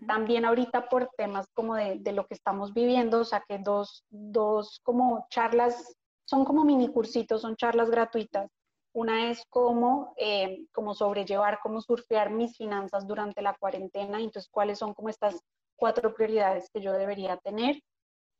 También 0.08 0.46
ahorita 0.46 0.90
por 0.90 1.10
temas 1.16 1.48
como 1.54 1.76
de, 1.76 2.00
de, 2.00 2.12
lo 2.12 2.26
que 2.26 2.34
estamos 2.34 2.74
viviendo, 2.74 3.24
saqué 3.24 3.60
dos, 3.60 4.04
dos 4.10 4.80
como 4.84 5.28
charlas, 5.30 5.96
son 6.26 6.44
como 6.46 6.64
mini 6.66 6.88
cursitos, 6.88 7.42
son 7.42 7.56
charlas 7.56 7.90
gratuitas 7.90 8.50
una 8.94 9.32
es 9.32 9.46
cómo, 9.50 10.14
eh, 10.18 10.66
cómo 10.74 10.94
sobrellevar, 10.94 11.60
cómo 11.64 11.82
surfear 11.82 12.30
mis 12.30 12.58
finanzas 12.58 13.08
durante 13.08 13.42
la 13.42 13.56
cuarentena. 13.56 14.20
Entonces, 14.20 14.50
cuáles 14.52 14.80
son 14.80 14.94
como 14.94 15.10
estas 15.10 15.42
cuatro 15.76 16.14
prioridades 16.14 16.70
que 16.72 16.82
yo 16.82 16.92
debería 16.94 17.38
tener. 17.38 17.82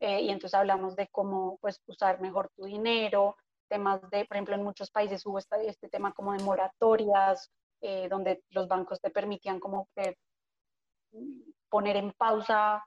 Eh, 0.02 0.22
y 0.24 0.30
entonces 0.30 0.56
hablamos 0.56 0.96
de 0.96 1.08
cómo 1.12 1.58
pues, 1.62 1.80
usar 1.88 2.20
mejor 2.20 2.50
tu 2.56 2.66
dinero, 2.66 3.38
temas 3.72 4.02
de, 4.10 4.26
por 4.26 4.36
ejemplo, 4.36 4.56
en 4.56 4.64
muchos 4.64 4.92
países 4.92 5.26
hubo 5.26 5.40
este, 5.40 5.70
este 5.70 5.88
tema 5.88 6.12
como 6.12 6.34
de 6.34 6.44
moratorias, 6.44 7.50
eh, 7.80 8.10
donde 8.10 8.44
los 8.50 8.68
bancos 8.68 9.00
te 9.00 9.10
permitían 9.10 9.62
como 9.62 9.88
que 9.96 10.18
poner 11.70 11.96
en 11.96 12.12
pausa, 12.12 12.84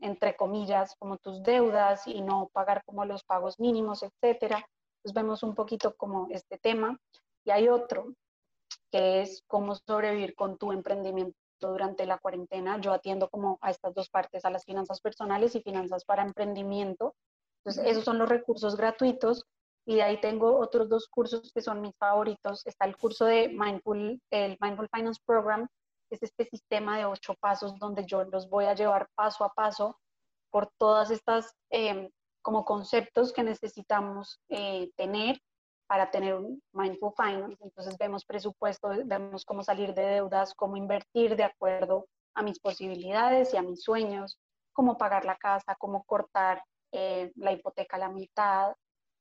entre 0.00 0.34
comillas, 0.34 0.96
como 0.98 1.18
tus 1.18 1.42
deudas 1.42 2.06
y 2.06 2.22
no 2.22 2.48
pagar 2.50 2.82
como 2.86 3.04
los 3.04 3.24
pagos 3.24 3.60
mínimos, 3.60 4.02
etcétera. 4.02 4.56
Entonces 4.56 5.14
vemos 5.14 5.42
un 5.42 5.54
poquito 5.54 5.94
como 5.96 6.28
este 6.30 6.56
tema. 6.56 6.98
Y 7.44 7.50
hay 7.50 7.68
otro 7.68 8.14
que 8.90 9.20
es 9.20 9.42
cómo 9.46 9.74
sobrevivir 9.74 10.34
con 10.34 10.56
tu 10.56 10.72
emprendimiento 10.72 11.36
durante 11.60 12.06
la 12.06 12.18
cuarentena. 12.18 12.80
Yo 12.80 12.92
atiendo 12.92 13.28
como 13.28 13.58
a 13.60 13.70
estas 13.70 13.94
dos 13.94 14.08
partes, 14.08 14.46
a 14.46 14.50
las 14.50 14.64
finanzas 14.64 15.00
personales 15.02 15.54
y 15.54 15.60
finanzas 15.60 16.04
para 16.06 16.22
emprendimiento. 16.22 17.14
Entonces, 17.58 17.84
esos 17.92 18.04
son 18.04 18.18
los 18.18 18.28
recursos 18.28 18.76
gratuitos. 18.76 19.44
Y 19.84 19.96
de 19.96 20.02
ahí 20.02 20.20
tengo 20.20 20.58
otros 20.58 20.88
dos 20.88 21.08
cursos 21.08 21.50
que 21.52 21.60
son 21.60 21.80
mis 21.80 21.96
favoritos. 21.96 22.66
Está 22.66 22.86
el 22.86 22.96
curso 22.96 23.24
de 23.24 23.48
Mindful, 23.48 24.20
el 24.30 24.56
Mindful 24.60 24.88
Finance 24.94 25.20
Program, 25.24 25.66
que 26.08 26.16
es 26.16 26.22
este 26.22 26.44
sistema 26.44 26.98
de 26.98 27.04
ocho 27.04 27.34
pasos 27.40 27.78
donde 27.78 28.04
yo 28.06 28.24
los 28.24 28.48
voy 28.48 28.66
a 28.66 28.74
llevar 28.74 29.08
paso 29.14 29.44
a 29.44 29.52
paso 29.52 29.98
por 30.50 30.70
todas 30.78 31.10
estas 31.10 31.54
eh, 31.70 32.10
como 32.42 32.64
conceptos 32.64 33.32
que 33.32 33.42
necesitamos 33.42 34.40
eh, 34.48 34.90
tener 34.96 35.40
para 35.86 36.10
tener 36.10 36.34
un 36.34 36.62
mindful 36.72 37.12
finance. 37.16 37.62
Entonces 37.62 37.96
vemos 37.98 38.24
presupuesto, 38.24 38.88
vemos 39.04 39.44
cómo 39.44 39.62
salir 39.62 39.94
de 39.94 40.02
deudas, 40.02 40.54
cómo 40.54 40.76
invertir 40.76 41.36
de 41.36 41.44
acuerdo 41.44 42.06
a 42.34 42.42
mis 42.42 42.58
posibilidades 42.58 43.52
y 43.52 43.56
a 43.56 43.62
mis 43.62 43.82
sueños, 43.82 44.38
cómo 44.72 44.96
pagar 44.96 45.24
la 45.24 45.36
casa, 45.36 45.76
cómo 45.78 46.04
cortar 46.04 46.62
eh, 46.92 47.30
la 47.36 47.52
hipoteca 47.52 47.96
a 47.96 48.00
la 48.00 48.08
mitad. 48.08 48.74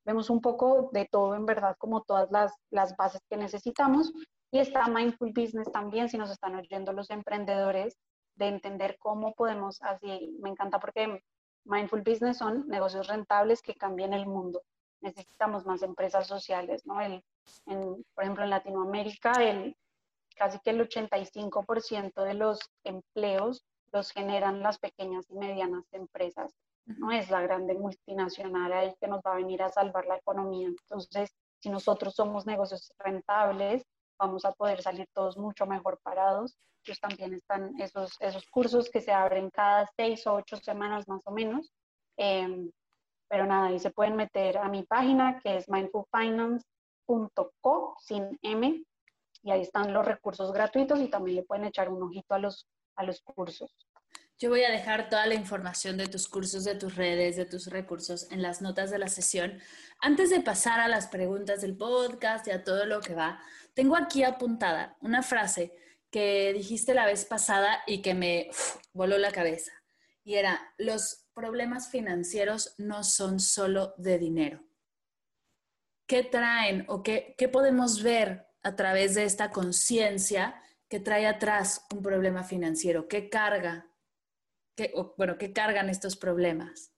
Vemos 0.05 0.29
un 0.29 0.41
poco 0.41 0.89
de 0.93 1.05
todo, 1.05 1.35
en 1.35 1.45
verdad, 1.45 1.75
como 1.77 2.01
todas 2.01 2.31
las, 2.31 2.53
las 2.69 2.95
bases 2.95 3.21
que 3.29 3.37
necesitamos. 3.37 4.11
Y 4.51 4.59
está 4.59 4.87
Mindful 4.87 5.31
Business 5.33 5.71
también, 5.71 6.09
si 6.09 6.17
nos 6.17 6.29
están 6.29 6.55
oyendo 6.55 6.91
los 6.91 7.09
emprendedores, 7.09 7.97
de 8.35 8.47
entender 8.47 8.97
cómo 8.99 9.33
podemos, 9.33 9.81
así, 9.81 10.35
me 10.41 10.49
encanta 10.49 10.79
porque 10.79 11.21
Mindful 11.65 12.01
Business 12.01 12.37
son 12.37 12.67
negocios 12.67 13.07
rentables 13.07 13.61
que 13.61 13.75
cambien 13.75 14.13
el 14.13 14.25
mundo. 14.25 14.63
Necesitamos 15.01 15.65
más 15.65 15.81
empresas 15.83 16.27
sociales, 16.27 16.85
¿no? 16.85 17.01
El, 17.01 17.23
por 17.65 18.23
ejemplo, 18.23 18.43
en 18.43 18.49
Latinoamérica, 18.49 19.31
el, 19.33 19.75
casi 20.35 20.59
que 20.59 20.71
el 20.71 20.87
85% 20.87 22.23
de 22.23 22.33
los 22.33 22.59
empleos 22.83 23.63
los 23.91 24.11
generan 24.11 24.61
las 24.61 24.79
pequeñas 24.79 25.29
y 25.29 25.35
medianas 25.35 25.85
empresas. 25.91 26.53
No 26.85 27.11
es 27.11 27.29
la 27.29 27.41
grande 27.41 27.73
multinacional 27.73 28.73
ahí 28.73 28.93
que 28.99 29.07
nos 29.07 29.21
va 29.21 29.33
a 29.33 29.37
venir 29.37 29.63
a 29.63 29.69
salvar 29.69 30.05
la 30.05 30.17
economía. 30.17 30.67
Entonces, 30.67 31.31
si 31.59 31.69
nosotros 31.69 32.15
somos 32.15 32.45
negocios 32.45 32.91
rentables, 32.97 33.83
vamos 34.19 34.45
a 34.45 34.51
poder 34.51 34.81
salir 34.81 35.07
todos 35.13 35.37
mucho 35.37 35.65
mejor 35.65 35.99
parados 36.03 36.57
pues 36.85 36.99
también 36.99 37.33
están 37.33 37.73
esos, 37.79 38.15
esos 38.19 38.45
cursos 38.47 38.89
que 38.89 38.99
se 39.01 39.11
abren 39.11 39.49
cada 39.49 39.89
seis 39.95 40.27
o 40.27 40.35
ocho 40.35 40.57
semanas 40.57 41.07
más 41.07 41.21
o 41.25 41.31
menos. 41.31 41.71
Em, 42.17 42.69
pero 43.27 43.45
nada, 43.45 43.67
ahí 43.67 43.79
se 43.79 43.91
pueden 43.91 44.15
meter 44.15 44.57
a 44.57 44.67
mi 44.67 44.83
página 44.83 45.39
que 45.39 45.57
es 45.57 45.69
mindfulfinance.co 45.69 47.95
sin 47.99 48.39
M 48.41 48.83
y 49.43 49.51
ahí 49.51 49.61
están 49.61 49.93
los 49.93 50.05
recursos 50.05 50.51
gratuitos 50.51 50.99
y 50.99 51.09
también 51.09 51.37
le 51.37 51.43
pueden 51.43 51.65
echar 51.65 51.89
un 51.89 52.03
ojito 52.03 52.33
a 52.33 52.39
los, 52.39 52.67
a 52.95 53.03
los 53.03 53.21
cursos. 53.21 53.73
Yo 54.41 54.49
voy 54.49 54.63
a 54.63 54.71
dejar 54.71 55.07
toda 55.07 55.27
la 55.27 55.35
información 55.35 55.97
de 55.97 56.07
tus 56.07 56.27
cursos, 56.27 56.63
de 56.63 56.73
tus 56.73 56.95
redes, 56.95 57.35
de 57.35 57.45
tus 57.45 57.67
recursos 57.67 58.25
en 58.31 58.41
las 58.41 58.59
notas 58.59 58.89
de 58.89 58.97
la 58.97 59.07
sesión. 59.07 59.61
Antes 59.99 60.31
de 60.31 60.39
pasar 60.39 60.79
a 60.79 60.87
las 60.87 61.05
preguntas 61.05 61.61
del 61.61 61.77
podcast 61.77 62.47
y 62.47 62.49
a 62.49 62.63
todo 62.63 62.87
lo 62.87 63.01
que 63.01 63.13
va, 63.13 63.39
tengo 63.75 63.95
aquí 63.95 64.23
apuntada 64.23 64.97
una 64.99 65.21
frase 65.21 65.75
que 66.09 66.53
dijiste 66.53 66.95
la 66.95 67.05
vez 67.05 67.23
pasada 67.23 67.83
y 67.85 68.01
que 68.01 68.15
me 68.15 68.49
voló 68.93 69.19
la 69.19 69.31
cabeza. 69.31 69.73
Y 70.23 70.33
era, 70.33 70.73
los 70.79 71.27
problemas 71.35 71.91
financieros 71.91 72.73
no 72.79 73.03
son 73.03 73.39
solo 73.39 73.93
de 73.97 74.17
dinero. 74.17 74.63
¿Qué 76.07 76.23
traen 76.23 76.85
o 76.87 77.03
qué, 77.03 77.35
qué 77.37 77.47
podemos 77.47 78.01
ver 78.01 78.47
a 78.63 78.75
través 78.75 79.13
de 79.13 79.23
esta 79.23 79.51
conciencia 79.51 80.59
que 80.89 80.99
trae 80.99 81.27
atrás 81.27 81.85
un 81.93 82.01
problema 82.01 82.43
financiero? 82.43 83.07
¿Qué 83.07 83.29
carga? 83.29 83.90
¿Qué, 84.81 84.91
bueno, 85.15 85.37
¿qué 85.37 85.53
cargan 85.53 85.91
estos 85.91 86.15
problemas? 86.17 86.91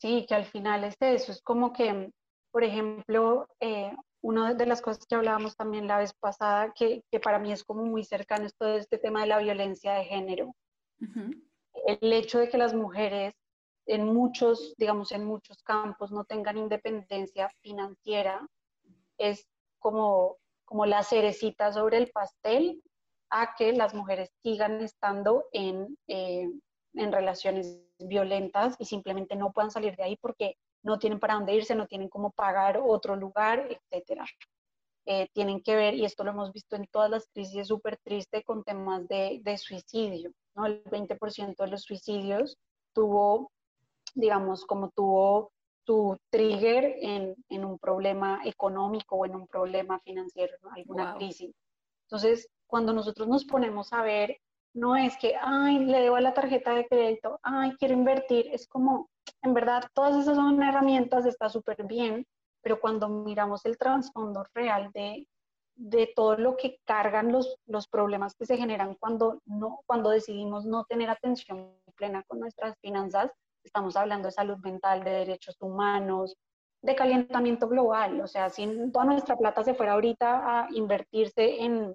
Sí, 0.00 0.24
que 0.26 0.34
al 0.34 0.46
final 0.46 0.84
es 0.84 0.94
eso. 0.98 1.30
Es 1.30 1.42
como 1.42 1.74
que, 1.74 2.10
por 2.50 2.64
ejemplo, 2.64 3.46
eh, 3.60 3.94
una 4.22 4.54
de 4.54 4.64
las 4.64 4.80
cosas 4.80 5.04
que 5.04 5.14
hablábamos 5.14 5.56
también 5.56 5.86
la 5.86 5.98
vez 5.98 6.14
pasada, 6.14 6.72
que, 6.74 7.04
que 7.10 7.20
para 7.20 7.38
mí 7.38 7.52
es 7.52 7.64
como 7.64 7.84
muy 7.84 8.02
cercano, 8.02 8.46
es 8.46 8.56
todo 8.56 8.78
este 8.78 8.96
tema 8.96 9.20
de 9.20 9.26
la 9.26 9.40
violencia 9.40 9.92
de 9.92 10.04
género. 10.04 10.54
El 11.86 12.12
hecho 12.14 12.38
de 12.38 12.48
que 12.48 12.56
las 12.56 12.72
mujeres 12.72 13.34
en 13.84 14.06
muchos, 14.06 14.74
digamos, 14.78 15.12
en 15.12 15.26
muchos 15.26 15.62
campos 15.62 16.12
no 16.12 16.24
tengan 16.24 16.56
independencia 16.56 17.50
financiera 17.60 18.40
es 19.18 19.46
como, 19.78 20.38
como 20.64 20.86
la 20.86 21.02
cerecita 21.02 21.74
sobre 21.74 21.98
el 21.98 22.10
pastel 22.10 22.82
a 23.30 23.54
que 23.56 23.72
las 23.72 23.94
mujeres 23.94 24.30
sigan 24.42 24.80
estando 24.80 25.44
en, 25.52 25.96
eh, 26.08 26.48
en 26.94 27.12
relaciones 27.12 27.80
violentas 27.98 28.76
y 28.78 28.84
simplemente 28.84 29.36
no 29.36 29.52
puedan 29.52 29.70
salir 29.70 29.96
de 29.96 30.04
ahí 30.04 30.16
porque 30.16 30.56
no 30.82 30.98
tienen 30.98 31.18
para 31.18 31.34
dónde 31.34 31.54
irse, 31.54 31.74
no 31.74 31.86
tienen 31.86 32.08
cómo 32.08 32.30
pagar 32.30 32.80
otro 32.82 33.16
lugar, 33.16 33.66
etcétera. 33.70 34.26
Eh, 35.06 35.28
tienen 35.32 35.62
que 35.62 35.76
ver, 35.76 35.94
y 35.94 36.04
esto 36.04 36.24
lo 36.24 36.30
hemos 36.30 36.52
visto 36.52 36.76
en 36.76 36.86
todas 36.86 37.10
las 37.10 37.28
crisis, 37.28 37.56
es 37.56 37.68
súper 37.68 37.98
triste 37.98 38.42
con 38.42 38.64
temas 38.64 39.06
de, 39.08 39.40
de 39.42 39.58
suicidio, 39.58 40.32
¿no? 40.54 40.64
El 40.64 40.82
20% 40.84 41.56
de 41.56 41.66
los 41.66 41.82
suicidios 41.82 42.56
tuvo, 42.94 43.50
digamos, 44.14 44.64
como 44.64 44.90
tuvo 44.90 45.52
su 45.86 46.16
trigger 46.30 46.96
en, 47.00 47.34
en, 47.50 47.64
un 47.64 47.78
problema 47.78 48.40
económico 48.44 49.16
o 49.16 49.26
en 49.26 49.34
un 49.34 49.46
problema 49.46 50.00
financiero, 50.00 50.56
¿no? 50.62 50.70
alguna 50.72 51.14
crisis. 51.16 51.54
Entonces, 52.06 52.48
cuando 52.74 52.92
nosotros 52.92 53.28
nos 53.28 53.44
ponemos 53.44 53.92
a 53.92 54.02
ver, 54.02 54.40
no 54.74 54.96
es 54.96 55.16
que, 55.18 55.36
ay, 55.40 55.78
le 55.84 56.00
debo 56.00 56.16
a 56.16 56.20
la 56.20 56.34
tarjeta 56.34 56.74
de 56.74 56.88
crédito, 56.88 57.38
ay, 57.44 57.76
quiero 57.78 57.94
invertir, 57.94 58.48
es 58.50 58.66
como, 58.66 59.10
en 59.42 59.54
verdad, 59.54 59.84
todas 59.94 60.16
esas 60.16 60.34
son 60.34 60.60
herramientas, 60.60 61.24
está 61.24 61.48
súper 61.48 61.84
bien, 61.84 62.26
pero 62.62 62.80
cuando 62.80 63.08
miramos 63.08 63.64
el 63.64 63.78
trasfondo 63.78 64.44
real 64.54 64.90
de, 64.92 65.28
de 65.76 66.12
todo 66.16 66.36
lo 66.36 66.56
que 66.56 66.80
cargan 66.84 67.30
los, 67.30 67.54
los 67.66 67.86
problemas 67.86 68.34
que 68.34 68.44
se 68.44 68.56
generan 68.56 68.96
cuando, 68.96 69.40
no, 69.46 69.82
cuando 69.86 70.10
decidimos 70.10 70.64
no 70.64 70.82
tener 70.82 71.10
atención 71.10 71.76
plena 71.94 72.24
con 72.24 72.40
nuestras 72.40 72.76
finanzas, 72.80 73.30
estamos 73.62 73.94
hablando 73.94 74.26
de 74.26 74.32
salud 74.32 74.58
mental, 74.64 75.04
de 75.04 75.12
derechos 75.12 75.56
humanos, 75.60 76.34
de 76.82 76.96
calentamiento 76.96 77.68
global. 77.68 78.20
O 78.20 78.26
sea, 78.26 78.50
si 78.50 78.66
toda 78.90 79.04
nuestra 79.04 79.36
plata 79.36 79.62
se 79.62 79.74
fuera 79.74 79.92
ahorita 79.92 80.42
a 80.42 80.68
invertirse 80.72 81.62
en 81.62 81.94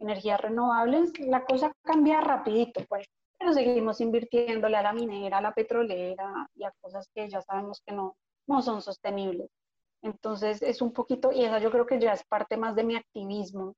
energías 0.00 0.40
renovables, 0.40 1.18
la 1.20 1.44
cosa 1.44 1.72
cambia 1.82 2.20
rapidito. 2.20 2.84
Pues. 2.88 3.06
pero 3.38 3.52
seguimos 3.52 4.00
invirtiéndole 4.00 4.76
a 4.76 4.82
la 4.82 4.92
minera, 4.92 5.38
a 5.38 5.42
la 5.42 5.52
petrolera 5.54 6.48
y 6.54 6.64
a 6.64 6.72
cosas 6.80 7.08
que 7.14 7.28
ya 7.28 7.40
sabemos 7.42 7.80
que 7.86 7.94
no, 7.94 8.16
no 8.46 8.62
son 8.62 8.82
sostenibles. 8.82 9.48
Entonces 10.02 10.62
es 10.62 10.82
un 10.82 10.92
poquito, 10.92 11.30
y 11.32 11.44
esa 11.44 11.58
yo 11.58 11.70
creo 11.70 11.86
que 11.86 12.00
ya 12.00 12.12
es 12.12 12.24
parte 12.24 12.56
más 12.56 12.74
de 12.74 12.84
mi 12.84 12.96
activismo, 12.96 13.74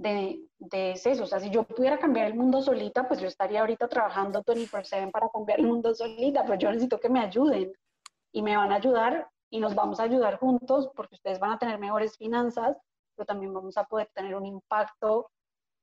de, 0.00 0.40
de 0.58 0.92
eso. 0.92 1.24
O 1.24 1.26
sea, 1.26 1.40
si 1.40 1.50
yo 1.50 1.64
pudiera 1.64 1.98
cambiar 1.98 2.26
el 2.28 2.34
mundo 2.34 2.62
solita, 2.62 3.06
pues 3.06 3.20
yo 3.20 3.26
estaría 3.26 3.60
ahorita 3.60 3.88
trabajando 3.88 4.42
24/7 4.42 5.10
para 5.10 5.28
cambiar 5.28 5.60
el 5.60 5.66
mundo 5.66 5.94
solita, 5.94 6.42
pero 6.44 6.58
yo 6.58 6.68
necesito 6.70 6.98
que 6.98 7.10
me 7.10 7.20
ayuden 7.20 7.72
y 8.32 8.42
me 8.42 8.56
van 8.56 8.72
a 8.72 8.76
ayudar 8.76 9.28
y 9.50 9.60
nos 9.60 9.74
vamos 9.74 10.00
a 10.00 10.04
ayudar 10.04 10.38
juntos 10.38 10.90
porque 10.94 11.16
ustedes 11.16 11.38
van 11.38 11.52
a 11.52 11.58
tener 11.58 11.78
mejores 11.78 12.16
finanzas, 12.16 12.78
pero 13.20 13.26
también 13.26 13.52
vamos 13.52 13.76
a 13.76 13.84
poder 13.84 14.08
tener 14.14 14.34
un 14.34 14.46
impacto 14.46 15.30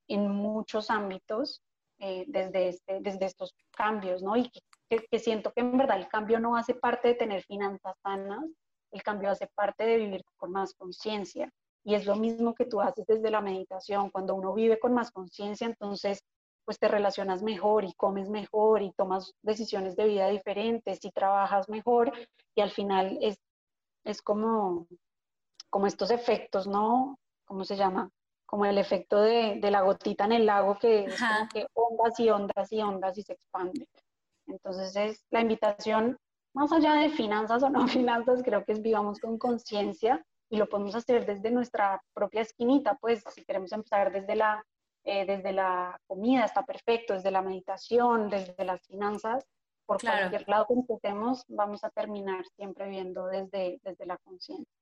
en 0.07 0.27
muchos 0.27 0.89
ámbitos 0.89 1.61
eh, 1.99 2.25
desde, 2.27 2.69
este, 2.69 2.99
desde 2.99 3.25
estos 3.25 3.53
cambios, 3.69 4.23
¿no? 4.23 4.35
Y 4.35 4.49
que, 4.49 5.05
que, 5.07 5.19
siento 5.19 5.51
que 5.53 5.61
en 5.61 5.77
verdad 5.77 5.97
el 5.97 6.07
cambio 6.07 6.39
no 6.39 6.55
hace 6.55 6.73
parte 6.73 7.09
de 7.09 7.13
tener 7.13 7.43
finanzas 7.43 7.95
sanas, 8.01 8.43
el 8.91 9.03
cambio 9.03 9.29
hace 9.29 9.45
parte 9.53 9.85
de 9.85 9.97
vivir 9.97 10.23
con 10.35 10.51
más 10.51 10.73
conciencia. 10.73 11.51
Y 11.83 11.93
es 11.93 12.07
lo 12.07 12.15
mismo 12.15 12.55
que 12.55 12.65
tú 12.65 12.81
haces 12.81 13.05
desde 13.05 13.29
la 13.29 13.41
meditación. 13.41 14.09
Cuando 14.09 14.33
uno 14.33 14.55
vive 14.55 14.79
con 14.79 14.95
más 14.95 15.11
conciencia, 15.11 15.67
entonces 15.67 16.23
pues 16.65 16.79
te 16.79 16.87
relacionas 16.87 17.43
mejor 17.43 17.85
y 17.85 17.93
comes 17.93 18.29
mejor 18.29 18.81
y 18.81 18.93
tomas 18.93 19.31
decisiones 19.43 19.95
de 19.95 20.05
vida 20.05 20.27
diferentes 20.27 21.05
y 21.05 21.11
trabajas 21.11 21.69
mejor 21.69 22.11
y 22.55 22.61
al 22.61 22.71
final 22.71 23.19
es, 23.21 23.37
es 24.05 24.23
como, 24.23 24.87
como 25.69 25.85
estos 25.85 26.09
efectos, 26.09 26.67
¿no? 26.67 27.19
¿Cómo 27.47 27.63
se 27.63 27.77
llama? 27.77 28.11
Como 28.45 28.65
el 28.65 28.77
efecto 28.77 29.21
de, 29.21 29.59
de 29.61 29.71
la 29.71 29.81
gotita 29.81 30.25
en 30.25 30.33
el 30.33 30.45
lago 30.45 30.77
que 30.77 31.05
es 31.05 31.19
como 31.19 31.49
que 31.49 31.67
ondas 31.73 32.19
y 32.19 32.29
ondas 32.29 32.71
y 32.71 32.81
ondas 32.81 33.17
y 33.17 33.23
se 33.23 33.33
expande. 33.33 33.87
Entonces 34.47 34.95
es 34.95 35.25
la 35.31 35.41
invitación, 35.41 36.17
más 36.53 36.71
allá 36.71 36.93
de 36.93 37.09
finanzas 37.09 37.63
o 37.63 37.69
no 37.69 37.87
finanzas, 37.87 38.41
creo 38.43 38.63
que 38.65 38.73
es 38.73 38.81
vivamos 38.81 39.19
con 39.19 39.37
conciencia 39.37 40.25
y 40.49 40.57
lo 40.57 40.67
podemos 40.67 40.95
hacer 40.95 41.25
desde 41.25 41.51
nuestra 41.51 42.01
propia 42.13 42.41
esquinita, 42.41 42.97
pues 42.99 43.23
si 43.33 43.43
queremos 43.43 43.71
empezar 43.71 44.11
desde 44.11 44.35
la, 44.35 44.63
eh, 45.03 45.25
desde 45.25 45.51
la 45.51 45.99
comida, 46.07 46.45
está 46.45 46.63
perfecto, 46.63 47.13
desde 47.13 47.31
la 47.31 47.41
meditación, 47.41 48.29
desde 48.29 48.63
las 48.63 48.85
finanzas, 48.87 49.45
por 49.85 50.01
cualquier 50.01 50.47
lado 50.47 50.67
que 50.67 50.73
empecemos, 50.73 51.43
vamos 51.47 51.83
a 51.83 51.89
terminar 51.89 52.45
siempre 52.55 52.89
viendo 52.89 53.25
desde, 53.27 53.79
desde 53.83 54.05
la 54.05 54.17
conciencia. 54.17 54.76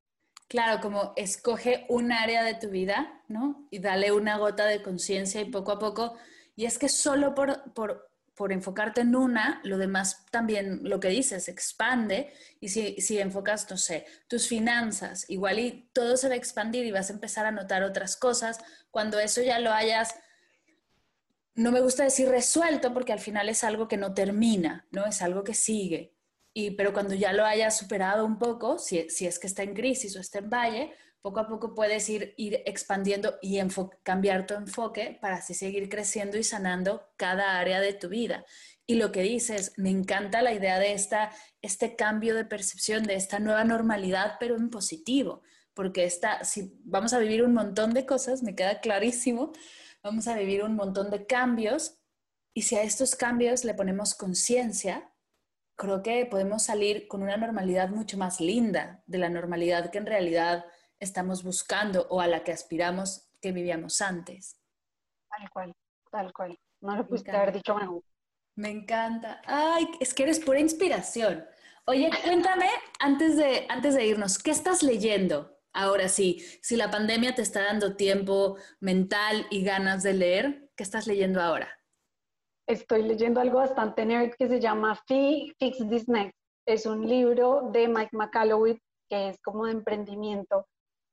Claro, 0.48 0.82
como 0.82 1.14
escoge 1.16 1.86
un 1.90 2.12
área 2.12 2.44
de 2.44 2.54
tu 2.54 2.70
vida, 2.70 3.22
¿no? 3.28 3.68
Y 3.72 3.80
dale 3.80 4.12
una 4.12 4.38
gota 4.38 4.66
de 4.66 4.82
conciencia 4.82 5.42
y 5.42 5.52
poco 5.52 5.72
a 5.72 5.80
poco. 5.80 6.16
Y 6.56 6.66
es 6.66 6.78
que 6.78 6.90
solo 6.90 7.34
por, 7.34 7.74
por 7.74 8.10
por 8.36 8.52
enfocarte 8.52 9.02
en 9.02 9.16
una, 9.16 9.62
lo 9.64 9.78
demás 9.78 10.26
también, 10.30 10.82
lo 10.84 11.00
que 11.00 11.08
dices, 11.08 11.48
expande. 11.48 12.34
Y 12.60 12.70
si, 12.70 13.00
si, 13.00 13.18
enfocas, 13.18 13.70
no 13.72 13.78
sé, 13.78 14.06
tus 14.28 14.48
finanzas, 14.48 15.26
igual 15.30 15.60
y 15.60 15.90
todo 15.94 16.18
se 16.18 16.28
va 16.28 16.34
a 16.34 16.38
expandir 16.38 16.86
y 16.86 16.92
vas 16.92 17.10
a 17.10 17.14
empezar 17.14 17.46
a 17.46 17.52
notar 17.52 17.84
otras 17.84 18.18
cosas. 18.18 18.60
Cuando 18.92 19.20
eso 19.20 19.42
ya 19.42 19.60
lo 19.60 19.72
hayas, 19.72 20.16
no 21.56 21.72
me 21.72 21.80
gusta 21.80 22.04
decir 22.04 22.28
resuelto 22.28 22.94
porque 22.94 23.14
al 23.14 23.20
final 23.20 23.48
es 23.48 23.64
algo 23.64 23.88
que 23.88 23.98
no 23.98 24.14
termina, 24.14 24.86
¿no? 24.92 25.06
Es 25.06 25.22
algo 25.22 25.44
que 25.46 25.54
sigue. 25.54 26.15
Y, 26.58 26.72
pero 26.72 26.94
cuando 26.94 27.14
ya 27.14 27.34
lo 27.34 27.44
hayas 27.44 27.78
superado 27.78 28.26
un 28.26 28.40
poco, 28.40 28.80
si, 28.80 28.98
es 28.98 29.40
que 29.40 29.48
está 29.48 29.64
en 29.64 29.74
crisis 29.74 30.16
o 30.16 30.22
está 30.22 30.40
en 30.40 30.50
valle, 30.50 30.94
poco 31.22 31.42
a 31.42 31.50
poco 31.50 31.76
puedes 31.76 32.08
ir, 32.10 32.34
ir 32.38 32.62
expandiendo 32.66 33.36
y 33.42 33.60
cambiar 34.04 34.48
tu 34.48 34.54
enfoque 34.54 35.18
para 35.20 35.36
así 35.36 35.54
seguir 35.54 35.90
creciendo 35.90 36.38
y 36.38 36.44
sanando 36.44 37.10
cada 37.18 37.60
área 37.60 37.82
de 37.82 37.94
tu 37.94 38.08
vida. 38.08 38.46
Y 38.88 38.96
lo 38.96 39.12
que 39.12 39.24
dices, 39.24 39.74
me 39.76 39.90
encanta 39.90 40.42
la 40.42 40.54
idea 40.54 40.80
de 40.80 40.94
esta, 40.94 41.32
este 41.62 41.98
cambio 41.98 42.36
de 42.36 42.46
percepción, 42.46 43.04
de 43.04 43.16
esta 43.16 43.40
nueva 43.40 43.66
normalidad, 43.66 44.38
pero 44.40 44.56
en 44.56 44.70
positivo, 44.70 45.42
porque 45.74 46.06
esta, 46.06 46.46
si 46.46 46.80
vamos 46.86 47.12
a 47.12 47.20
vivir 47.20 47.44
un 47.44 47.54
montón 47.54 47.94
de 47.94 48.06
cosas, 48.06 48.44
me 48.44 48.56
queda 48.56 48.80
clarísimo, 48.80 49.52
vamos 50.02 50.30
a 50.30 50.38
vivir 50.38 50.64
un 50.64 50.76
montón 50.76 51.12
de 51.12 51.26
cambios, 51.26 51.98
y 52.54 52.62
si 52.62 52.78
a 52.78 52.84
estos 52.84 53.18
cambios 53.18 53.66
le 53.66 53.74
ponemos 53.74 54.16
conciencia, 54.16 55.12
creo 55.76 56.02
que 56.02 56.26
podemos 56.26 56.64
salir 56.64 57.08
con 57.08 57.24
una 57.24 57.38
normalidad 57.38 57.90
mucho 57.90 58.18
más 58.18 58.40
linda 58.40 59.04
de 59.08 59.18
la 59.18 59.30
normalidad 59.30 59.92
que 59.92 59.98
en 59.98 60.06
realidad 60.06 60.66
estamos 61.00 61.44
buscando 61.44 62.08
o 62.10 62.22
a 62.22 62.28
la 62.28 62.44
que 62.44 62.52
aspiramos 62.52 63.30
que 63.42 63.52
vivíamos 63.52 64.02
antes. 64.02 64.58
Tal 65.30 65.50
cual, 65.50 65.76
tal 66.12 66.34
cual. 66.34 66.60
No 66.82 66.96
lo 66.96 67.08
pudiste 67.08 67.32
haber 67.32 67.54
dicho 67.54 67.76
mejor. 67.76 68.04
Me 68.56 68.70
encanta. 68.70 69.42
Ay, 69.46 69.88
es 70.00 70.14
que 70.14 70.24
eres 70.24 70.40
pura 70.40 70.60
inspiración. 70.60 71.46
Oye, 71.86 72.10
cuéntame 72.24 72.70
antes 73.00 73.38
de, 73.38 73.66
antes 73.70 73.96
de 73.96 74.08
irnos, 74.08 74.40
¿qué 74.40 74.52
estás 74.52 74.82
leyendo? 74.82 75.60
Ahora 75.74 76.08
sí, 76.08 76.44
si 76.62 76.78
la 76.78 76.90
pandemia 76.90 77.36
te 77.36 77.42
está 77.42 77.64
dando 77.64 77.98
tiempo 77.98 78.58
mental 78.80 79.46
y 79.52 79.64
ganas 79.64 80.04
de 80.04 80.14
leer, 80.14 80.72
¿qué 80.76 80.84
estás 80.84 81.06
leyendo 81.06 81.42
ahora? 81.42 81.70
Estoy 82.68 83.04
leyendo 83.04 83.42
algo 83.42 83.60
bastante 83.60 84.06
nerd 84.06 84.34
que 84.38 84.48
se 84.48 84.60
llama 84.60 84.96
Fix 85.08 85.78
This 85.90 86.08
Next. 86.08 86.38
Es 86.66 86.86
un 86.86 87.08
libro 87.08 87.70
de 87.72 87.88
Mike 87.88 88.16
McCalloway 88.16 88.80
que 89.08 89.30
es 89.30 89.42
como 89.42 89.66
de 89.66 89.74
emprendimiento 89.74 90.66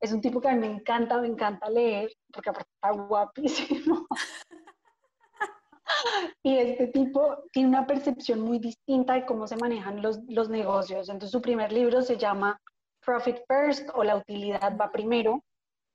es 0.02 0.12
un 0.12 0.20
tipo 0.20 0.40
que 0.40 0.48
a 0.48 0.52
mí 0.52 0.58
me 0.58 0.66
encanta, 0.66 1.16
me 1.18 1.28
encanta 1.28 1.70
leer, 1.70 2.12
porque 2.32 2.50
aparte 2.50 2.68
está 2.74 2.90
guapísimo. 2.90 4.04
y 6.42 6.58
este 6.58 6.88
tipo 6.88 7.44
tiene 7.52 7.68
una 7.68 7.86
percepción 7.86 8.40
muy 8.40 8.58
distinta 8.58 9.14
de 9.14 9.24
cómo 9.24 9.46
se 9.46 9.56
manejan 9.56 10.02
los, 10.02 10.18
los 10.28 10.48
negocios. 10.48 11.08
Entonces 11.08 11.30
su 11.30 11.40
primer 11.40 11.70
libro 11.70 12.02
se 12.02 12.16
llama 12.16 12.60
Profit 13.06 13.38
First 13.46 13.90
o 13.94 14.02
La 14.02 14.16
utilidad 14.16 14.76
va 14.76 14.90
primero, 14.90 15.44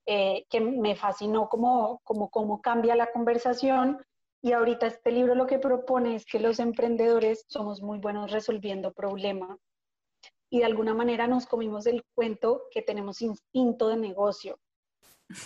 eh, 0.05 0.45
que 0.49 0.61
me 0.61 0.95
fascinó 0.95 1.49
cómo, 1.49 1.99
cómo, 2.05 2.29
cómo 2.29 2.61
cambia 2.61 2.95
la 2.95 3.11
conversación. 3.11 4.01
Y 4.41 4.51
ahorita 4.51 4.87
este 4.87 5.11
libro 5.11 5.35
lo 5.35 5.47
que 5.47 5.59
propone 5.59 6.15
es 6.15 6.25
que 6.25 6.39
los 6.39 6.59
emprendedores 6.59 7.45
somos 7.47 7.81
muy 7.81 7.99
buenos 7.99 8.31
resolviendo 8.31 8.93
problemas 8.93 9.57
y 10.49 10.59
de 10.59 10.65
alguna 10.65 10.93
manera 10.93 11.27
nos 11.27 11.45
comimos 11.45 11.87
el 11.87 12.03
cuento 12.15 12.63
que 12.71 12.81
tenemos 12.81 13.21
instinto 13.21 13.89
de 13.89 13.97
negocio. 13.97 14.59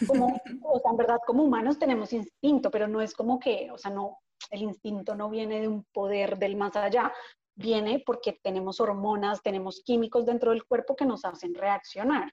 Como, 0.08 0.28
o 0.64 0.80
sea, 0.80 0.92
en 0.92 0.98
verdad, 0.98 1.20
como 1.26 1.44
humanos 1.44 1.80
tenemos 1.80 2.14
instinto, 2.14 2.70
pero 2.70 2.88
no 2.88 3.02
es 3.02 3.14
como 3.14 3.39
que, 3.39 3.72
o 3.72 3.78
sea, 3.78 3.92
no, 3.92 4.20
el 4.52 4.62
instinto 4.62 5.16
no 5.16 5.30
viene 5.30 5.62
de 5.62 5.68
un 5.68 5.84
poder 5.86 6.38
del 6.38 6.56
más 6.56 6.76
allá, 6.76 7.12
viene 7.56 8.04
porque 8.06 8.39
tenemos 8.44 8.80
hormonas, 8.80 9.42
tenemos 9.42 9.82
químicos 9.84 10.26
dentro 10.26 10.52
del 10.52 10.66
cuerpo 10.66 10.96
que 10.96 11.06
nos 11.06 11.26
hacen 11.26 11.56
reaccionar. 11.56 12.32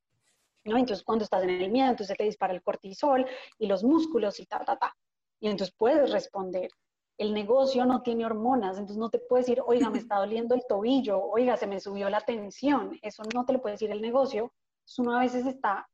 ¿no? 0.65 0.77
Entonces, 0.77 1.05
cuando 1.05 1.25
estás 1.25 1.43
en 1.45 1.51
el 1.51 1.71
miedo, 1.71 1.91
entonces 1.91 2.17
te 2.17 2.25
dispara 2.25 2.53
el 2.53 2.63
cortisol 2.63 3.27
y 3.59 3.67
los 3.67 3.83
músculos 3.85 4.39
y 4.41 4.47
ta, 4.47 4.65
ta, 4.65 4.77
ta. 4.77 4.95
Y 5.41 5.49
entonces 5.49 5.75
puedes 5.77 6.11
responder 6.11 6.71
el 7.19 7.35
negocio 7.35 7.85
no 7.85 8.03
tiene 8.03 8.25
hormonas, 8.25 8.79
entonces 8.79 8.97
no 8.97 9.11
te 9.11 9.19
puedes 9.19 9.47
decir, 9.47 9.63
oiga, 9.67 9.91
me 9.91 9.99
está 10.09 10.17
doliendo 10.17 10.55
el 10.55 10.65
tobillo, 10.67 11.21
oiga, 11.21 11.57
se 11.57 11.67
me 11.67 11.81
subió 11.81 12.09
la 12.09 12.21
tensión, 12.21 12.99
eso 13.03 13.23
no 13.35 13.45
te 13.45 13.53
lo 13.53 13.61
puede 13.61 13.75
decir 13.75 13.91
el 13.91 14.01
negocio. 14.01 14.53
uno 14.99 15.17
a 15.17 15.21
veces 15.21 15.45
está 15.45 15.89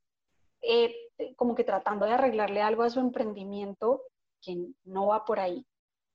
eh, 0.60 0.94
como 1.36 1.54
que 1.54 1.64
tratando 1.64 2.06
de 2.06 2.12
arreglarle 2.12 2.60
algo 2.60 2.82
a 2.82 2.90
su 2.90 3.00
emprendimiento 3.00 4.02
que 4.40 4.68
no 4.84 5.08
va 5.08 5.24
por 5.24 5.40
ahí. 5.40 5.66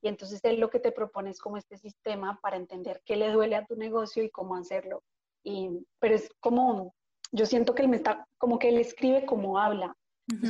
Y 0.01 0.07
entonces 0.07 0.39
él 0.43 0.59
lo 0.59 0.69
que 0.69 0.79
te 0.79 0.91
propone 0.91 1.31
es 1.31 1.41
como 1.41 1.57
este 1.57 1.77
sistema 1.77 2.39
para 2.41 2.55
entender 2.55 3.01
qué 3.03 3.17
le 3.17 3.31
duele 3.31 3.55
a 3.55 3.65
tu 3.65 3.75
negocio 3.75 4.23
y 4.23 4.29
cómo 4.29 4.55
hacerlo. 4.55 5.03
Y, 5.43 5.85
pero 5.99 6.15
es 6.15 6.29
como, 6.39 6.93
yo 7.31 7.45
siento 7.45 7.75
que 7.75 7.81
él 7.81 7.89
me 7.89 7.97
está, 7.97 8.25
como 8.37 8.59
que 8.59 8.69
él 8.69 8.77
escribe 8.77 9.25
como 9.25 9.57
habla. 9.59 9.97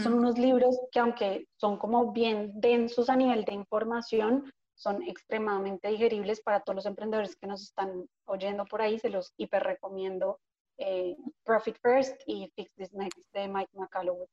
Son 0.03 0.13
unos 0.13 0.37
libros 0.37 0.77
que 0.91 0.99
aunque 0.99 1.47
son 1.55 1.77
como 1.77 2.11
bien 2.11 2.51
densos 2.59 3.09
a 3.09 3.15
nivel 3.15 3.45
de 3.45 3.53
información, 3.53 4.51
son 4.75 5.03
extremadamente 5.03 5.89
digeribles 5.89 6.41
para 6.41 6.61
todos 6.61 6.77
los 6.77 6.85
emprendedores 6.85 7.35
que 7.35 7.47
nos 7.47 7.63
están 7.63 8.05
oyendo 8.25 8.65
por 8.65 8.81
ahí. 8.81 8.99
Se 8.99 9.09
los 9.09 9.33
hiper 9.37 9.63
recomiendo. 9.63 10.39
Eh, 10.77 11.17
Profit 11.43 11.75
First 11.81 12.21
y 12.25 12.49
Fix 12.55 12.73
This 12.75 12.93
Next 12.93 13.33
de 13.33 13.47
Mike 13.49 13.71
McCalloway. 13.73 14.27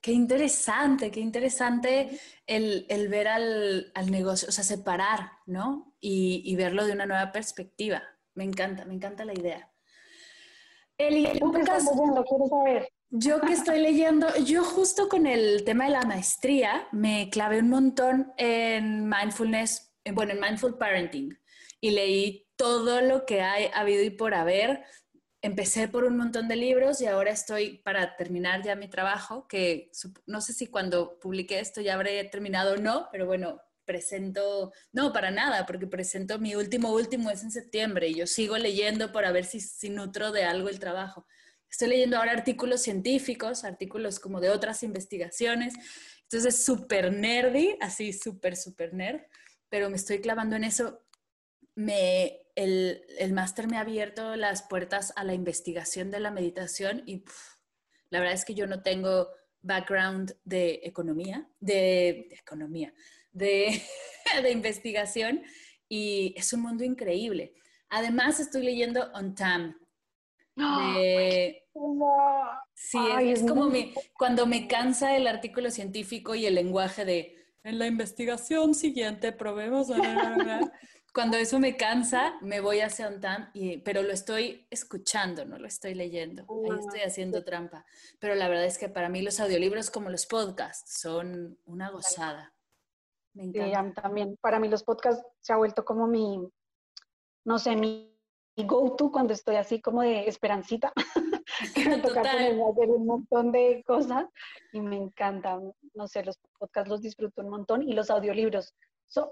Qué 0.00 0.12
interesante, 0.12 1.10
qué 1.10 1.20
interesante 1.20 2.18
el, 2.46 2.86
el 2.88 3.08
ver 3.08 3.28
al, 3.28 3.92
al, 3.94 4.10
negocio, 4.10 4.48
o 4.48 4.52
sea, 4.52 4.64
separar, 4.64 5.32
¿no? 5.46 5.94
Y, 6.00 6.42
y, 6.44 6.56
verlo 6.56 6.86
de 6.86 6.92
una 6.92 7.06
nueva 7.06 7.30
perspectiva. 7.30 8.02
Me 8.34 8.44
encanta, 8.44 8.84
me 8.86 8.94
encanta 8.94 9.24
la 9.24 9.34
idea. 9.34 9.70
Eli, 10.96 11.38
¿Tú 11.38 11.52
qué 11.52 11.60
estás 11.60 11.84
leyendo? 11.84 12.24
Quiero 12.24 12.48
saber. 12.48 12.88
Yo 13.12 13.40
que 13.40 13.52
estoy 13.52 13.80
leyendo, 13.80 14.28
yo 14.44 14.62
justo 14.62 15.08
con 15.08 15.26
el 15.26 15.64
tema 15.64 15.86
de 15.86 15.90
la 15.90 16.02
maestría 16.02 16.86
me 16.92 17.28
clavé 17.28 17.58
un 17.58 17.68
montón 17.68 18.32
en 18.36 19.08
mindfulness, 19.08 19.92
bueno, 20.12 20.32
en 20.32 20.40
mindful 20.40 20.78
parenting 20.78 21.36
y 21.80 21.90
leí 21.90 22.46
todo 22.54 23.00
lo 23.00 23.26
que 23.26 23.40
hay 23.40 23.68
habido 23.74 24.04
y 24.04 24.10
por 24.10 24.32
haber. 24.32 24.84
Empecé 25.42 25.88
por 25.88 26.04
un 26.04 26.18
montón 26.18 26.46
de 26.46 26.54
libros 26.54 27.00
y 27.00 27.06
ahora 27.06 27.32
estoy 27.32 27.78
para 27.78 28.14
terminar 28.14 28.62
ya 28.62 28.76
mi 28.76 28.88
trabajo, 28.88 29.48
que 29.48 29.90
no 30.26 30.40
sé 30.40 30.52
si 30.52 30.68
cuando 30.68 31.18
publique 31.18 31.58
esto 31.58 31.80
ya 31.80 31.94
habré 31.94 32.22
terminado 32.24 32.74
o 32.74 32.76
no, 32.76 33.08
pero 33.10 33.26
bueno, 33.26 33.60
presento, 33.84 34.72
no, 34.92 35.12
para 35.12 35.32
nada, 35.32 35.66
porque 35.66 35.88
presento 35.88 36.38
mi 36.38 36.54
último 36.54 36.92
último 36.92 37.30
es 37.32 37.42
en 37.42 37.50
septiembre 37.50 38.06
y 38.06 38.14
yo 38.14 38.28
sigo 38.28 38.56
leyendo 38.56 39.10
para 39.10 39.32
ver 39.32 39.46
si, 39.46 39.58
si 39.58 39.90
nutro 39.90 40.30
de 40.30 40.44
algo 40.44 40.68
el 40.68 40.78
trabajo. 40.78 41.26
Estoy 41.70 41.88
leyendo 41.88 42.16
ahora 42.16 42.32
artículos 42.32 42.82
científicos, 42.82 43.64
artículos 43.64 44.18
como 44.18 44.40
de 44.40 44.50
otras 44.50 44.82
investigaciones. 44.82 45.74
Entonces 46.22 46.54
es 46.54 46.64
súper 46.64 47.12
nerdy, 47.12 47.76
así 47.80 48.12
súper, 48.12 48.56
súper 48.56 48.94
nerd, 48.94 49.20
pero 49.68 49.88
me 49.88 49.96
estoy 49.96 50.20
clavando 50.20 50.56
en 50.56 50.64
eso. 50.64 51.00
Me, 51.74 52.40
el, 52.54 53.02
el 53.18 53.32
máster 53.32 53.68
me 53.68 53.76
ha 53.76 53.80
abierto 53.80 54.36
las 54.36 54.62
puertas 54.62 55.12
a 55.16 55.24
la 55.24 55.34
investigación 55.34 56.10
de 56.10 56.20
la 56.20 56.30
meditación 56.30 57.02
y 57.06 57.24
la 58.10 58.18
verdad 58.18 58.34
es 58.34 58.44
que 58.44 58.54
yo 58.54 58.66
no 58.66 58.82
tengo 58.82 59.28
background 59.62 60.36
de 60.44 60.80
economía, 60.84 61.48
de, 61.60 62.28
economía, 62.32 62.92
de, 63.32 63.82
de, 64.42 64.50
investigación 64.50 65.42
y 65.88 66.34
es 66.36 66.52
un 66.52 66.62
mundo 66.62 66.84
increíble. 66.84 67.54
Además 67.88 68.40
estoy 68.40 68.64
leyendo 68.64 69.10
On 69.14 69.34
Tam. 69.34 69.76
Sí, 72.74 72.98
es, 73.22 73.42
como 73.42 73.66
mi, 73.66 73.94
cuando 74.16 74.46
me 74.46 74.66
cansa 74.68 75.16
el 75.16 75.26
artículo 75.26 75.70
científico 75.70 76.34
y 76.34 76.46
el 76.46 76.54
lenguaje 76.54 77.04
de 77.04 77.40
en 77.62 77.78
la 77.78 77.86
investigación 77.86 78.74
siguiente 78.74 79.32
probemos. 79.32 79.88
Cuando 81.12 81.36
eso 81.38 81.58
me 81.58 81.76
cansa, 81.76 82.38
me 82.40 82.60
voy 82.60 82.80
hacia 82.80 83.08
un 83.08 83.20
y, 83.52 83.78
pero 83.78 84.02
lo 84.02 84.12
estoy 84.12 84.66
escuchando, 84.70 85.44
no 85.44 85.58
lo 85.58 85.66
estoy 85.66 85.94
leyendo. 85.94 86.46
Ahí 86.48 86.78
estoy 86.78 87.00
haciendo 87.00 87.42
trampa. 87.42 87.84
Pero 88.20 88.36
la 88.36 88.48
verdad 88.48 88.64
es 88.64 88.78
que 88.78 88.88
para 88.88 89.08
mí 89.08 89.20
los 89.20 89.40
audiolibros 89.40 89.90
como 89.90 90.08
los 90.08 90.26
podcasts 90.26 91.00
son 91.00 91.58
una 91.64 91.90
gozada. 91.90 92.54
Me 93.34 93.44
encanta. 93.44 94.02
también. 94.02 94.38
Para 94.40 94.60
mí 94.60 94.68
los 94.68 94.84
podcasts 94.84 95.26
se 95.40 95.52
ha 95.52 95.56
vuelto 95.56 95.84
como 95.84 96.06
mi, 96.06 96.48
no 97.44 97.58
sé, 97.58 97.74
mi 97.74 98.09
go-to 98.66 99.10
cuando 99.10 99.32
estoy 99.32 99.56
así 99.56 99.80
como 99.80 100.02
de 100.02 100.28
esperancita, 100.28 100.92
que 101.74 101.88
me 101.88 101.98
toca 101.98 102.20
hacer 102.20 102.90
un 102.90 103.06
montón 103.06 103.52
de 103.52 103.82
cosas 103.86 104.26
y 104.72 104.80
me 104.80 104.96
encanta. 104.96 105.60
No 105.94 106.08
sé, 106.08 106.24
los 106.24 106.38
podcasts 106.58 106.88
los 106.88 107.02
disfruto 107.02 107.42
un 107.42 107.50
montón 107.50 107.82
y 107.82 107.92
los 107.92 108.10
audiolibros 108.10 108.74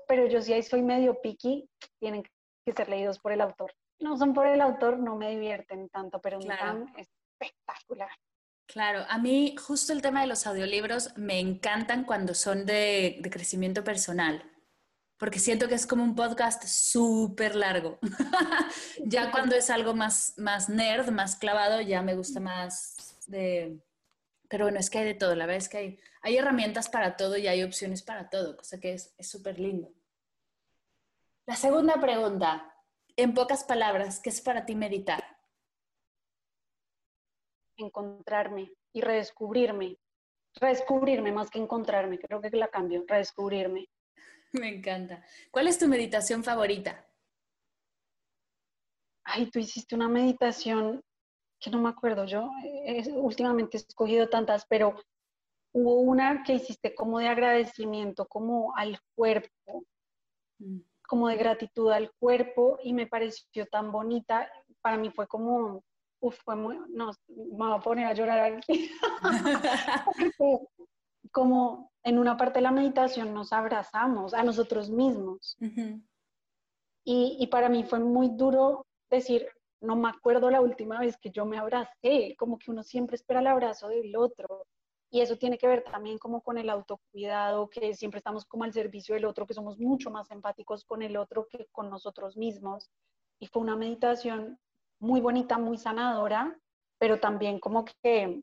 pero 0.07 0.27
yo 0.27 0.41
sí 0.43 0.53
ahí 0.53 0.63
soy 0.63 0.83
medio 0.83 1.21
picky, 1.21 1.69
tienen 1.99 2.23
que 2.23 2.73
ser 2.75 2.89
leídos 2.89 3.19
por 3.19 3.33
el 3.33 3.41
autor. 3.41 3.73
No 4.01 4.17
son 4.17 4.35
por 4.35 4.47
el 4.47 4.61
autor, 4.61 4.99
no 4.99 5.17
me 5.17 5.31
divierten 5.31 5.89
tanto, 5.89 6.21
pero 6.21 6.39
claro. 6.39 6.87
es 6.97 7.09
espectacular. 7.39 8.11
Claro, 8.67 9.05
a 9.09 9.19
mí 9.19 9.57
justo 9.57 9.93
el 9.93 10.03
tema 10.03 10.21
de 10.21 10.27
los 10.27 10.47
audiolibros 10.47 11.17
me 11.17 11.41
encantan 11.41 12.05
cuando 12.05 12.35
son 12.35 12.67
de, 12.67 13.19
de 13.21 13.31
crecimiento 13.31 13.83
personal, 13.83 14.43
porque 15.19 15.39
siento 15.39 15.69
que 15.69 15.75
es 15.75 15.87
como 15.87 16.05
un 16.05 16.15
podcast 16.15 16.65
súper 16.65 17.55
largo. 17.55 17.99
ya 19.05 19.31
cuando 19.31 19.57
es 19.57 19.69
algo 19.69 19.95
más, 19.95 20.35
más 20.39 20.69
nerd, 20.69 21.11
más 21.11 21.37
clavado, 21.37 21.81
ya 21.81 22.03
me 22.03 22.15
gusta 22.15 22.41
más 22.41 23.19
de... 23.27 23.81
Pero 24.49 24.65
bueno, 24.65 24.79
es 24.79 24.89
que 24.89 24.99
hay 24.99 25.05
de 25.05 25.15
todo, 25.15 25.35
la 25.35 25.45
verdad 25.45 25.63
es 25.63 25.69
que 25.69 25.77
hay, 25.77 26.01
hay 26.23 26.37
herramientas 26.39 26.89
para 26.89 27.17
todo 27.17 27.37
y 27.37 27.49
hay 27.49 27.63
opciones 27.63 28.03
para 28.03 28.31
todo, 28.31 28.57
cosa 28.57 28.81
que 28.81 28.95
es 28.95 29.15
súper 29.21 29.59
lindo. 29.59 29.93
La 31.45 31.57
segunda 31.57 31.95
pregunta, 32.01 32.75
en 33.17 33.35
pocas 33.35 33.65
palabras, 33.65 34.21
¿qué 34.21 34.31
es 34.31 34.41
para 34.41 34.65
ti 34.65 34.77
meditar? 34.77 35.25
Encontrarme 37.77 38.71
y 38.93 39.01
redescubrirme. 39.01 39.99
Redescubrirme 40.55 41.33
más 41.33 41.51
que 41.51 41.59
encontrarme, 41.59 42.19
creo 42.19 42.41
que 42.41 42.51
la 42.51 42.69
cambio, 42.69 43.05
redescubrirme. 43.09 43.89
Me 44.53 44.69
encanta. 44.69 45.25
¿Cuál 45.51 45.69
es 45.69 45.79
tu 45.79 45.87
meditación 45.89 46.43
favorita? 46.43 47.07
Ay, 49.25 49.51
tú 49.51 49.59
hiciste 49.59 49.95
una 49.95 50.09
meditación 50.09 51.03
que 51.61 51.71
no 51.71 51.81
me 51.81 51.89
acuerdo, 51.89 52.25
yo 52.25 52.51
eh, 52.65 53.03
últimamente 53.13 53.77
he 53.77 53.81
escogido 53.81 54.29
tantas, 54.29 54.65
pero 54.67 54.95
hubo 55.73 56.01
una 56.01 56.43
que 56.45 56.55
hiciste 56.55 56.95
como 56.95 57.19
de 57.19 57.29
agradecimiento, 57.29 58.27
como 58.27 58.75
al 58.77 58.99
cuerpo, 59.15 59.85
mm. 60.59 60.79
como 61.07 61.29
de 61.29 61.37
gratitud 61.37 61.91
al 61.91 62.13
cuerpo 62.19 62.79
y 62.83 62.93
me 62.93 63.07
pareció 63.07 63.67
tan 63.67 63.91
bonita. 63.91 64.51
Para 64.81 64.97
mí 64.97 65.11
fue 65.11 65.27
como, 65.27 65.83
uff, 66.21 66.39
fue 66.45 66.57
muy, 66.57 66.79
no, 66.89 67.11
me 67.29 67.67
voy 67.67 67.75
a 67.75 67.81
poner 67.81 68.07
a 68.07 68.15
llorar 68.15 68.53
aquí. 68.53 68.91
como 71.29 71.93
en 72.03 72.19
una 72.19 72.37
parte 72.37 72.59
de 72.59 72.63
la 72.63 72.71
meditación 72.71 73.35
nos 73.35 73.53
abrazamos 73.53 74.35
a 74.35 74.43
nosotros 74.43 74.91
mismos. 74.91 75.57
y, 77.05 77.37
y 77.39 77.47
para 77.49 77.69
mí 77.69 77.85
fue 77.85 78.01
muy 78.01 78.29
duro 78.29 78.87
decir, 79.11 79.47
no 79.81 79.97
me 79.97 80.09
acuerdo 80.09 80.51
la 80.51 80.61
última 80.61 80.99
vez 81.01 81.17
que 81.17 81.31
yo 81.31 81.45
me 81.47 81.59
abracé, 81.59 82.35
como 82.39 82.59
que 82.59 82.71
uno 82.71 82.83
siempre 82.83 83.17
espera 83.17 83.41
el 83.41 83.47
abrazo 83.47 83.89
del 83.89 84.15
otro. 84.17 84.67
Y 85.11 85.21
eso 85.21 85.37
tiene 85.37 85.57
que 85.57 85.67
ver 85.67 85.85
también 85.85 86.19
como 86.19 86.43
con 86.43 86.59
el 86.59 86.69
autocuidado, 86.69 87.71
que 87.71 87.95
siempre 87.95 88.19
estamos 88.19 88.45
como 88.45 88.65
al 88.65 88.75
servicio 88.75 89.15
del 89.15 89.25
otro, 89.25 89.47
que 89.47 89.55
somos 89.55 89.79
mucho 89.79 90.11
más 90.11 90.31
empáticos 90.31 90.85
con 90.85 91.03
el 91.03 91.17
otro 91.17 91.47
que 91.49 91.67
con 91.73 91.89
nosotros 91.89 92.37
mismos. 92.37 92.91
Y 93.39 93.47
fue 93.47 93.63
una 93.63 93.77
meditación 93.77 94.59
muy 95.01 95.21
bonita, 95.21 95.57
muy 95.57 95.79
sanadora, 95.79 96.59
pero 96.99 97.21
también 97.21 97.59
como 97.59 97.85
que, 97.85 98.43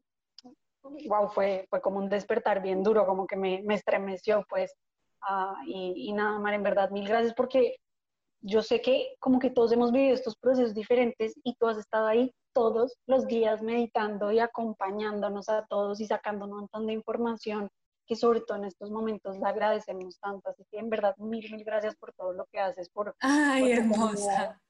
wow, 1.07 1.29
fue, 1.29 1.65
fue 1.69 1.81
como 1.81 1.99
un 1.99 2.09
despertar 2.09 2.61
bien 2.61 2.83
duro, 2.83 3.05
como 3.05 3.27
que 3.27 3.35
me, 3.35 3.61
me 3.63 3.75
estremeció, 3.75 4.45
pues. 4.49 4.73
Uh, 5.27 5.55
y, 5.65 6.09
y, 6.09 6.13
nada, 6.13 6.37
Mar, 6.39 6.53
en 6.53 6.63
verdad, 6.63 6.91
mil 6.91 7.07
gracias 7.07 7.33
porque 7.33 7.77
yo 8.41 8.61
sé 8.61 8.81
que 8.81 9.15
como 9.19 9.39
que 9.39 9.49
todos 9.49 9.71
hemos 9.71 9.91
vivido 9.91 10.13
estos 10.13 10.35
procesos 10.35 10.75
diferentes 10.75 11.33
y 11.43 11.55
tú 11.55 11.67
has 11.67 11.77
estado 11.77 12.05
ahí 12.05 12.31
todos 12.53 12.95
los 13.07 13.25
días 13.25 13.61
meditando 13.61 14.31
y 14.31 14.39
acompañándonos 14.39 15.49
a 15.49 15.65
todos 15.67 15.99
y 15.99 16.05
sacando 16.05 16.45
un 16.45 16.51
montón 16.51 16.85
de 16.85 16.93
información 16.93 17.69
que 18.07 18.15
sobre 18.15 18.41
todo 18.41 18.59
en 18.59 18.65
estos 18.65 18.91
momentos 18.91 19.37
le 19.39 19.47
agradecemos 19.47 20.19
tanto. 20.19 20.49
Así 20.49 20.63
que 20.69 20.77
en 20.77 20.89
verdad, 20.89 21.15
mil, 21.17 21.51
mil 21.51 21.63
gracias 21.63 21.95
por 21.95 22.13
todo 22.13 22.33
lo 22.33 22.45
que 22.45 22.59
haces. 22.59 22.89
Por, 22.89 23.15
Ay, 23.19 23.71
hermosa. 23.71 24.61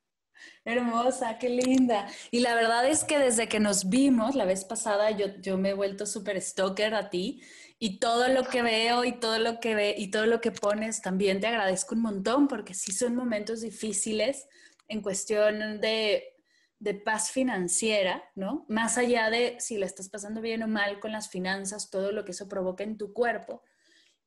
Hermosa, 0.63 1.37
qué 1.37 1.49
linda. 1.49 2.07
Y 2.31 2.39
la 2.39 2.55
verdad 2.55 2.87
es 2.87 3.03
que 3.03 3.19
desde 3.19 3.47
que 3.47 3.59
nos 3.59 3.89
vimos 3.89 4.35
la 4.35 4.45
vez 4.45 4.65
pasada, 4.65 5.11
yo, 5.11 5.27
yo 5.41 5.57
me 5.57 5.69
he 5.69 5.73
vuelto 5.73 6.05
súper 6.05 6.41
stalker 6.41 6.93
a 6.95 7.09
ti 7.09 7.41
y 7.79 7.99
todo 7.99 8.27
lo 8.27 8.43
que 8.45 8.61
veo 8.61 9.03
y 9.03 9.13
todo 9.13 9.37
lo 9.39 9.59
que 9.59 9.75
ve 9.75 9.95
y 9.97 10.09
todo 10.09 10.25
lo 10.25 10.41
que 10.41 10.51
pones 10.51 11.01
también 11.01 11.39
te 11.39 11.47
agradezco 11.47 11.95
un 11.95 12.01
montón 12.01 12.47
porque 12.47 12.73
sí 12.73 12.91
son 12.91 13.15
momentos 13.15 13.61
difíciles 13.61 14.47
en 14.87 15.01
cuestión 15.01 15.81
de, 15.81 16.35
de 16.79 16.93
paz 16.93 17.31
financiera, 17.31 18.23
¿no? 18.35 18.65
Más 18.69 18.97
allá 18.97 19.29
de 19.29 19.57
si 19.59 19.77
la 19.77 19.85
estás 19.85 20.09
pasando 20.09 20.41
bien 20.41 20.63
o 20.63 20.67
mal 20.67 20.99
con 20.99 21.11
las 21.11 21.29
finanzas, 21.29 21.89
todo 21.89 22.11
lo 22.11 22.25
que 22.25 22.31
eso 22.31 22.47
provoca 22.47 22.83
en 22.83 22.97
tu 22.97 23.13
cuerpo. 23.13 23.63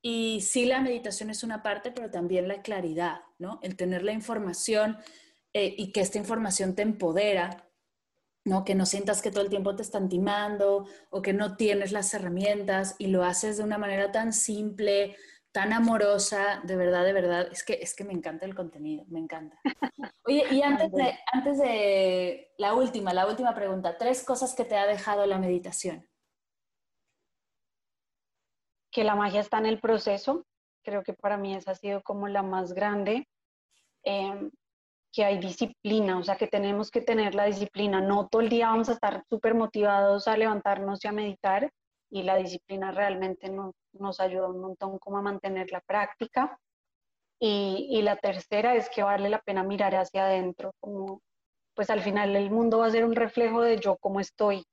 Y 0.00 0.40
sí, 0.42 0.64
la 0.64 0.80
meditación 0.80 1.30
es 1.30 1.42
una 1.42 1.62
parte, 1.62 1.90
pero 1.90 2.10
también 2.10 2.48
la 2.48 2.62
claridad, 2.62 3.20
¿no? 3.38 3.58
El 3.62 3.76
tener 3.76 4.02
la 4.02 4.12
información 4.12 4.98
eh, 5.52 5.74
y 5.76 5.92
que 5.92 6.00
esta 6.00 6.18
información 6.18 6.74
te 6.74 6.82
empodera 6.82 7.68
¿no? 8.48 8.64
Que 8.64 8.74
no 8.74 8.86
sientas 8.86 9.22
que 9.22 9.30
todo 9.30 9.42
el 9.42 9.50
tiempo 9.50 9.76
te 9.76 9.82
están 9.82 10.08
timando 10.08 10.86
o 11.10 11.22
que 11.22 11.32
no 11.32 11.56
tienes 11.56 11.92
las 11.92 12.12
herramientas 12.14 12.96
y 12.98 13.08
lo 13.08 13.22
haces 13.24 13.58
de 13.58 13.64
una 13.64 13.78
manera 13.78 14.10
tan 14.10 14.32
simple, 14.32 15.16
tan 15.52 15.72
amorosa, 15.72 16.60
de 16.64 16.76
verdad, 16.76 17.04
de 17.04 17.12
verdad, 17.12 17.48
es 17.52 17.64
que, 17.64 17.74
es 17.74 17.94
que 17.94 18.04
me 18.04 18.12
encanta 18.12 18.46
el 18.46 18.54
contenido, 18.54 19.04
me 19.08 19.20
encanta. 19.20 19.60
Oye, 20.24 20.44
y 20.50 20.62
antes 20.62 20.90
de, 20.92 21.18
antes 21.32 21.58
de 21.58 22.52
la 22.58 22.74
última, 22.74 23.12
la 23.12 23.26
última 23.26 23.54
pregunta, 23.54 23.96
tres 23.96 24.24
cosas 24.24 24.54
que 24.54 24.64
te 24.64 24.76
ha 24.76 24.86
dejado 24.86 25.26
la 25.26 25.38
meditación. 25.38 26.08
Que 28.90 29.04
la 29.04 29.14
magia 29.14 29.40
está 29.40 29.58
en 29.58 29.66
el 29.66 29.80
proceso, 29.80 30.46
creo 30.82 31.02
que 31.02 31.12
para 31.12 31.36
mí 31.36 31.54
esa 31.54 31.72
ha 31.72 31.74
sido 31.74 32.02
como 32.02 32.28
la 32.28 32.42
más 32.42 32.72
grande. 32.72 33.28
Em, 34.02 34.50
que 35.12 35.24
hay 35.24 35.38
disciplina, 35.38 36.18
o 36.18 36.22
sea, 36.22 36.36
que 36.36 36.46
tenemos 36.46 36.90
que 36.90 37.00
tener 37.00 37.34
la 37.34 37.46
disciplina. 37.46 38.00
No 38.00 38.28
todo 38.28 38.42
el 38.42 38.48
día 38.48 38.68
vamos 38.68 38.88
a 38.88 38.92
estar 38.92 39.24
súper 39.28 39.54
motivados 39.54 40.28
a 40.28 40.36
levantarnos 40.36 41.04
y 41.04 41.08
a 41.08 41.12
meditar 41.12 41.70
y 42.10 42.22
la 42.22 42.36
disciplina 42.36 42.90
realmente 42.90 43.50
nos 43.92 44.20
ayuda 44.20 44.48
un 44.48 44.60
montón 44.60 44.98
como 44.98 45.18
a 45.18 45.22
mantener 45.22 45.70
la 45.70 45.80
práctica. 45.80 46.58
Y, 47.40 47.86
y, 47.90 48.02
la 48.02 48.16
tercera 48.16 48.74
es 48.74 48.90
que 48.90 49.04
vale 49.04 49.28
la 49.28 49.40
pena 49.40 49.62
mirar 49.62 49.94
hacia 49.94 50.24
adentro, 50.26 50.72
como 50.80 51.22
pues 51.74 51.88
al 51.90 52.00
final 52.00 52.34
el 52.34 52.50
mundo 52.50 52.78
va 52.78 52.86
a 52.86 52.90
ser 52.90 53.04
un 53.04 53.14
reflejo 53.14 53.62
de 53.62 53.78
yo 53.78 53.96
cómo 53.98 54.18
estoy, 54.18 54.66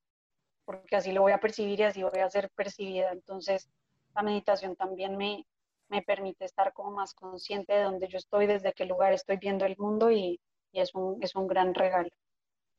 porque 0.66 0.96
así 0.96 1.12
lo 1.12 1.22
voy 1.22 1.34
a 1.34 1.40
percibir 1.40 1.80
y 1.80 1.84
así 1.84 2.02
voy 2.02 2.20
a 2.20 2.30
ser 2.32 2.50
percibida. 2.56 3.12
Entonces, 3.12 3.70
la 4.16 4.24
meditación 4.24 4.76
también 4.76 5.16
me, 5.16 5.46
me 5.90 6.02
permite 6.02 6.46
estar 6.46 6.74
como 6.74 6.92
más 6.92 7.14
consciente 7.14 7.74
de 7.74 7.84
dónde 7.84 8.08
yo 8.08 8.18
estoy, 8.18 8.48
desde 8.48 8.74
qué 8.74 8.86
lugar 8.86 9.14
estoy 9.14 9.38
viendo 9.38 9.66
el 9.66 9.76
mundo 9.78 10.12
y, 10.12 10.40
es, 10.74 10.94
un, 10.94 11.22
es 11.22 11.36
un 11.36 11.48
gran 11.48 11.74
regalo. 11.74 12.10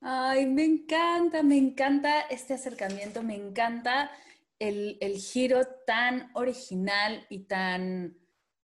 Ay, 0.03 0.47
me 0.47 0.65
encanta, 0.65 1.43
me 1.43 1.57
encanta 1.57 2.21
este 2.23 2.55
acercamiento, 2.55 3.23
me 3.23 3.35
encanta 3.35 4.11
el, 4.59 4.99
el, 5.01 5.17
giro 5.17 5.67
tan 5.87 6.31
original 6.35 7.27
y 7.31 7.47
tan 7.47 8.17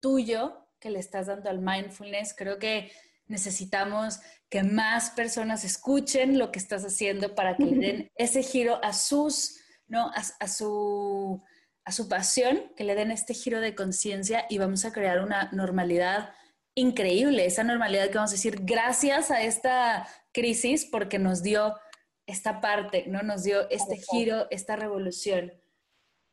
tuyo 0.01 0.66
que 0.80 0.91
le 0.91 0.99
estás 0.99 1.28
dando 1.28 1.49
al 1.51 1.61
mindfulness. 1.61 2.34
Creo 2.34 2.59
que 2.59 2.91
necesitamos 3.26 4.20
que 4.51 4.64
más 4.64 5.11
personas 5.11 5.64
escuchen 5.64 6.38
lo 6.38 6.51
que 6.51 6.59
estás 6.59 6.84
haciendo 6.84 7.34
para 7.34 7.57
que 7.57 7.64
le 7.64 7.76
den 7.76 8.11
ese 8.16 8.43
giro 8.43 8.80
a 8.82 8.93
sus, 8.93 9.61
¿no? 9.86 10.11
A, 10.12 10.49
su, 10.49 11.41
a 11.84 11.92
su 11.92 12.08
pasión, 12.08 12.72
que 12.76 12.84
le 12.84 12.94
den 12.94 13.10
este 13.10 13.34
giro 13.34 13.60
de 13.60 13.74
conciencia 13.74 14.46
y 14.48 14.58
vamos 14.58 14.84
a 14.84 14.92
crear 14.92 15.22
una 15.22 15.50
normalidad 15.52 16.32
increíble, 16.74 17.46
esa 17.46 17.64
normalidad 17.64 18.08
que 18.08 18.14
vamos 18.14 18.30
a 18.30 18.34
decir 18.34 18.60
gracias 18.62 19.30
a 19.30 19.42
esta 19.42 20.06
crisis 20.32 20.86
porque 20.86 21.18
nos 21.18 21.42
dio 21.42 21.74
esta 22.26 22.60
parte, 22.60 23.06
¿no? 23.08 23.22
Nos 23.22 23.42
dio 23.42 23.68
este 23.70 23.96
giro, 23.96 24.46
esta 24.50 24.76
revolución. 24.76 25.52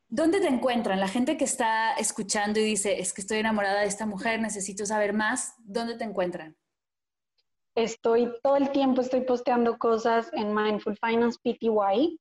¿Dónde 0.09 0.39
te 0.39 0.47
encuentran? 0.47 0.99
La 0.99 1.07
gente 1.07 1.37
que 1.37 1.43
está 1.43 1.93
escuchando 1.93 2.59
y 2.59 2.63
dice, 2.63 2.99
es 3.01 3.13
que 3.13 3.21
estoy 3.21 3.39
enamorada 3.39 3.81
de 3.81 3.87
esta 3.87 4.05
mujer, 4.05 4.39
necesito 4.39 4.85
saber 4.85 5.11
más, 5.13 5.55
¿dónde 5.59 5.95
te 5.95 6.05
encuentran? 6.05 6.55
Estoy 7.75 8.31
todo 8.41 8.55
el 8.55 8.71
tiempo, 8.71 9.01
estoy 9.01 9.21
posteando 9.21 9.77
cosas 9.77 10.29
en 10.33 10.53
Mindful 10.53 10.97
Finance 10.97 11.37
PTY. 11.43 12.19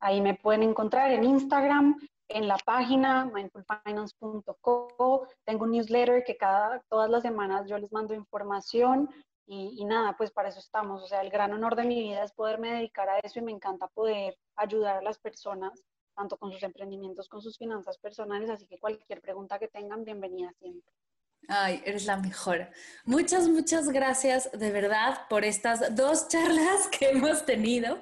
Ahí 0.00 0.20
me 0.20 0.34
pueden 0.34 0.62
encontrar 0.62 1.10
en 1.10 1.24
Instagram, 1.24 1.96
en 2.34 2.48
la 2.48 2.56
página 2.58 3.26
mindfulfinance.co. 3.26 5.28
Tengo 5.44 5.64
un 5.64 5.72
newsletter 5.72 6.24
que 6.24 6.36
cada, 6.36 6.80
todas 6.88 7.10
las 7.10 7.22
semanas 7.22 7.68
yo 7.68 7.78
les 7.78 7.92
mando 7.92 8.14
información 8.14 9.10
y, 9.46 9.74
y, 9.78 9.84
nada, 9.84 10.16
pues 10.16 10.30
para 10.30 10.48
eso 10.48 10.60
estamos. 10.60 11.02
O 11.02 11.06
sea, 11.06 11.20
el 11.20 11.30
gran 11.30 11.52
honor 11.52 11.76
de 11.76 11.84
mi 11.84 12.00
vida 12.00 12.24
es 12.24 12.32
poderme 12.32 12.74
dedicar 12.74 13.08
a 13.08 13.18
eso 13.18 13.38
y 13.38 13.42
me 13.42 13.52
encanta 13.52 13.88
poder 13.88 14.36
ayudar 14.56 14.96
a 14.96 15.02
las 15.02 15.18
personas 15.18 15.84
tanto 16.14 16.36
con 16.36 16.52
sus 16.52 16.62
emprendimientos, 16.62 17.28
con 17.28 17.42
sus 17.42 17.56
finanzas 17.56 17.98
personales, 17.98 18.50
así 18.50 18.66
que 18.66 18.78
cualquier 18.78 19.20
pregunta 19.20 19.58
que 19.58 19.68
tengan, 19.68 20.04
bienvenida 20.04 20.52
siempre. 20.58 20.92
Ay, 21.48 21.82
eres 21.84 22.06
la 22.06 22.16
mejor. 22.16 22.68
Muchas, 23.04 23.48
muchas 23.48 23.88
gracias 23.88 24.50
de 24.52 24.70
verdad 24.70 25.26
por 25.28 25.44
estas 25.44 25.94
dos 25.96 26.28
charlas 26.28 26.88
que 26.98 27.10
hemos 27.10 27.44
tenido. 27.44 28.00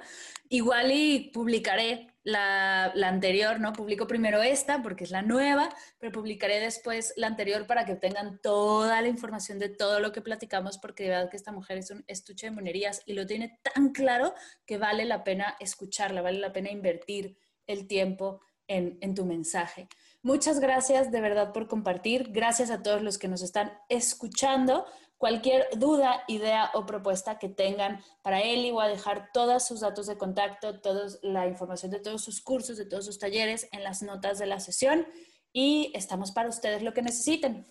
Igual 0.48 0.90
y 0.92 1.30
publicaré 1.32 2.09
la, 2.22 2.92
anterior, 3.04 3.60
¿no? 3.60 3.72
Publico 3.72 4.06
primero 4.06 4.42
esta 4.42 4.82
porque 4.82 5.04
es 5.04 5.10
la 5.10 5.22
nueva, 5.22 5.68
pero 5.98 6.12
publicaré 6.12 6.60
después 6.60 7.12
la 7.16 7.26
anterior 7.26 7.66
para 7.66 7.84
que 7.84 7.96
tengan 7.96 8.38
toda 8.40 9.00
la 9.00 9.08
información 9.08 9.58
de 9.58 9.68
todo 9.68 10.00
lo 10.00 10.12
que 10.12 10.20
platicamos 10.22 10.78
porque 10.78 11.04
de 11.04 11.10
verdad 11.10 11.30
que 11.30 11.36
esta 11.36 11.52
mujer 11.52 11.78
es 11.78 11.90
un 11.90 12.04
estuche 12.06 12.46
de 12.46 12.52
monerías 12.52 13.02
y 13.06 13.14
lo 13.14 13.26
tiene 13.26 13.58
tan 13.62 13.90
claro 13.90 14.34
que 14.66 14.78
vale 14.78 15.04
la 15.04 15.24
pena 15.24 15.56
escucharla, 15.60 16.22
vale 16.22 16.38
la 16.38 16.52
pena 16.52 16.70
invertir 16.70 17.36
el 17.66 17.86
tiempo 17.86 18.40
en, 18.70 19.14
tu 19.14 19.24
mensaje. 19.24 19.88
Muchas 20.22 20.60
gracias 20.60 21.10
de 21.10 21.20
verdad 21.20 21.52
por 21.52 21.66
compartir. 21.66 22.28
Gracias 22.30 22.70
a 22.70 22.82
todos 22.82 23.02
los 23.02 23.18
que 23.18 23.26
nos 23.26 23.42
están 23.42 23.72
escuchando. 23.88 24.86
Cualquier 25.20 25.68
duda, 25.76 26.24
idea 26.28 26.70
o 26.72 26.86
propuesta 26.86 27.38
que 27.38 27.50
tengan 27.50 28.02
para 28.22 28.40
Eli, 28.40 28.70
voy 28.70 28.86
a 28.86 28.88
dejar 28.88 29.28
todos 29.34 29.66
sus 29.66 29.80
datos 29.80 30.06
de 30.06 30.16
contacto, 30.16 30.80
toda 30.80 31.08
la 31.20 31.46
información 31.46 31.90
de 31.90 32.00
todos 32.00 32.24
sus 32.24 32.40
cursos, 32.40 32.78
de 32.78 32.86
todos 32.86 33.04
sus 33.04 33.18
talleres 33.18 33.68
en 33.72 33.84
las 33.84 34.02
notas 34.02 34.38
de 34.38 34.46
la 34.46 34.60
sesión 34.60 35.06
y 35.52 35.92
estamos 35.94 36.32
para 36.32 36.48
ustedes 36.48 36.82
lo 36.82 36.94
que 36.94 37.02
necesiten. 37.02 37.66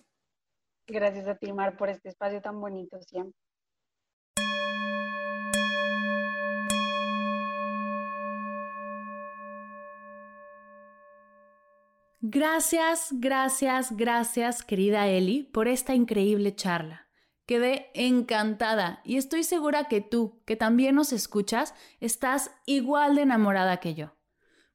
Gracias 0.86 1.26
a 1.26 1.34
ti, 1.38 1.52
Mar, 1.52 1.76
por 1.76 1.88
este 1.88 2.10
espacio 2.10 2.40
tan 2.40 2.60
bonito 2.60 3.02
siempre. 3.02 3.36
Gracias, 12.20 13.08
gracias, 13.10 13.96
gracias, 13.96 14.62
querida 14.62 15.08
Eli, 15.08 15.42
por 15.42 15.66
esta 15.66 15.96
increíble 15.96 16.54
charla. 16.54 17.09
Quedé 17.50 17.90
encantada 17.94 19.00
y 19.02 19.16
estoy 19.16 19.42
segura 19.42 19.88
que 19.88 20.00
tú, 20.00 20.40
que 20.46 20.54
también 20.54 20.94
nos 20.94 21.12
escuchas, 21.12 21.74
estás 21.98 22.52
igual 22.64 23.16
de 23.16 23.22
enamorada 23.22 23.78
que 23.78 23.96
yo. 23.96 24.14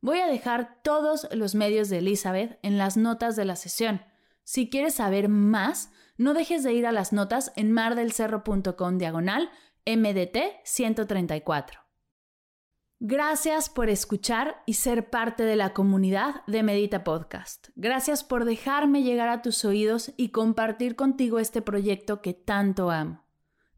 Voy 0.01 0.19
a 0.19 0.27
dejar 0.27 0.81
todos 0.83 1.29
los 1.31 1.55
medios 1.55 1.87
de 1.87 1.99
Elizabeth 1.99 2.59
en 2.63 2.77
las 2.77 2.97
notas 2.97 3.37
de 3.37 3.45
la 3.45 3.55
sesión. 3.55 4.01
Si 4.43 4.69
quieres 4.69 4.95
saber 4.95 5.29
más, 5.29 5.89
no 6.17 6.33
dejes 6.33 6.63
de 6.63 6.73
ir 6.73 6.85
a 6.85 6.91
las 6.91 7.13
notas 7.13 7.53
en 7.55 7.71
mardelcerro.com 7.71 8.97
diagonal 8.97 9.49
MDT 9.85 10.37
134. 10.65 11.84
Gracias 12.99 13.69
por 13.69 13.89
escuchar 13.89 14.63
y 14.65 14.75
ser 14.75 15.09
parte 15.09 15.43
de 15.43 15.57
la 15.57 15.73
comunidad 15.73 16.45
de 16.47 16.63
Medita 16.63 17.03
Podcast. 17.03 17.67
Gracias 17.75 18.23
por 18.23 18.45
dejarme 18.45 19.03
llegar 19.03 19.27
a 19.27 19.41
tus 19.41 19.65
oídos 19.65 20.13
y 20.15 20.29
compartir 20.29 20.95
contigo 20.95 21.39
este 21.39 21.61
proyecto 21.61 22.21
que 22.21 22.33
tanto 22.33 22.91
amo. 22.91 23.25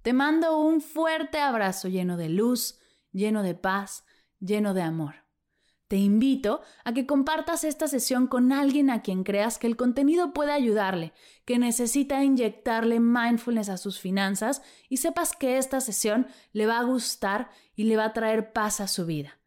Te 0.04 0.14
mando 0.14 0.60
un 0.60 0.82
fuerte 0.82 1.40
abrazo 1.40 1.88
lleno 1.88 2.16
de 2.16 2.30
luz, 2.30 2.80
lleno 3.12 3.42
de 3.42 3.56
paz, 3.56 4.06
lleno 4.40 4.76
de 4.76 4.84
amor. 4.84 5.27
Te 5.88 5.96
invito 5.96 6.62
a 6.84 6.94
que 6.94 7.06
compartas 7.06 7.64
esta 7.64 7.88
sesión 7.88 8.28
con 8.28 8.52
alguien 8.52 8.90
a 8.90 9.02
quien 9.02 9.24
creas 9.24 9.58
que 9.58 9.68
el 9.68 9.78
contenido 9.78 10.34
puede 10.34 10.52
ayudarle, 10.52 11.14
que 11.46 11.60
necesita 11.60 12.26
inyectarle 12.26 13.00
mindfulness 13.00 13.70
a 13.70 13.78
sus 13.78 14.00
finanzas 14.00 14.62
y 14.90 14.98
sepas 14.98 15.34
que 15.34 15.58
esta 15.58 15.80
sesión 15.80 16.28
le 16.52 16.66
va 16.66 16.80
a 16.80 16.84
gustar 16.84 17.50
y 17.74 17.86
le 17.86 17.96
va 17.96 18.06
a 18.06 18.14
traer 18.14 18.52
paz 18.52 18.82
a 18.82 18.90
su 18.90 19.06
vida. 19.06 19.40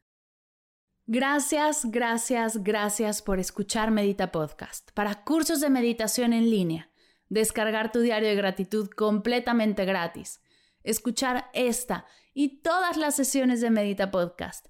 Gracias, 1.07 1.91
gracias, 1.91 2.63
gracias 2.63 3.21
por 3.21 3.39
escuchar 3.39 3.91
Medita 3.91 4.33
Podcast. 4.33 4.93
Para 4.93 5.25
cursos 5.25 5.61
de 5.61 5.69
meditación 5.69 6.33
en 6.33 6.49
línea, 6.49 6.91
descargar 7.29 7.93
tu 7.93 8.01
diario 8.01 8.31
de 8.31 8.37
gratitud 8.37 8.89
completamente 8.89 9.85
gratis, 9.85 10.41
escuchar 10.85 11.51
esta 11.53 12.07
y 12.33 12.63
todas 12.63 12.97
las 12.97 13.15
sesiones 13.15 13.61
de 13.61 13.71
Medita 13.71 14.11
Podcast 14.11 14.70